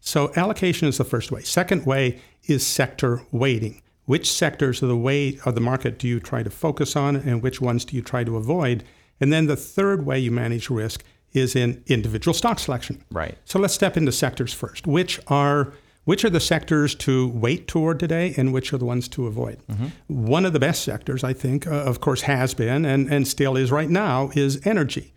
So 0.00 0.32
allocation 0.34 0.88
is 0.88 0.98
the 0.98 1.04
first 1.04 1.30
way. 1.30 1.42
Second 1.42 1.86
way 1.86 2.20
is 2.46 2.66
sector 2.66 3.22
weighting 3.30 3.80
which 4.06 4.30
sectors 4.30 4.82
of 4.82 4.88
the 4.88 4.96
way 4.96 5.38
of 5.44 5.54
the 5.54 5.60
market 5.60 5.98
do 5.98 6.06
you 6.06 6.20
try 6.20 6.42
to 6.42 6.50
focus 6.50 6.96
on 6.96 7.16
and 7.16 7.42
which 7.42 7.60
ones 7.60 7.84
do 7.84 7.96
you 7.96 8.02
try 8.02 8.24
to 8.24 8.36
avoid? 8.36 8.84
And 9.20 9.32
then 9.32 9.46
the 9.46 9.56
third 9.56 10.04
way 10.04 10.18
you 10.18 10.30
manage 10.30 10.70
risk 10.70 11.04
is 11.32 11.56
in 11.56 11.82
individual 11.86 12.34
stock 12.34 12.58
selection. 12.58 13.04
Right. 13.10 13.36
So 13.44 13.58
let's 13.58 13.74
step 13.74 13.96
into 13.96 14.12
sectors 14.12 14.52
first. 14.52 14.86
Which 14.86 15.20
are 15.28 15.72
which 16.04 16.22
are 16.22 16.30
the 16.30 16.40
sectors 16.40 16.94
to 16.94 17.28
wait 17.28 17.66
toward 17.66 17.98
today 17.98 18.34
and 18.36 18.52
which 18.52 18.74
are 18.74 18.78
the 18.78 18.84
ones 18.84 19.08
to 19.08 19.26
avoid? 19.26 19.58
Mm-hmm. 19.66 19.86
one 20.26 20.44
of 20.44 20.52
the 20.52 20.60
best 20.60 20.84
sectors 20.84 21.24
i 21.24 21.32
think 21.32 21.66
uh, 21.66 21.70
of 21.70 22.00
course 22.00 22.22
has 22.22 22.52
been 22.52 22.84
and, 22.84 23.10
and 23.10 23.26
still 23.26 23.56
is 23.56 23.72
right 23.72 23.90
now 23.90 24.30
is 24.34 24.64
energy. 24.66 25.12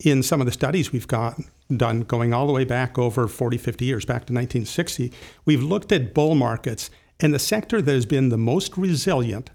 In 0.00 0.22
some 0.24 0.40
of 0.40 0.46
the 0.46 0.52
studies 0.52 0.90
we've 0.90 1.06
got 1.06 1.40
done 1.74 2.00
going 2.00 2.34
all 2.34 2.46
the 2.46 2.52
way 2.52 2.64
back 2.64 2.98
over 2.98 3.28
40 3.28 3.56
50 3.56 3.84
years 3.84 4.04
back 4.04 4.26
to 4.26 4.32
1960 4.32 5.12
we've 5.44 5.62
looked 5.62 5.92
at 5.92 6.12
bull 6.12 6.34
markets 6.34 6.90
and 7.22 7.32
the 7.32 7.38
sector 7.38 7.80
that 7.80 7.92
has 7.92 8.04
been 8.04 8.28
the 8.28 8.36
most 8.36 8.76
resilient 8.76 9.50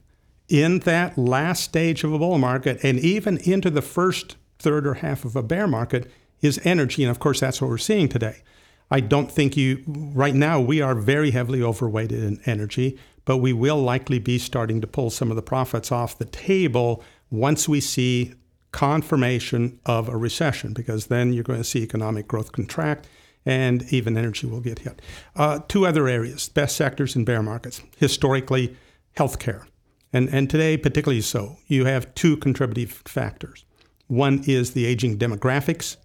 in 0.48 0.80
that 0.80 1.18
last 1.18 1.64
stage 1.64 2.04
of 2.04 2.14
a 2.14 2.18
bull 2.18 2.38
market 2.38 2.82
and 2.84 2.98
even 3.00 3.38
into 3.40 3.70
the 3.70 3.82
first 3.82 4.38
third 4.58 4.88
or 4.88 4.96
half 4.96 5.26
of 5.26 5.36
a 5.36 5.44
bear 5.44 5.68
market 5.68 6.10
is 6.42 6.60
energy. 6.64 7.04
And 7.04 7.12
of 7.12 7.20
course, 7.20 7.42
that's 7.42 7.62
what 7.62 7.70
we're 7.70 7.78
seeing 7.78 8.08
today. 8.08 8.42
I 8.90 9.02
don't 9.02 9.30
think 9.30 9.58
you, 9.58 9.84
right 9.86 10.34
now, 10.34 10.62
we 10.62 10.82
are 10.82 10.96
very 10.96 11.32
heavily 11.32 11.62
overweighted 11.62 12.24
in 12.24 12.40
energy, 12.46 12.98
but 13.26 13.38
we 13.38 13.52
will 13.52 13.82
likely 13.82 14.18
be 14.18 14.40
starting 14.40 14.80
to 14.80 14.88
pull 14.88 15.10
some 15.10 15.30
of 15.30 15.36
the 15.36 15.42
profits 15.42 15.92
off 15.92 16.18
the 16.18 16.26
table 16.26 17.04
once 17.30 17.68
we 17.68 17.82
see 17.82 18.34
confirmation 18.72 19.78
of 19.86 20.08
a 20.08 20.16
recession, 20.16 20.72
because 20.72 21.08
then 21.08 21.34
you're 21.34 21.44
going 21.44 21.60
to 21.60 21.66
see 21.66 21.84
economic 21.84 22.30
growth 22.30 22.54
contract 22.54 23.10
and 23.48 23.92
even 23.94 24.18
energy 24.18 24.46
will 24.46 24.60
get 24.60 24.80
hit. 24.80 25.02
Uh, 25.34 25.60
two 25.70 25.88
other 25.88 26.10
areas, 26.10 26.50
best 26.50 26.76
sectors 26.76 27.16
in 27.16 27.24
bear 27.24 27.42
markets, 27.42 27.82
historically, 27.96 28.76
healthcare. 29.16 29.66
And, 30.12 30.28
and 30.30 30.50
today, 30.50 30.76
particularly 30.76 31.22
so, 31.22 31.56
you 31.66 31.86
have 31.86 32.14
two 32.14 32.36
contributive 32.36 33.02
factors. 33.06 33.64
One 34.08 34.44
is 34.46 34.72
the 34.72 34.86
aging 34.86 35.18
demographics, 35.18 35.96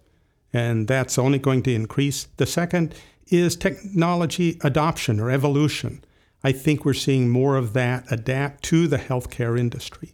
and 0.53 0.87
that's 0.87 1.19
only 1.19 1.37
going 1.37 1.63
to 1.63 1.75
increase. 1.75 2.27
The 2.37 2.45
second 2.45 2.95
is 3.27 3.57
technology 3.57 4.57
adoption 4.63 5.19
or 5.19 5.29
evolution. 5.29 6.01
I 6.45 6.53
think 6.53 6.85
we're 6.85 6.93
seeing 6.93 7.29
more 7.29 7.57
of 7.57 7.73
that 7.73 8.09
adapt 8.09 8.63
to 8.65 8.87
the 8.87 8.97
healthcare 8.97 9.59
industry. 9.59 10.13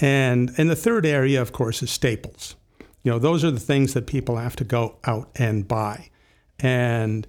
And, 0.00 0.50
and 0.58 0.68
the 0.68 0.76
third 0.76 1.06
area, 1.06 1.40
of 1.40 1.52
course, 1.52 1.84
is 1.84 1.90
staples. 1.92 2.56
You 3.04 3.12
know, 3.12 3.20
those 3.20 3.44
are 3.44 3.52
the 3.52 3.60
things 3.60 3.94
that 3.94 4.08
people 4.08 4.38
have 4.38 4.56
to 4.56 4.64
go 4.64 4.96
out 5.04 5.30
and 5.36 5.68
buy 5.68 6.10
and 6.60 7.26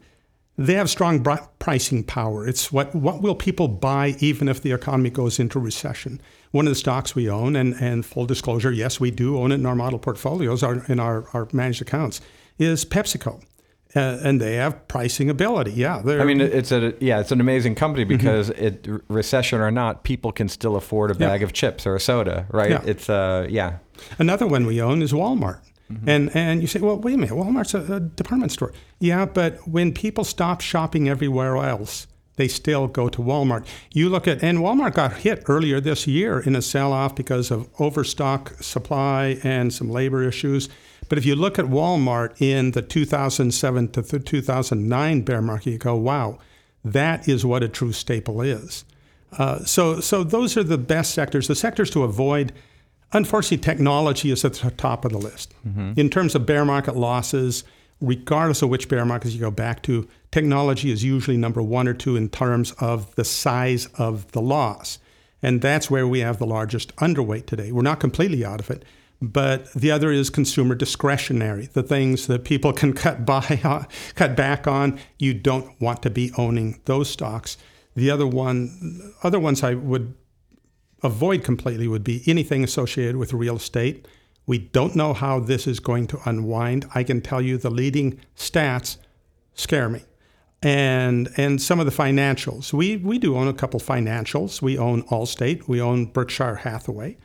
they 0.57 0.73
have 0.73 0.89
strong 0.89 1.25
pricing 1.59 2.03
power. 2.03 2.47
It's 2.47 2.71
what 2.71 2.95
what 2.95 3.21
will 3.21 3.35
people 3.35 3.67
buy 3.67 4.15
even 4.19 4.47
if 4.47 4.61
the 4.61 4.71
economy 4.71 5.09
goes 5.09 5.39
into 5.39 5.59
recession. 5.59 6.21
One 6.51 6.67
of 6.67 6.71
the 6.71 6.79
stocks 6.79 7.15
we 7.15 7.29
own, 7.29 7.57
and, 7.57 7.73
and 7.81 8.05
full 8.05 8.25
disclosure, 8.25 8.71
yes, 8.71 8.97
we 8.97 9.11
do 9.11 9.37
own 9.37 9.51
it 9.51 9.55
in 9.55 9.65
our 9.65 9.75
model 9.75 9.99
portfolios, 9.99 10.63
our, 10.63 10.85
in 10.85 11.01
our, 11.01 11.25
our 11.33 11.49
managed 11.51 11.81
accounts, 11.81 12.21
is 12.57 12.85
PepsiCo. 12.85 13.43
Uh, 13.93 14.19
and 14.23 14.41
they 14.41 14.55
have 14.55 14.87
pricing 14.89 15.29
ability. 15.29 15.71
Yeah, 15.71 16.01
I 16.05 16.25
mean, 16.25 16.41
it's 16.41 16.71
a 16.73 16.93
yeah, 16.99 17.21
it's 17.21 17.31
an 17.31 17.39
amazing 17.39 17.75
company 17.75 18.03
mm-hmm. 18.03 18.17
because 18.17 18.49
mm-hmm. 18.49 18.95
it 18.95 19.01
recession 19.07 19.61
or 19.61 19.71
not, 19.71 20.03
people 20.03 20.33
can 20.33 20.49
still 20.49 20.75
afford 20.75 21.11
a 21.11 21.15
bag 21.15 21.39
yeah. 21.39 21.45
of 21.45 21.53
chips 21.53 21.87
or 21.87 21.95
a 21.95 21.99
soda, 21.99 22.45
right? 22.49 22.71
Yeah. 22.71 22.81
It's 22.85 23.09
uh, 23.09 23.47
yeah. 23.49 23.77
Another 24.19 24.47
one 24.47 24.65
we 24.65 24.81
own 24.81 25.01
is 25.01 25.13
Walmart. 25.13 25.61
Mm-hmm. 25.91 26.09
And 26.09 26.35
and 26.35 26.61
you 26.61 26.67
say, 26.67 26.79
well, 26.79 26.97
wait 26.97 27.13
a 27.13 27.17
minute, 27.17 27.35
Walmart's 27.35 27.73
a, 27.73 27.93
a 27.93 27.99
department 27.99 28.51
store. 28.51 28.73
Yeah, 28.99 29.25
but 29.25 29.67
when 29.67 29.93
people 29.93 30.23
stop 30.23 30.61
shopping 30.61 31.07
everywhere 31.07 31.57
else, 31.57 32.07
they 32.37 32.47
still 32.47 32.87
go 32.87 33.07
to 33.09 33.21
Walmart. 33.21 33.65
You 33.93 34.09
look 34.09 34.27
at, 34.27 34.43
and 34.43 34.59
Walmart 34.59 34.95
got 34.95 35.17
hit 35.17 35.43
earlier 35.47 35.79
this 35.79 36.07
year 36.07 36.39
in 36.39 36.55
a 36.55 36.61
sell 36.61 36.91
off 36.91 37.15
because 37.15 37.51
of 37.51 37.69
overstock 37.79 38.61
supply 38.61 39.39
and 39.43 39.73
some 39.73 39.89
labor 39.89 40.23
issues. 40.23 40.69
But 41.07 41.17
if 41.17 41.25
you 41.25 41.35
look 41.35 41.59
at 41.59 41.65
Walmart 41.65 42.41
in 42.41 42.71
the 42.71 42.81
2007 42.81 43.89
to 43.89 44.19
2009 44.19 45.21
bear 45.21 45.41
market, 45.41 45.69
you 45.71 45.77
go, 45.77 45.95
wow, 45.95 46.39
that 46.83 47.27
is 47.27 47.45
what 47.45 47.63
a 47.63 47.69
true 47.69 47.91
staple 47.91 48.41
is. 48.41 48.85
Uh, 49.37 49.59
so, 49.59 49.99
so 49.99 50.23
those 50.23 50.57
are 50.57 50.63
the 50.63 50.77
best 50.77 51.13
sectors. 51.13 51.47
The 51.47 51.55
sectors 51.55 51.89
to 51.91 52.03
avoid, 52.03 52.53
unfortunately, 53.13 53.63
technology 53.63 54.31
is 54.31 54.43
at 54.45 54.53
the 54.53 54.71
top 54.71 55.05
of 55.05 55.11
the 55.11 55.17
list. 55.17 55.53
Mm-hmm. 55.67 55.93
In 55.99 56.09
terms 56.09 56.35
of 56.35 56.45
bear 56.45 56.65
market 56.65 56.95
losses, 56.95 57.63
regardless 58.01 58.61
of 58.61 58.69
which 58.69 58.89
bear 58.89 59.05
markets 59.05 59.33
you 59.33 59.39
go 59.39 59.51
back 59.51 59.81
to, 59.83 60.07
technology 60.31 60.91
is 60.91 61.03
usually 61.03 61.37
number 61.37 61.61
one 61.61 61.87
or 61.87 61.93
two 61.93 62.15
in 62.15 62.29
terms 62.29 62.71
of 62.73 63.13
the 63.15 63.23
size 63.23 63.87
of 63.97 64.31
the 64.31 64.41
loss. 64.41 64.99
And 65.41 65.61
that's 65.61 65.89
where 65.89 66.07
we 66.07 66.19
have 66.19 66.39
the 66.39 66.45
largest 66.45 66.95
underweight 66.97 67.45
today. 67.45 67.71
We're 67.71 67.83
not 67.83 67.99
completely 67.99 68.43
out 68.43 68.59
of 68.59 68.69
it, 68.71 68.83
but 69.21 69.71
the 69.73 69.91
other 69.91 70.11
is 70.11 70.29
consumer 70.29 70.75
discretionary, 70.75 71.67
the 71.67 71.83
things 71.83 72.27
that 72.27 72.43
people 72.43 72.73
can 72.73 72.93
cut 73.05 73.25
by 73.25 73.85
cut 74.15 74.35
back 74.35 74.67
on. 74.67 74.99
You 75.19 75.33
don't 75.33 75.79
want 75.79 76.01
to 76.03 76.09
be 76.09 76.31
owning 76.37 76.81
those 76.85 77.09
stocks. 77.09 77.57
The 77.95 78.11
other 78.11 78.27
one, 78.27 79.13
other 79.23 79.39
ones 79.39 79.63
I 79.63 79.75
would 79.75 80.13
avoid 81.05 81.43
completely 81.43 81.87
would 81.87 82.03
be 82.03 82.23
anything 82.25 82.63
associated 82.63 83.15
with 83.17 83.33
real 83.33 83.57
estate. 83.57 84.07
We 84.45 84.59
don't 84.59 84.95
know 84.95 85.13
how 85.13 85.39
this 85.39 85.67
is 85.67 85.79
going 85.79 86.07
to 86.07 86.19
unwind. 86.25 86.85
I 86.93 87.03
can 87.03 87.21
tell 87.21 87.41
you 87.41 87.57
the 87.57 87.69
leading 87.69 88.19
stats 88.35 88.97
scare 89.53 89.89
me. 89.89 90.03
And 90.61 91.29
and 91.37 91.61
some 91.61 91.79
of 91.79 91.85
the 91.85 91.91
financials. 91.91 92.73
We 92.73 92.97
we 92.97 93.19
do 93.19 93.37
own 93.37 93.47
a 93.47 93.53
couple 93.53 93.79
financials. 93.79 94.61
We 94.61 94.77
own 94.77 95.03
Allstate. 95.03 95.67
We 95.67 95.79
own 95.79 96.05
Berkshire 96.07 96.55
Hathaway. 96.55 97.17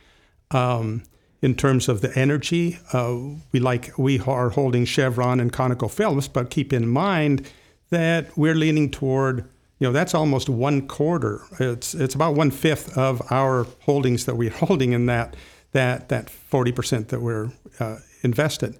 Um, 0.51 1.03
in 1.41 1.55
terms 1.55 1.89
of 1.89 2.01
the 2.01 2.15
energy, 2.17 2.77
uh, 2.93 3.17
we 3.51 3.59
like 3.59 3.97
we 3.97 4.19
are 4.19 4.49
holding 4.49 4.85
Chevron 4.85 5.39
and 5.39 5.51
ConocoPhillips, 5.51 6.31
but 6.31 6.51
keep 6.51 6.71
in 6.71 6.87
mind 6.87 7.49
that 7.89 8.37
we're 8.37 8.53
leaning 8.55 8.91
toward 8.91 9.49
you 9.81 9.87
know 9.87 9.91
that's 9.91 10.13
almost 10.13 10.47
one 10.47 10.87
quarter. 10.87 11.41
It's 11.59 11.95
it's 11.95 12.13
about 12.13 12.35
one 12.35 12.51
fifth 12.51 12.95
of 12.95 13.19
our 13.31 13.65
holdings 13.81 14.25
that 14.25 14.35
we're 14.35 14.51
holding 14.63 14.93
in 14.93 15.07
that 15.07 15.35
that 15.71 16.09
that 16.09 16.27
40% 16.51 17.07
that 17.07 17.19
we're 17.19 17.51
uh, 17.79 17.97
invested. 18.21 18.77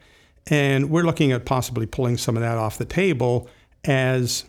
And 0.48 0.92
we're 0.92 1.04
looking 1.04 1.32
at 1.32 1.44
possibly 1.44 1.88
pulling 1.88 2.18
some 2.18 2.38
of 2.38 2.44
that 2.44 2.58
off 2.58 2.78
the 2.78 2.86
table 2.86 3.50
as 3.84 4.46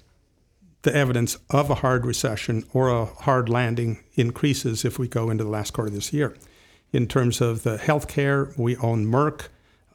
the 0.83 0.95
evidence 0.95 1.39
of 1.49 1.71
a 1.71 1.77
hard 1.77 2.05
recession 2.05 2.65
or 2.75 2.91
a 2.91 3.07
hard 3.07 3.49
landing 3.49 4.01
increases 4.17 4.85
if 4.85 4.99
we 4.99 5.09
go 5.09 5.31
into 5.31 5.45
the 5.45 5.51
last 5.51 5.73
quarter 5.73 5.89
of 5.89 5.95
this 5.95 6.13
year. 6.13 6.37
In 6.93 7.07
terms 7.07 7.41
of 7.41 7.63
the 7.63 7.79
healthcare, 7.79 8.55
we 8.59 8.77
own 8.77 9.07
Merck 9.07 9.49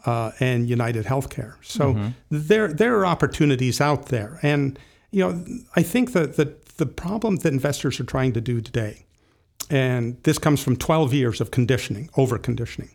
uh, 0.07 0.31
and 0.39 0.67
United 0.67 1.05
Healthcare. 1.05 1.53
So 1.61 1.93
mm-hmm. 1.93 2.07
there 2.31 2.73
there 2.73 2.97
are 2.97 3.05
opportunities 3.05 3.79
out 3.79 4.07
there, 4.07 4.39
and 4.41 4.79
you 5.11 5.21
know 5.21 5.45
I 5.75 5.83
think 5.83 6.13
that 6.13 6.35
the 6.35 6.55
the 6.77 6.85
problem 6.85 7.37
that 7.37 7.53
investors 7.53 7.99
are 7.99 8.03
trying 8.05 8.33
to 8.33 8.41
do 8.41 8.61
today 8.61 9.07
and 9.69 10.21
this 10.23 10.37
comes 10.37 10.63
from 10.63 10.77
12 10.77 11.13
years 11.13 11.41
of 11.41 11.51
conditioning, 11.51 12.09
over 12.15 12.37
conditioning, 12.37 12.91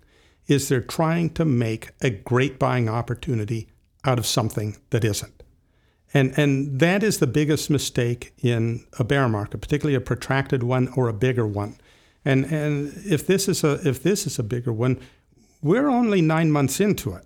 is 0.46 0.68
they're 0.68 0.80
trying 0.80 1.30
to 1.30 1.44
make 1.44 1.90
a 2.00 2.10
great 2.10 2.58
buying 2.58 2.88
opportunity 2.88 3.68
out 4.04 4.18
of 4.18 4.26
something 4.26 4.76
that 4.90 5.04
isn't. 5.04 5.42
And, 6.14 6.36
and 6.36 6.80
that 6.80 7.02
is 7.02 7.18
the 7.18 7.26
biggest 7.26 7.70
mistake 7.70 8.32
in 8.38 8.84
a 8.98 9.04
bear 9.04 9.28
market, 9.28 9.58
particularly 9.58 9.94
a 9.94 10.00
protracted 10.00 10.62
one 10.62 10.88
or 10.96 11.08
a 11.08 11.12
bigger 11.12 11.46
one. 11.46 11.78
And, 12.24 12.44
and 12.46 12.92
if, 13.04 13.26
this 13.26 13.48
is 13.48 13.64
a, 13.64 13.86
if 13.86 14.02
this 14.02 14.26
is 14.26 14.38
a 14.38 14.42
bigger 14.42 14.72
one, 14.72 15.00
we're 15.62 15.88
only 15.88 16.20
nine 16.20 16.50
months 16.50 16.80
into 16.80 17.14
it. 17.14 17.24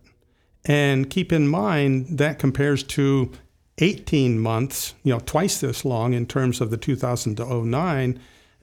And 0.64 1.08
keep 1.08 1.32
in 1.32 1.48
mind 1.48 2.18
that 2.18 2.38
compares 2.38 2.82
to 2.84 3.32
18 3.78 4.38
months, 4.38 4.94
you 5.02 5.12
know, 5.12 5.20
twice 5.20 5.60
this 5.60 5.84
long 5.84 6.14
in 6.14 6.26
terms 6.26 6.60
of 6.60 6.70
the 6.70 6.76
2000 6.76 7.36
to 7.36 7.64
09 7.64 8.20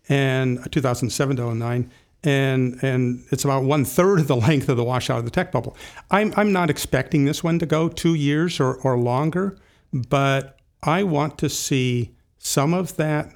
and 0.10 0.60
uh, 0.60 0.64
2007 0.72 1.36
to 1.38 1.54
09 1.54 1.92
and 2.24 2.82
and 2.82 3.24
it's 3.32 3.44
about 3.44 3.64
one 3.64 3.84
third 3.84 4.20
of 4.20 4.28
the 4.28 4.36
length 4.36 4.70
of 4.70 4.78
the 4.78 4.84
washout 4.84 5.20
of 5.20 5.26
the 5.26 5.32
tech 5.32 5.52
bubble. 5.52 5.76
I'm 6.10 6.34
I'm 6.38 6.52
not 6.52 6.70
expecting 6.70 7.26
this 7.26 7.44
one 7.44 7.60
to 7.60 7.66
go 7.66 7.90
two 7.90 8.16
years 8.16 8.60
or, 8.60 8.76
or 8.76 8.98
longer, 8.98 9.58
but 9.94 10.60
I 10.82 11.04
want 11.04 11.38
to 11.40 11.50
see 11.50 12.16
some 12.38 12.74
of 12.74 12.96
that 12.98 13.34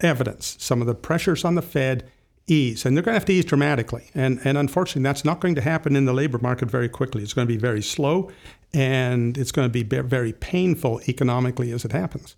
evidence, 0.00 0.56
some 0.58 0.80
of 0.80 0.86
the 0.86 0.94
pressures 0.94 1.44
on 1.44 1.54
the 1.54 1.62
Fed 1.62 2.10
ease, 2.50 2.84
and 2.84 2.96
they're 2.96 3.02
going 3.02 3.14
to 3.14 3.18
have 3.18 3.24
to 3.26 3.32
ease 3.32 3.44
dramatically. 3.44 4.10
And 4.14 4.40
and 4.44 4.58
unfortunately, 4.58 5.02
that's 5.02 5.24
not 5.24 5.40
going 5.40 5.54
to 5.54 5.60
happen 5.60 5.96
in 5.96 6.04
the 6.04 6.12
labor 6.12 6.38
market 6.38 6.70
very 6.70 6.88
quickly. 6.88 7.22
It's 7.22 7.32
going 7.32 7.46
to 7.46 7.52
be 7.52 7.58
very 7.58 7.82
slow, 7.82 8.30
and 8.72 9.38
it's 9.38 9.52
going 9.52 9.70
to 9.70 9.72
be 9.72 9.82
very 9.82 10.32
painful 10.32 11.00
economically 11.08 11.72
as 11.72 11.84
it 11.84 11.92
happens. 11.92 12.36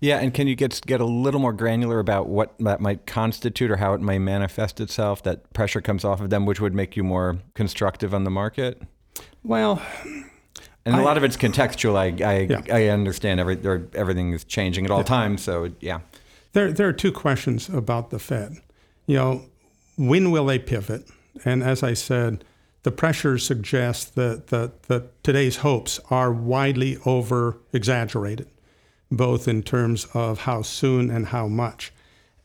Yeah, 0.00 0.18
and 0.18 0.34
can 0.34 0.48
you 0.48 0.56
get 0.56 0.80
get 0.84 1.00
a 1.00 1.06
little 1.06 1.38
more 1.38 1.52
granular 1.52 2.00
about 2.00 2.28
what 2.28 2.54
that 2.58 2.80
might 2.80 3.06
constitute 3.06 3.70
or 3.70 3.76
how 3.76 3.94
it 3.94 4.00
may 4.00 4.18
manifest 4.18 4.80
itself? 4.80 5.22
That 5.22 5.52
pressure 5.52 5.80
comes 5.80 6.04
off 6.04 6.20
of 6.20 6.30
them, 6.30 6.44
which 6.44 6.60
would 6.60 6.74
make 6.74 6.96
you 6.96 7.04
more 7.04 7.38
constructive 7.54 8.12
on 8.12 8.24
the 8.24 8.30
market. 8.30 8.82
Well, 9.44 9.80
and 10.84 10.96
a 10.96 10.98
I, 10.98 11.02
lot 11.02 11.16
of 11.16 11.22
it's 11.22 11.36
contextual. 11.36 11.94
I 11.94 12.06
I, 12.24 12.38
yeah. 12.40 12.74
I 12.74 12.88
understand 12.88 13.38
every 13.38 13.60
everything 13.94 14.32
is 14.32 14.42
changing 14.42 14.84
at 14.84 14.90
all 14.90 14.98
yeah. 14.98 15.04
times. 15.04 15.42
So 15.44 15.70
yeah, 15.78 16.00
there 16.52 16.72
there 16.72 16.88
are 16.88 16.92
two 16.92 17.12
questions 17.12 17.68
about 17.68 18.10
the 18.10 18.18
Fed. 18.18 18.56
You 19.06 19.16
know, 19.16 19.44
when 20.08 20.30
will 20.30 20.46
they 20.46 20.58
pivot? 20.58 21.08
And 21.44 21.62
as 21.62 21.82
I 21.82 21.94
said, 21.94 22.44
the 22.82 22.90
pressure 22.90 23.38
suggests 23.38 24.04
that 24.10 24.48
that, 24.48 24.84
that 24.84 25.22
today's 25.22 25.58
hopes 25.58 26.00
are 26.10 26.32
widely 26.32 26.98
over 27.06 27.58
exaggerated 27.72 28.48
both 29.12 29.46
in 29.46 29.62
terms 29.62 30.06
of 30.14 30.40
how 30.40 30.62
soon 30.62 31.10
and 31.10 31.26
how 31.26 31.46
much. 31.46 31.92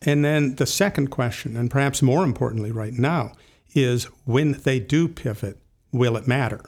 And 0.01 0.24
then 0.24 0.55
the 0.55 0.66
second 0.66 1.08
question, 1.08 1.55
and 1.55 1.72
perhaps 1.72 2.01
more 2.01 2.24
importantly 2.24 2.72
right 2.72 2.93
now, 2.93 3.32
is 3.74 4.03
when 4.26 4.51
they 4.51 4.80
do 4.80 5.08
pivot, 5.08 5.58
will 5.91 6.18
it 6.18 6.28
matter? 6.28 6.62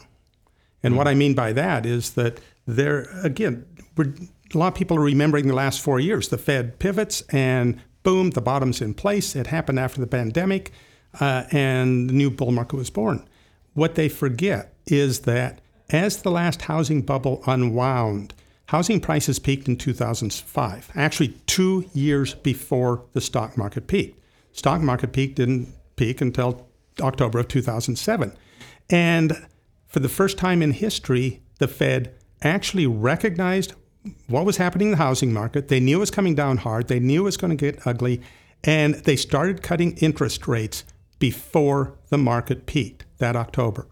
And 0.82 0.96
what 0.96 1.08
I 1.08 1.14
mean 1.14 1.36
by 1.36 1.52
that 1.54 1.86
is 1.86 2.12
that 2.12 2.40
there, 2.66 3.10
again, 3.22 3.66
a 3.98 4.58
lot 4.58 4.70
of 4.70 4.76
people 4.76 4.98
are 4.98 5.02
remembering 5.02 5.48
the 5.48 5.54
last 5.54 5.82
four 5.82 6.00
years. 6.00 6.30
The 6.30 6.38
Fed 6.38 6.80
pivots 6.80 7.22
and 7.30 7.82
boom, 8.10 8.32
the 8.32 8.42
bottom's 8.42 8.82
in 8.82 8.94
place. 8.94 9.36
It 9.36 9.48
happened 9.48 9.80
after 9.80 10.02
the 10.02 10.08
pandemic, 10.08 10.72
uh, 11.20 11.44
and 11.52 12.10
the 12.10 12.14
new 12.14 12.32
bull 12.32 12.52
market 12.52 12.76
was 12.76 12.90
born. 12.90 13.28
What 13.74 13.96
they 13.96 14.10
forget 14.10 14.74
is 14.88 15.22
that 15.22 15.62
as 15.90 16.24
the 16.24 16.32
last 16.32 16.64
housing 16.64 17.02
bubble 17.04 17.44
unwound, 17.46 18.34
Housing 18.70 19.00
prices 19.02 19.40
peaked 19.40 19.68
in 19.68 19.78
2005, 19.78 20.92
actually 20.94 21.30
two 21.48 21.90
years 21.92 22.36
before 22.36 23.04
the 23.14 23.20
stock 23.20 23.58
market 23.58 23.88
peaked. 23.88 24.24
Stock 24.52 24.80
market 24.80 25.12
peak 25.12 25.34
didn't 25.34 25.74
peak 25.96 26.22
until 26.22 26.68
October 27.02 27.40
of 27.40 27.48
2007. 27.48 28.32
And 28.92 29.48
for 29.88 30.00
the 30.00 30.08
first 30.08 30.38
time 30.38 30.62
in 30.62 30.74
history, 30.74 31.42
the 31.58 31.68
Fed 31.68 32.14
actually 32.44 32.86
recognized 32.86 33.74
what 34.28 34.46
was 34.46 34.58
happening 34.58 34.88
in 34.88 34.92
the 34.92 34.98
housing 34.98 35.34
market. 35.34 35.68
They 35.68 35.80
knew 35.80 35.98
it 35.98 36.00
was 36.00 36.12
coming 36.12 36.36
down 36.36 36.58
hard, 36.58 36.88
they 36.88 37.00
knew 37.00 37.22
it 37.22 37.26
was 37.26 37.38
going 37.38 37.56
to 37.56 37.72
get 37.72 37.86
ugly, 37.86 38.22
and 38.64 38.96
they 38.96 39.16
started 39.16 39.62
cutting 39.62 39.98
interest 39.98 40.48
rates 40.48 40.84
before 41.20 41.98
the 42.10 42.18
market 42.18 42.66
peaked 42.66 43.06
that 43.18 43.36
October. 43.36 43.88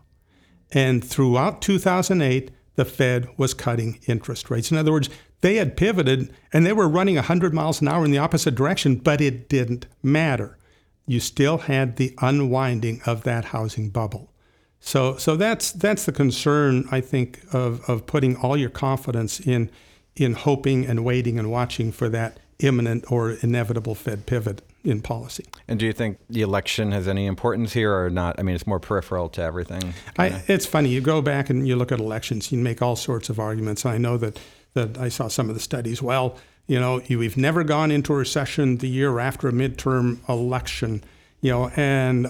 And 0.71 1.03
throughout 1.03 1.61
2008, 1.61 2.51
the 2.75 2.85
Fed 2.85 3.27
was 3.37 3.53
cutting 3.53 3.99
interest 4.07 4.49
rates. 4.49 4.71
In 4.71 4.77
other 4.77 4.91
words, 4.91 5.09
they 5.41 5.55
had 5.55 5.77
pivoted 5.77 6.33
and 6.51 6.65
they 6.65 6.73
were 6.73 6.87
running 6.87 7.15
100 7.15 7.53
miles 7.53 7.81
an 7.81 7.87
hour 7.87 8.05
in 8.05 8.11
the 8.11 8.17
opposite 8.17 8.55
direction, 8.55 8.95
but 8.95 9.21
it 9.21 9.49
didn't 9.49 9.87
matter. 10.01 10.57
You 11.05 11.19
still 11.19 11.57
had 11.59 11.95
the 11.95 12.13
unwinding 12.21 13.01
of 13.05 13.23
that 13.23 13.45
housing 13.45 13.89
bubble. 13.89 14.31
So, 14.79 15.17
so 15.17 15.35
that's 15.35 15.71
that's 15.71 16.05
the 16.05 16.11
concern 16.11 16.87
I 16.91 17.01
think 17.01 17.41
of, 17.51 17.81
of 17.89 18.05
putting 18.05 18.35
all 18.35 18.55
your 18.55 18.69
confidence 18.69 19.39
in 19.39 19.71
in 20.17 20.33
hoping 20.33 20.85
and 20.85 21.05
waiting 21.05 21.39
and 21.39 21.49
watching 21.51 21.91
for 21.91 22.09
that 22.09 22.39
imminent 22.59 23.11
or 23.11 23.31
inevitable 23.41 23.95
Fed 23.95 24.25
pivot 24.25 24.61
in 24.83 25.01
policy. 25.01 25.45
And 25.67 25.79
do 25.79 25.85
you 25.85 25.93
think 25.93 26.17
the 26.29 26.41
election 26.41 26.91
has 26.91 27.07
any 27.07 27.25
importance 27.25 27.73
here 27.73 27.93
or 27.93 28.09
not? 28.09 28.39
I 28.39 28.43
mean, 28.43 28.55
it's 28.55 28.65
more 28.65 28.79
peripheral 28.79 29.29
to 29.29 29.41
everything. 29.41 29.93
I, 30.17 30.43
it's 30.47 30.65
funny. 30.65 30.89
You 30.89 31.01
go 31.01 31.21
back 31.21 31.49
and 31.49 31.67
you 31.67 31.75
look 31.75 31.91
at 31.91 31.99
elections, 31.99 32.51
you 32.51 32.57
make 32.57 32.81
all 32.81 32.95
sorts 32.95 33.29
of 33.29 33.39
arguments. 33.39 33.85
I 33.85 33.97
know 33.97 34.17
that, 34.17 34.39
that 34.73 34.97
I 34.97 35.09
saw 35.09 35.27
some 35.27 35.49
of 35.49 35.55
the 35.55 35.61
studies. 35.61 36.01
Well, 36.01 36.37
you 36.67 36.79
know, 36.79 37.01
you, 37.05 37.19
we've 37.19 37.37
never 37.37 37.63
gone 37.63 37.91
into 37.91 38.13
a 38.13 38.17
recession 38.17 38.77
the 38.77 38.89
year 38.89 39.19
after 39.19 39.47
a 39.47 39.51
midterm 39.51 40.27
election, 40.27 41.03
you 41.41 41.51
know, 41.51 41.69
and 41.75 42.27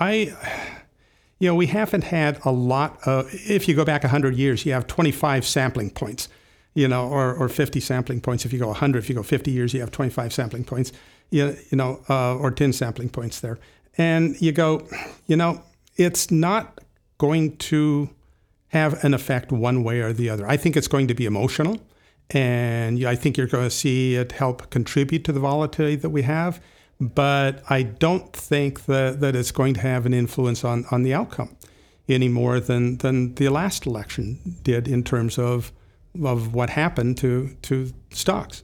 I, 0.00 0.34
you 1.38 1.48
know, 1.48 1.54
we 1.54 1.66
haven't 1.66 2.04
had 2.04 2.40
a 2.44 2.50
lot 2.50 2.98
of, 3.06 3.28
if 3.32 3.68
you 3.68 3.74
go 3.74 3.84
back 3.84 4.02
100 4.02 4.34
years, 4.36 4.66
you 4.66 4.72
have 4.72 4.86
25 4.86 5.46
sampling 5.46 5.90
points, 5.90 6.28
you 6.74 6.88
know, 6.88 7.08
or, 7.08 7.34
or 7.34 7.48
50 7.48 7.80
sampling 7.80 8.20
points. 8.20 8.44
If 8.44 8.52
you 8.52 8.58
go 8.58 8.68
100, 8.68 8.98
if 8.98 9.08
you 9.08 9.14
go 9.14 9.22
50 9.22 9.50
years, 9.50 9.72
you 9.72 9.80
have 9.80 9.90
25 9.90 10.32
sampling 10.32 10.64
points, 10.64 10.92
you, 11.30 11.56
you 11.70 11.76
know, 11.76 12.00
uh, 12.08 12.36
or 12.36 12.50
10 12.50 12.72
sampling 12.72 13.08
points 13.08 13.40
there. 13.40 13.58
And 13.96 14.40
you 14.40 14.52
go, 14.52 14.86
you 15.26 15.36
know, 15.36 15.62
it's 15.96 16.30
not 16.30 16.80
going 17.18 17.56
to 17.56 18.10
have 18.68 19.02
an 19.04 19.14
effect 19.14 19.52
one 19.52 19.84
way 19.84 20.00
or 20.00 20.12
the 20.12 20.28
other. 20.28 20.46
I 20.48 20.56
think 20.56 20.76
it's 20.76 20.88
going 20.88 21.06
to 21.08 21.14
be 21.14 21.26
emotional. 21.26 21.80
And 22.30 23.04
I 23.04 23.14
think 23.14 23.36
you're 23.36 23.46
going 23.46 23.64
to 23.64 23.70
see 23.70 24.16
it 24.16 24.32
help 24.32 24.70
contribute 24.70 25.24
to 25.24 25.32
the 25.32 25.40
volatility 25.40 25.96
that 25.96 26.10
we 26.10 26.22
have 26.22 26.60
but 27.00 27.62
I 27.68 27.82
don't 27.82 28.32
think 28.32 28.86
that, 28.86 29.20
that 29.20 29.34
it's 29.34 29.50
going 29.50 29.74
to 29.74 29.80
have 29.80 30.06
an 30.06 30.14
influence 30.14 30.64
on, 30.64 30.84
on 30.90 31.02
the 31.02 31.14
outcome 31.14 31.56
any 32.08 32.28
more 32.28 32.60
than, 32.60 32.98
than 32.98 33.34
the 33.34 33.48
last 33.48 33.86
election 33.86 34.58
did 34.62 34.86
in 34.86 35.02
terms 35.02 35.38
of, 35.38 35.72
of 36.22 36.54
what 36.54 36.70
happened 36.70 37.16
to, 37.18 37.56
to 37.62 37.92
stocks. 38.10 38.62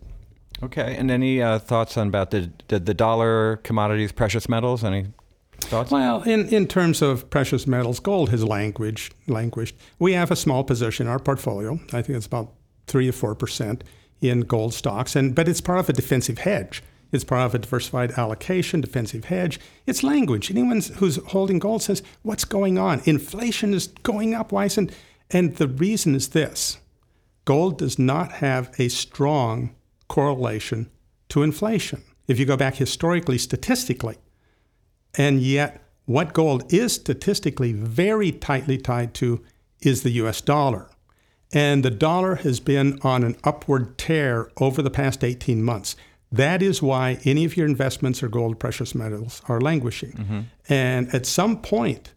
Okay, 0.63 0.95
and 0.97 1.11
any 1.11 1.41
uh, 1.41 1.59
thoughts 1.59 1.97
on 1.97 2.09
about 2.09 2.31
the, 2.31 2.51
the, 2.69 2.79
the 2.79 2.95
dollar, 2.95 3.57
commodities, 3.59 4.13
precious 4.13 4.49
metals? 4.49 4.85
Any 4.85 5.07
thoughts? 5.61 5.91
Well, 5.91 6.23
in, 6.23 6.49
in 6.49 6.67
terms 6.67 7.01
of 7.01 7.31
precious 7.31 7.67
metals, 7.67 7.99
gold 7.99 8.29
has 8.31 8.45
languished. 8.45 9.15
languished. 9.27 9.75
We 9.99 10.13
have 10.13 10.31
a 10.31 10.37
small 10.37 10.63
position 10.65 11.07
in 11.07 11.13
our 11.13 11.19
portfolio. 11.19 11.81
I 11.93 12.03
think 12.03 12.11
it's 12.11 12.27
about 12.27 12.53
three 12.87 13.07
to 13.07 13.13
four 13.13 13.35
percent 13.35 13.85
in 14.21 14.41
gold 14.41 14.75
stocks, 14.75 15.17
and 15.17 15.35
but 15.35 15.49
it's 15.49 15.63
part 15.63 15.79
of 15.79 15.89
a 15.89 15.95
defensive 15.95 16.39
hedge. 16.39 16.83
It's 17.13 17.25
part 17.25 17.43
of 17.43 17.55
a 17.55 17.59
diversified 17.59 18.13
allocation, 18.13 18.81
defensive 18.81 19.25
hedge. 19.25 19.59
It's 19.87 20.03
language. 20.03 20.51
Anyone 20.51 20.81
who's 20.97 21.17
holding 21.29 21.59
gold 21.59 21.83
says, 21.83 22.03
What's 22.23 22.45
going 22.45 22.79
on? 22.79 23.03
Inflation 23.05 23.75
is 23.75 23.89
going 23.89 24.35
up. 24.35 24.53
Why 24.53 24.67
isn't? 24.67 24.93
And 25.31 25.57
the 25.57 25.69
reason 25.69 26.15
is 26.15 26.29
this 26.29 26.79
gold 27.45 27.79
does 27.79 27.99
not 27.99 28.33
have 28.33 28.75
a 28.79 28.89
strong 28.89 29.75
correlation 30.09 30.91
to 31.29 31.43
inflation. 31.43 32.03
If 32.27 32.39
you 32.39 32.47
go 32.47 32.57
back 32.57 32.77
historically, 32.77 33.39
statistically, 33.39 34.17
and 35.17 35.41
yet 35.41 35.83
what 36.07 36.33
gold 36.33 36.73
is 36.73 36.93
statistically 36.93 37.73
very 37.73 38.33
tightly 38.33 38.79
tied 38.79 39.15
to 39.15 39.43
is 39.81 40.03
the 40.03 40.11
US 40.11 40.41
dollar. 40.41 40.91
And 41.53 41.85
the 41.85 41.91
dollar 41.91 42.37
has 42.37 42.61
been 42.61 42.99
on 43.03 43.25
an 43.25 43.37
upward 43.43 43.99
tear 43.99 44.51
over 44.59 44.83
the 44.83 44.91
past 44.91 45.25
18 45.25 45.63
months. 45.63 45.97
That 46.33 46.63
is 46.63 46.81
why 46.81 47.19
any 47.25 47.45
of 47.45 47.57
your 47.57 47.67
investments 47.67 48.23
or 48.23 48.29
gold, 48.29 48.61
precious 48.61 48.95
metals 48.95 49.43
are 49.49 49.61
languishing. 49.61 50.13
Mm-hmm. 50.13 50.41
And 50.69 51.13
at 51.13 51.27
some 51.27 51.61
point, 51.61 52.13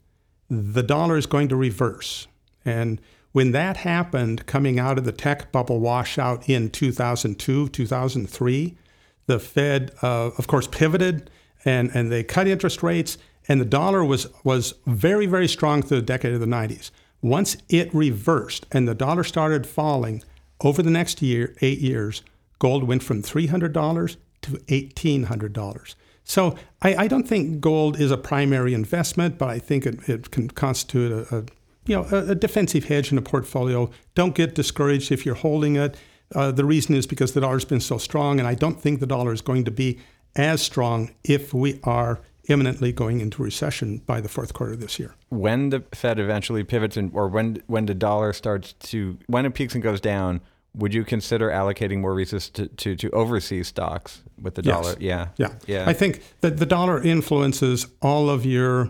the 0.50 0.84
dollar 0.84 1.18
is 1.18 1.26
going 1.26 1.48
to 1.48 1.56
reverse. 1.56 2.28
And 2.64 3.02
when 3.34 3.52
that 3.52 3.78
happened, 3.78 4.46
coming 4.46 4.80
out 4.80 4.98
of 4.98 5.06
the 5.06 5.12
tech 5.12 5.52
bubble 5.52 5.80
washout 5.80 6.48
in 6.48 6.70
2002, 6.70 7.68
2003, 7.68 8.78
the 9.26 9.40
Fed, 9.40 9.92
uh, 10.02 10.30
of 10.38 10.48
course, 10.48 10.68
pivoted 10.68 11.30
and, 11.66 11.92
and 11.94 12.12
they 12.12 12.24
cut 12.24 12.48
interest 12.48 12.84
rates, 12.84 13.18
and 13.48 13.60
the 13.60 13.66
dollar 13.66 14.06
was, 14.06 14.28
was 14.44 14.76
very, 14.86 15.26
very 15.26 15.48
strong 15.48 15.82
through 15.82 15.98
the 15.98 16.06
decade 16.06 16.34
of 16.34 16.40
the 16.40 16.46
90s. 16.46 16.92
Once 17.22 17.58
it 17.70 17.94
reversed 17.94 18.66
and 18.72 18.88
the 18.88 18.96
dollar 18.96 19.24
started 19.24 19.66
falling 19.66 20.24
over 20.62 20.84
the 20.84 20.92
next 20.92 21.22
year, 21.22 21.56
eight 21.62 21.80
years, 21.80 22.22
gold 22.60 22.84
went 22.84 23.02
from 23.02 23.22
$300 23.22 24.18
to 24.42 24.52
$1,800. 24.52 25.96
So 26.24 26.56
I, 26.82 26.96
I, 26.96 27.08
don't 27.08 27.28
think 27.28 27.60
gold 27.60 28.00
is 28.00 28.12
a 28.12 28.18
primary 28.18 28.74
investment, 28.74 29.38
but 29.38 29.50
I 29.50 29.60
think 29.60 29.86
it, 29.86 30.08
it 30.08 30.32
can 30.32 30.50
constitute 30.50 31.12
a, 31.12 31.38
a 31.40 31.44
you 31.86 31.96
know 31.96 32.08
a, 32.12 32.32
a, 32.32 32.36
defensive 32.36 32.86
hedge 32.86 33.12
in 33.12 33.18
a 33.18 33.22
portfolio. 33.22 33.90
Don't 34.16 34.36
get 34.36 34.56
discouraged 34.56 35.12
if 35.12 35.26
you're 35.26 35.36
holding 35.36 35.76
it. 35.76 35.98
Uh, 36.34 36.52
the 36.52 36.66
reason 36.66 36.96
is 36.96 37.06
because 37.06 37.34
the 37.34 37.42
dollar's 37.42 37.66
been 37.66 37.82
so 37.82 37.98
strong, 37.98 38.40
and 38.40 38.48
I 38.48 38.56
don't 38.56 38.80
think 38.80 39.00
the 39.00 39.08
dollar 39.08 39.34
is 39.34 39.42
going 39.42 39.66
to 39.66 39.72
be 39.72 40.00
as 40.36 40.62
strong 40.62 41.14
if 41.24 41.54
we 41.54 41.80
are 41.84 42.22
imminently 42.50 42.92
going 42.92 43.22
into 43.22 43.42
recession 43.42 44.00
by 44.00 44.20
the 44.20 44.28
fourth 44.28 44.54
quarter 44.54 44.74
of 44.74 44.80
this 44.80 45.00
year. 45.00 45.16
When 45.30 45.70
the 45.70 45.84
Fed 45.94 46.20
eventually 46.20 46.64
pivots, 46.64 46.98
or 46.98 47.28
when 47.28 47.62
when 47.68 47.86
the 47.86 47.94
dollar 47.94 48.34
starts 48.34 48.74
to 48.74 49.18
when 49.28 49.46
it 49.46 49.54
peaks 49.54 49.74
and 49.74 49.84
goes 49.84 50.02
down, 50.02 50.42
would 50.76 50.94
you 50.94 51.04
consider 51.04 51.50
allocating 51.50 52.00
more 52.00 52.14
resources 52.14 52.50
to, 52.52 52.68
to, 52.68 52.96
to 52.96 53.10
overseas 53.12 53.68
stocks 53.68 54.24
with 54.42 54.56
the 54.56 54.62
dollar? 54.62 54.96
Yes. 55.00 55.00
Yeah. 55.00 55.28
Yeah. 55.38 55.54
Yeah. 55.68 55.90
I 55.90 55.94
think 55.94 56.22
that 56.42 56.58
the 56.58 56.66
dollar 56.66 57.02
influences 57.02 57.88
all 58.02 58.30
of 58.30 58.46
your 58.46 58.90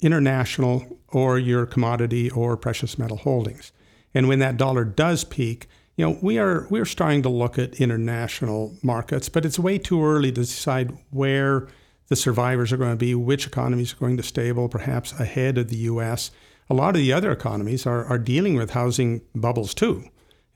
international 0.00 0.98
or 1.08 1.38
your 1.38 1.66
commodity 1.66 2.30
or 2.30 2.56
precious 2.56 2.98
metal 2.98 3.16
holdings. 3.16 3.72
And 4.14 4.28
when 4.28 4.38
that 4.38 4.56
dollar 4.56 4.84
does 4.84 5.24
peak, 5.24 5.66
you 5.96 6.06
know, 6.06 6.18
we 6.22 6.38
are 6.38 6.66
we're 6.70 6.84
starting 6.84 7.22
to 7.22 7.28
look 7.28 7.58
at 7.58 7.80
international 7.80 8.76
markets, 8.82 9.28
but 9.28 9.44
it's 9.44 9.58
way 9.58 9.78
too 9.78 10.04
early 10.04 10.30
to 10.30 10.42
decide 10.42 10.96
where 11.10 11.68
the 12.06 12.16
survivors 12.16 12.72
are 12.72 12.76
going 12.76 12.92
to 12.92 12.96
be, 12.96 13.14
which 13.14 13.46
economies 13.46 13.92
are 13.92 13.96
going 13.96 14.16
to 14.16 14.22
stable, 14.22 14.68
perhaps 14.68 15.12
ahead 15.12 15.58
of 15.58 15.68
the 15.68 15.76
US. 15.76 16.30
A 16.70 16.74
lot 16.74 16.90
of 16.90 17.00
the 17.00 17.12
other 17.12 17.32
economies 17.32 17.86
are, 17.86 18.04
are 18.04 18.18
dealing 18.18 18.54
with 18.54 18.70
housing 18.70 19.22
bubbles 19.34 19.74
too. 19.74 20.04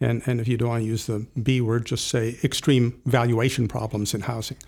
And, 0.00 0.22
and 0.26 0.40
if 0.40 0.48
you 0.48 0.56
don't 0.56 0.68
want 0.68 0.82
to 0.82 0.88
use 0.88 1.06
the 1.06 1.26
B 1.40 1.60
word, 1.60 1.86
just 1.86 2.08
say 2.08 2.38
extreme 2.42 3.00
valuation 3.06 3.68
problems 3.68 4.14
in 4.14 4.22
housing. 4.22 4.58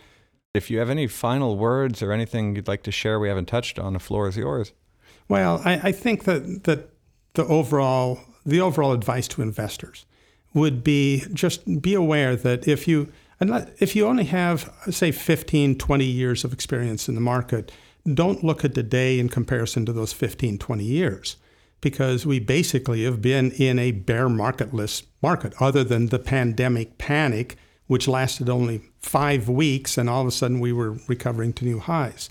If 0.55 0.71
you 0.71 0.79
have 0.79 0.89
any 0.89 1.09
final 1.09 1.59
words 1.59 2.01
or 2.01 2.13
anything 2.13 2.55
you'd 2.55 2.69
like 2.69 2.85
to 2.85 2.93
share 2.93 3.19
we 3.19 3.29
haven't 3.29 3.47
touched 3.47 3.79
on, 3.79 3.93
the 3.93 3.99
floor 3.99 4.29
is 4.29 4.37
yours. 4.37 4.73
Well, 5.29 5.61
I, 5.65 5.89
I 5.89 5.93
think 5.93 6.25
that, 6.25 6.65
that 6.65 6.91
the 7.35 7.45
overall 7.47 8.21
the 8.47 8.61
overall 8.61 8.93
advice 8.93 9.27
to 9.29 9.43
investors 9.43 10.07
would 10.53 10.85
be 10.85 11.25
just 11.33 11.83
be 11.83 11.95
aware 11.95 12.37
that 12.37 12.69
if 12.69 12.87
you 12.87 13.11
if 13.41 13.97
you 13.97 14.07
only 14.07 14.25
have 14.25 14.73
say 14.91 15.11
15 15.11 15.77
20 15.77 16.05
years 16.05 16.45
of 16.45 16.53
experience 16.53 17.09
in 17.09 17.15
the 17.15 17.21
market 17.21 17.73
don't 18.13 18.45
look 18.45 18.65
at 18.65 18.75
today 18.75 19.19
in 19.19 19.29
comparison 19.29 19.85
to 19.87 19.93
those 19.93 20.13
15 20.13 20.59
20 20.59 20.85
years 20.85 21.37
because 21.85 22.25
we 22.25 22.39
basically 22.39 23.05
have 23.05 23.21
been 23.21 23.51
in 23.53 23.79
a 23.79 23.91
bear 23.91 24.27
marketless 24.27 25.05
market, 25.23 25.53
other 25.61 25.85
than 25.85 26.07
the 26.07 26.19
pandemic 26.19 26.97
panic, 26.97 27.57
which 27.87 28.09
lasted 28.09 28.49
only 28.49 28.83
five 29.01 29.49
weeks, 29.49 29.99
and 29.99 30.09
all 30.09 30.23
of 30.23 30.27
a 30.29 30.33
sudden 30.33 30.61
we 30.61 30.73
were 30.73 30.97
recovering 31.07 31.53
to 31.55 31.65
new 31.65 31.79
highs. 31.79 32.31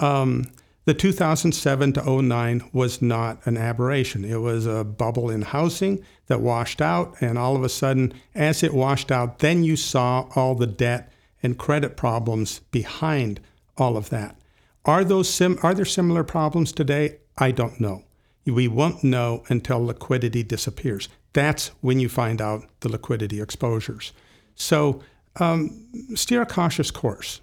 Um, 0.00 0.46
the 0.84 0.94
2007 0.94 1.92
to 1.92 2.22
09 2.22 2.70
was 2.72 3.02
not 3.02 3.46
an 3.46 3.58
aberration. 3.58 4.24
It 4.24 4.40
was 4.40 4.64
a 4.64 4.84
bubble 4.84 5.28
in 5.28 5.42
housing 5.42 6.02
that 6.28 6.40
washed 6.40 6.80
out, 6.80 7.14
and 7.20 7.36
all 7.36 7.56
of 7.56 7.62
a 7.62 7.68
sudden, 7.68 8.14
as 8.34 8.62
it 8.62 8.72
washed 8.72 9.12
out, 9.12 9.40
then 9.40 9.64
you 9.64 9.76
saw 9.76 10.28
all 10.34 10.54
the 10.54 10.66
debt 10.66 11.12
and 11.42 11.58
credit 11.58 11.96
problems 11.96 12.60
behind 12.70 13.40
all 13.76 13.98
of 13.98 14.08
that. 14.10 14.36
Are 14.84 15.04
those 15.04 15.28
sim- 15.28 15.58
are 15.62 15.74
there 15.74 15.84
similar 15.84 16.24
problems 16.24 16.72
today? 16.72 17.18
I 17.36 17.50
don't 17.50 17.78
know. 17.78 18.04
We 18.46 18.66
won't 18.66 19.04
know 19.04 19.44
until 19.48 19.84
liquidity 19.84 20.42
disappears. 20.42 21.10
That's 21.34 21.68
when 21.82 22.00
you 22.00 22.08
find 22.08 22.40
out 22.40 22.64
the 22.80 22.88
liquidity 22.88 23.42
exposures. 23.42 24.12
So 24.58 25.02
um, 25.36 25.86
steer 26.14 26.42
a 26.42 26.46
cautious 26.46 26.90
course. 26.90 27.40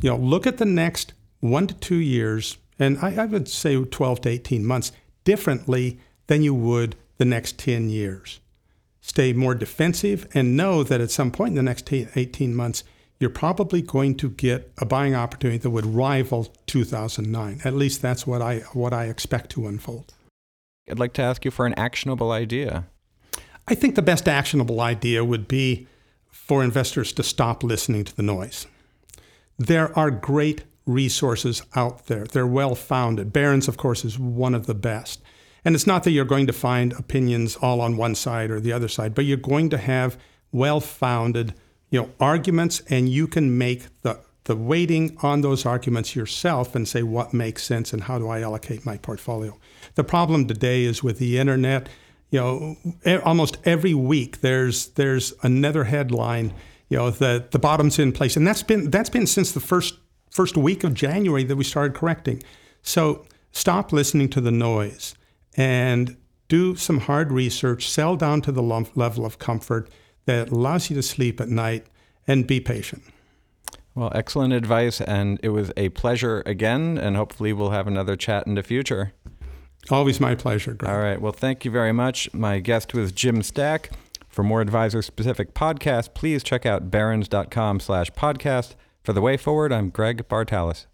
You 0.00 0.10
know, 0.10 0.16
look 0.16 0.46
at 0.46 0.58
the 0.58 0.64
next 0.64 1.14
one 1.40 1.66
to 1.66 1.74
two 1.74 1.96
years, 1.96 2.58
and 2.78 2.98
I, 2.98 3.22
I 3.22 3.24
would 3.24 3.48
say 3.48 3.82
12 3.82 4.20
to 4.22 4.28
18 4.28 4.64
months 4.64 4.92
differently 5.24 5.98
than 6.28 6.42
you 6.42 6.54
would 6.54 6.94
the 7.16 7.24
next 7.24 7.58
10 7.58 7.90
years. 7.90 8.40
Stay 9.00 9.32
more 9.32 9.54
defensive 9.54 10.28
and 10.34 10.56
know 10.56 10.84
that 10.84 11.00
at 11.00 11.10
some 11.10 11.30
point 11.30 11.50
in 11.50 11.56
the 11.56 11.62
next 11.62 11.92
18 11.92 12.54
months, 12.54 12.84
you're 13.18 13.30
probably 13.30 13.82
going 13.82 14.14
to 14.16 14.30
get 14.30 14.70
a 14.78 14.86
buying 14.86 15.14
opportunity 15.14 15.58
that 15.58 15.70
would 15.70 15.86
rival 15.86 16.54
2009. 16.66 17.60
At 17.64 17.74
least 17.74 18.02
that's 18.02 18.26
what 18.26 18.42
I 18.42 18.58
what 18.74 18.92
I 18.92 19.06
expect 19.06 19.50
to 19.50 19.66
unfold. 19.66 20.14
I'd 20.88 20.98
like 20.98 21.14
to 21.14 21.22
ask 21.22 21.44
you 21.44 21.50
for 21.50 21.66
an 21.66 21.74
actionable 21.74 22.30
idea. 22.30 22.86
I 23.66 23.74
think 23.74 23.96
the 23.96 24.02
best 24.02 24.28
actionable 24.28 24.80
idea 24.80 25.24
would 25.24 25.48
be 25.48 25.88
for 26.46 26.64
investors 26.64 27.12
to 27.12 27.22
stop 27.22 27.62
listening 27.62 28.04
to 28.04 28.16
the 28.16 28.22
noise. 28.22 28.66
There 29.58 29.96
are 29.98 30.10
great 30.10 30.64
resources 30.86 31.62
out 31.74 32.06
there. 32.06 32.24
They're 32.24 32.46
well 32.46 32.74
founded. 32.74 33.32
Barron's, 33.32 33.68
of 33.68 33.76
course, 33.76 34.04
is 34.04 34.18
one 34.18 34.54
of 34.54 34.66
the 34.66 34.74
best. 34.74 35.20
And 35.64 35.74
it's 35.74 35.86
not 35.86 36.04
that 36.04 36.12
you're 36.12 36.24
going 36.24 36.46
to 36.46 36.52
find 36.52 36.92
opinions 36.94 37.56
all 37.56 37.80
on 37.80 37.96
one 37.96 38.14
side 38.14 38.50
or 38.50 38.60
the 38.60 38.72
other 38.72 38.88
side, 38.88 39.14
but 39.14 39.24
you're 39.24 39.36
going 39.36 39.68
to 39.70 39.78
have 39.78 40.16
well 40.52 40.80
founded 40.80 41.54
you 41.90 42.00
know, 42.00 42.10
arguments, 42.20 42.80
and 42.88 43.08
you 43.08 43.26
can 43.26 43.56
make 43.56 43.86
the, 44.02 44.20
the 44.44 44.56
weighting 44.56 45.16
on 45.22 45.40
those 45.40 45.66
arguments 45.66 46.14
yourself 46.14 46.74
and 46.74 46.86
say 46.86 47.02
what 47.02 47.34
makes 47.34 47.64
sense 47.64 47.92
and 47.92 48.04
how 48.04 48.18
do 48.18 48.28
I 48.28 48.40
allocate 48.40 48.84
my 48.86 48.98
portfolio. 48.98 49.58
The 49.94 50.04
problem 50.04 50.46
today 50.46 50.84
is 50.84 51.02
with 51.02 51.18
the 51.18 51.38
internet. 51.38 51.88
You 52.30 52.40
know, 52.40 53.20
almost 53.24 53.56
every 53.64 53.94
week 53.94 54.40
there's 54.40 54.88
there's 54.88 55.32
another 55.42 55.84
headline. 55.84 56.52
You 56.90 56.96
know, 56.96 57.10
that 57.10 57.50
the 57.50 57.58
bottom's 57.58 57.98
in 57.98 58.12
place, 58.12 58.36
and 58.36 58.46
that's 58.46 58.62
been 58.62 58.90
that's 58.90 59.10
been 59.10 59.26
since 59.26 59.52
the 59.52 59.60
first 59.60 59.98
first 60.30 60.56
week 60.56 60.84
of 60.84 60.94
January 60.94 61.44
that 61.44 61.56
we 61.56 61.64
started 61.64 61.94
correcting. 61.94 62.42
So 62.82 63.26
stop 63.52 63.92
listening 63.92 64.28
to 64.30 64.40
the 64.40 64.50
noise 64.50 65.14
and 65.56 66.16
do 66.48 66.76
some 66.76 67.00
hard 67.00 67.30
research, 67.30 67.88
sell 67.88 68.16
down 68.16 68.40
to 68.42 68.52
the 68.52 68.62
level 68.62 69.26
of 69.26 69.38
comfort 69.38 69.90
that 70.24 70.50
allows 70.50 70.88
you 70.88 70.96
to 70.96 71.02
sleep 71.02 71.40
at 71.40 71.48
night, 71.48 71.86
and 72.26 72.46
be 72.46 72.60
patient. 72.60 73.02
Well, 73.94 74.12
excellent 74.14 74.52
advice, 74.52 75.00
and 75.00 75.40
it 75.42 75.48
was 75.48 75.72
a 75.76 75.88
pleasure 75.90 76.42
again, 76.46 76.98
and 76.98 77.16
hopefully 77.16 77.52
we'll 77.52 77.70
have 77.70 77.86
another 77.86 78.16
chat 78.16 78.46
in 78.46 78.54
the 78.54 78.62
future. 78.62 79.12
Always 79.90 80.20
my 80.20 80.34
pleasure, 80.34 80.74
Greg. 80.74 80.90
All 80.90 80.98
right. 80.98 81.20
Well, 81.20 81.32
thank 81.32 81.64
you 81.64 81.70
very 81.70 81.92
much. 81.92 82.32
My 82.34 82.58
guest 82.58 82.92
was 82.92 83.10
Jim 83.12 83.42
Stack. 83.42 83.90
For 84.28 84.42
more 84.42 84.60
advisor-specific 84.60 85.54
podcasts, 85.54 86.12
please 86.12 86.42
check 86.42 86.66
out 86.66 86.90
barron's.com 86.90 87.80
slash 87.80 88.10
podcast. 88.12 88.74
For 89.02 89.12
The 89.12 89.22
Way 89.22 89.38
Forward, 89.38 89.72
I'm 89.72 89.88
Greg 89.88 90.28
Bartalos. 90.28 90.86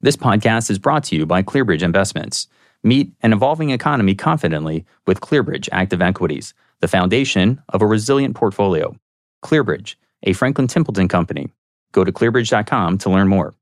This 0.00 0.16
podcast 0.16 0.70
is 0.70 0.78
brought 0.78 1.04
to 1.04 1.16
you 1.16 1.26
by 1.26 1.42
ClearBridge 1.42 1.82
Investments. 1.82 2.46
Meet 2.82 3.12
an 3.22 3.34
evolving 3.34 3.70
economy 3.70 4.14
confidently 4.14 4.86
with 5.06 5.20
ClearBridge 5.20 5.68
Active 5.72 6.00
Equities, 6.00 6.54
the 6.78 6.88
foundation 6.88 7.60
of 7.68 7.82
a 7.82 7.86
resilient 7.86 8.36
portfolio. 8.36 8.96
ClearBridge, 9.44 9.96
a 10.22 10.32
Franklin 10.32 10.68
Templeton 10.68 11.08
company. 11.08 11.50
Go 11.92 12.04
to 12.04 12.12
clearbridge.com 12.12 12.98
to 12.98 13.10
learn 13.10 13.28
more. 13.28 13.52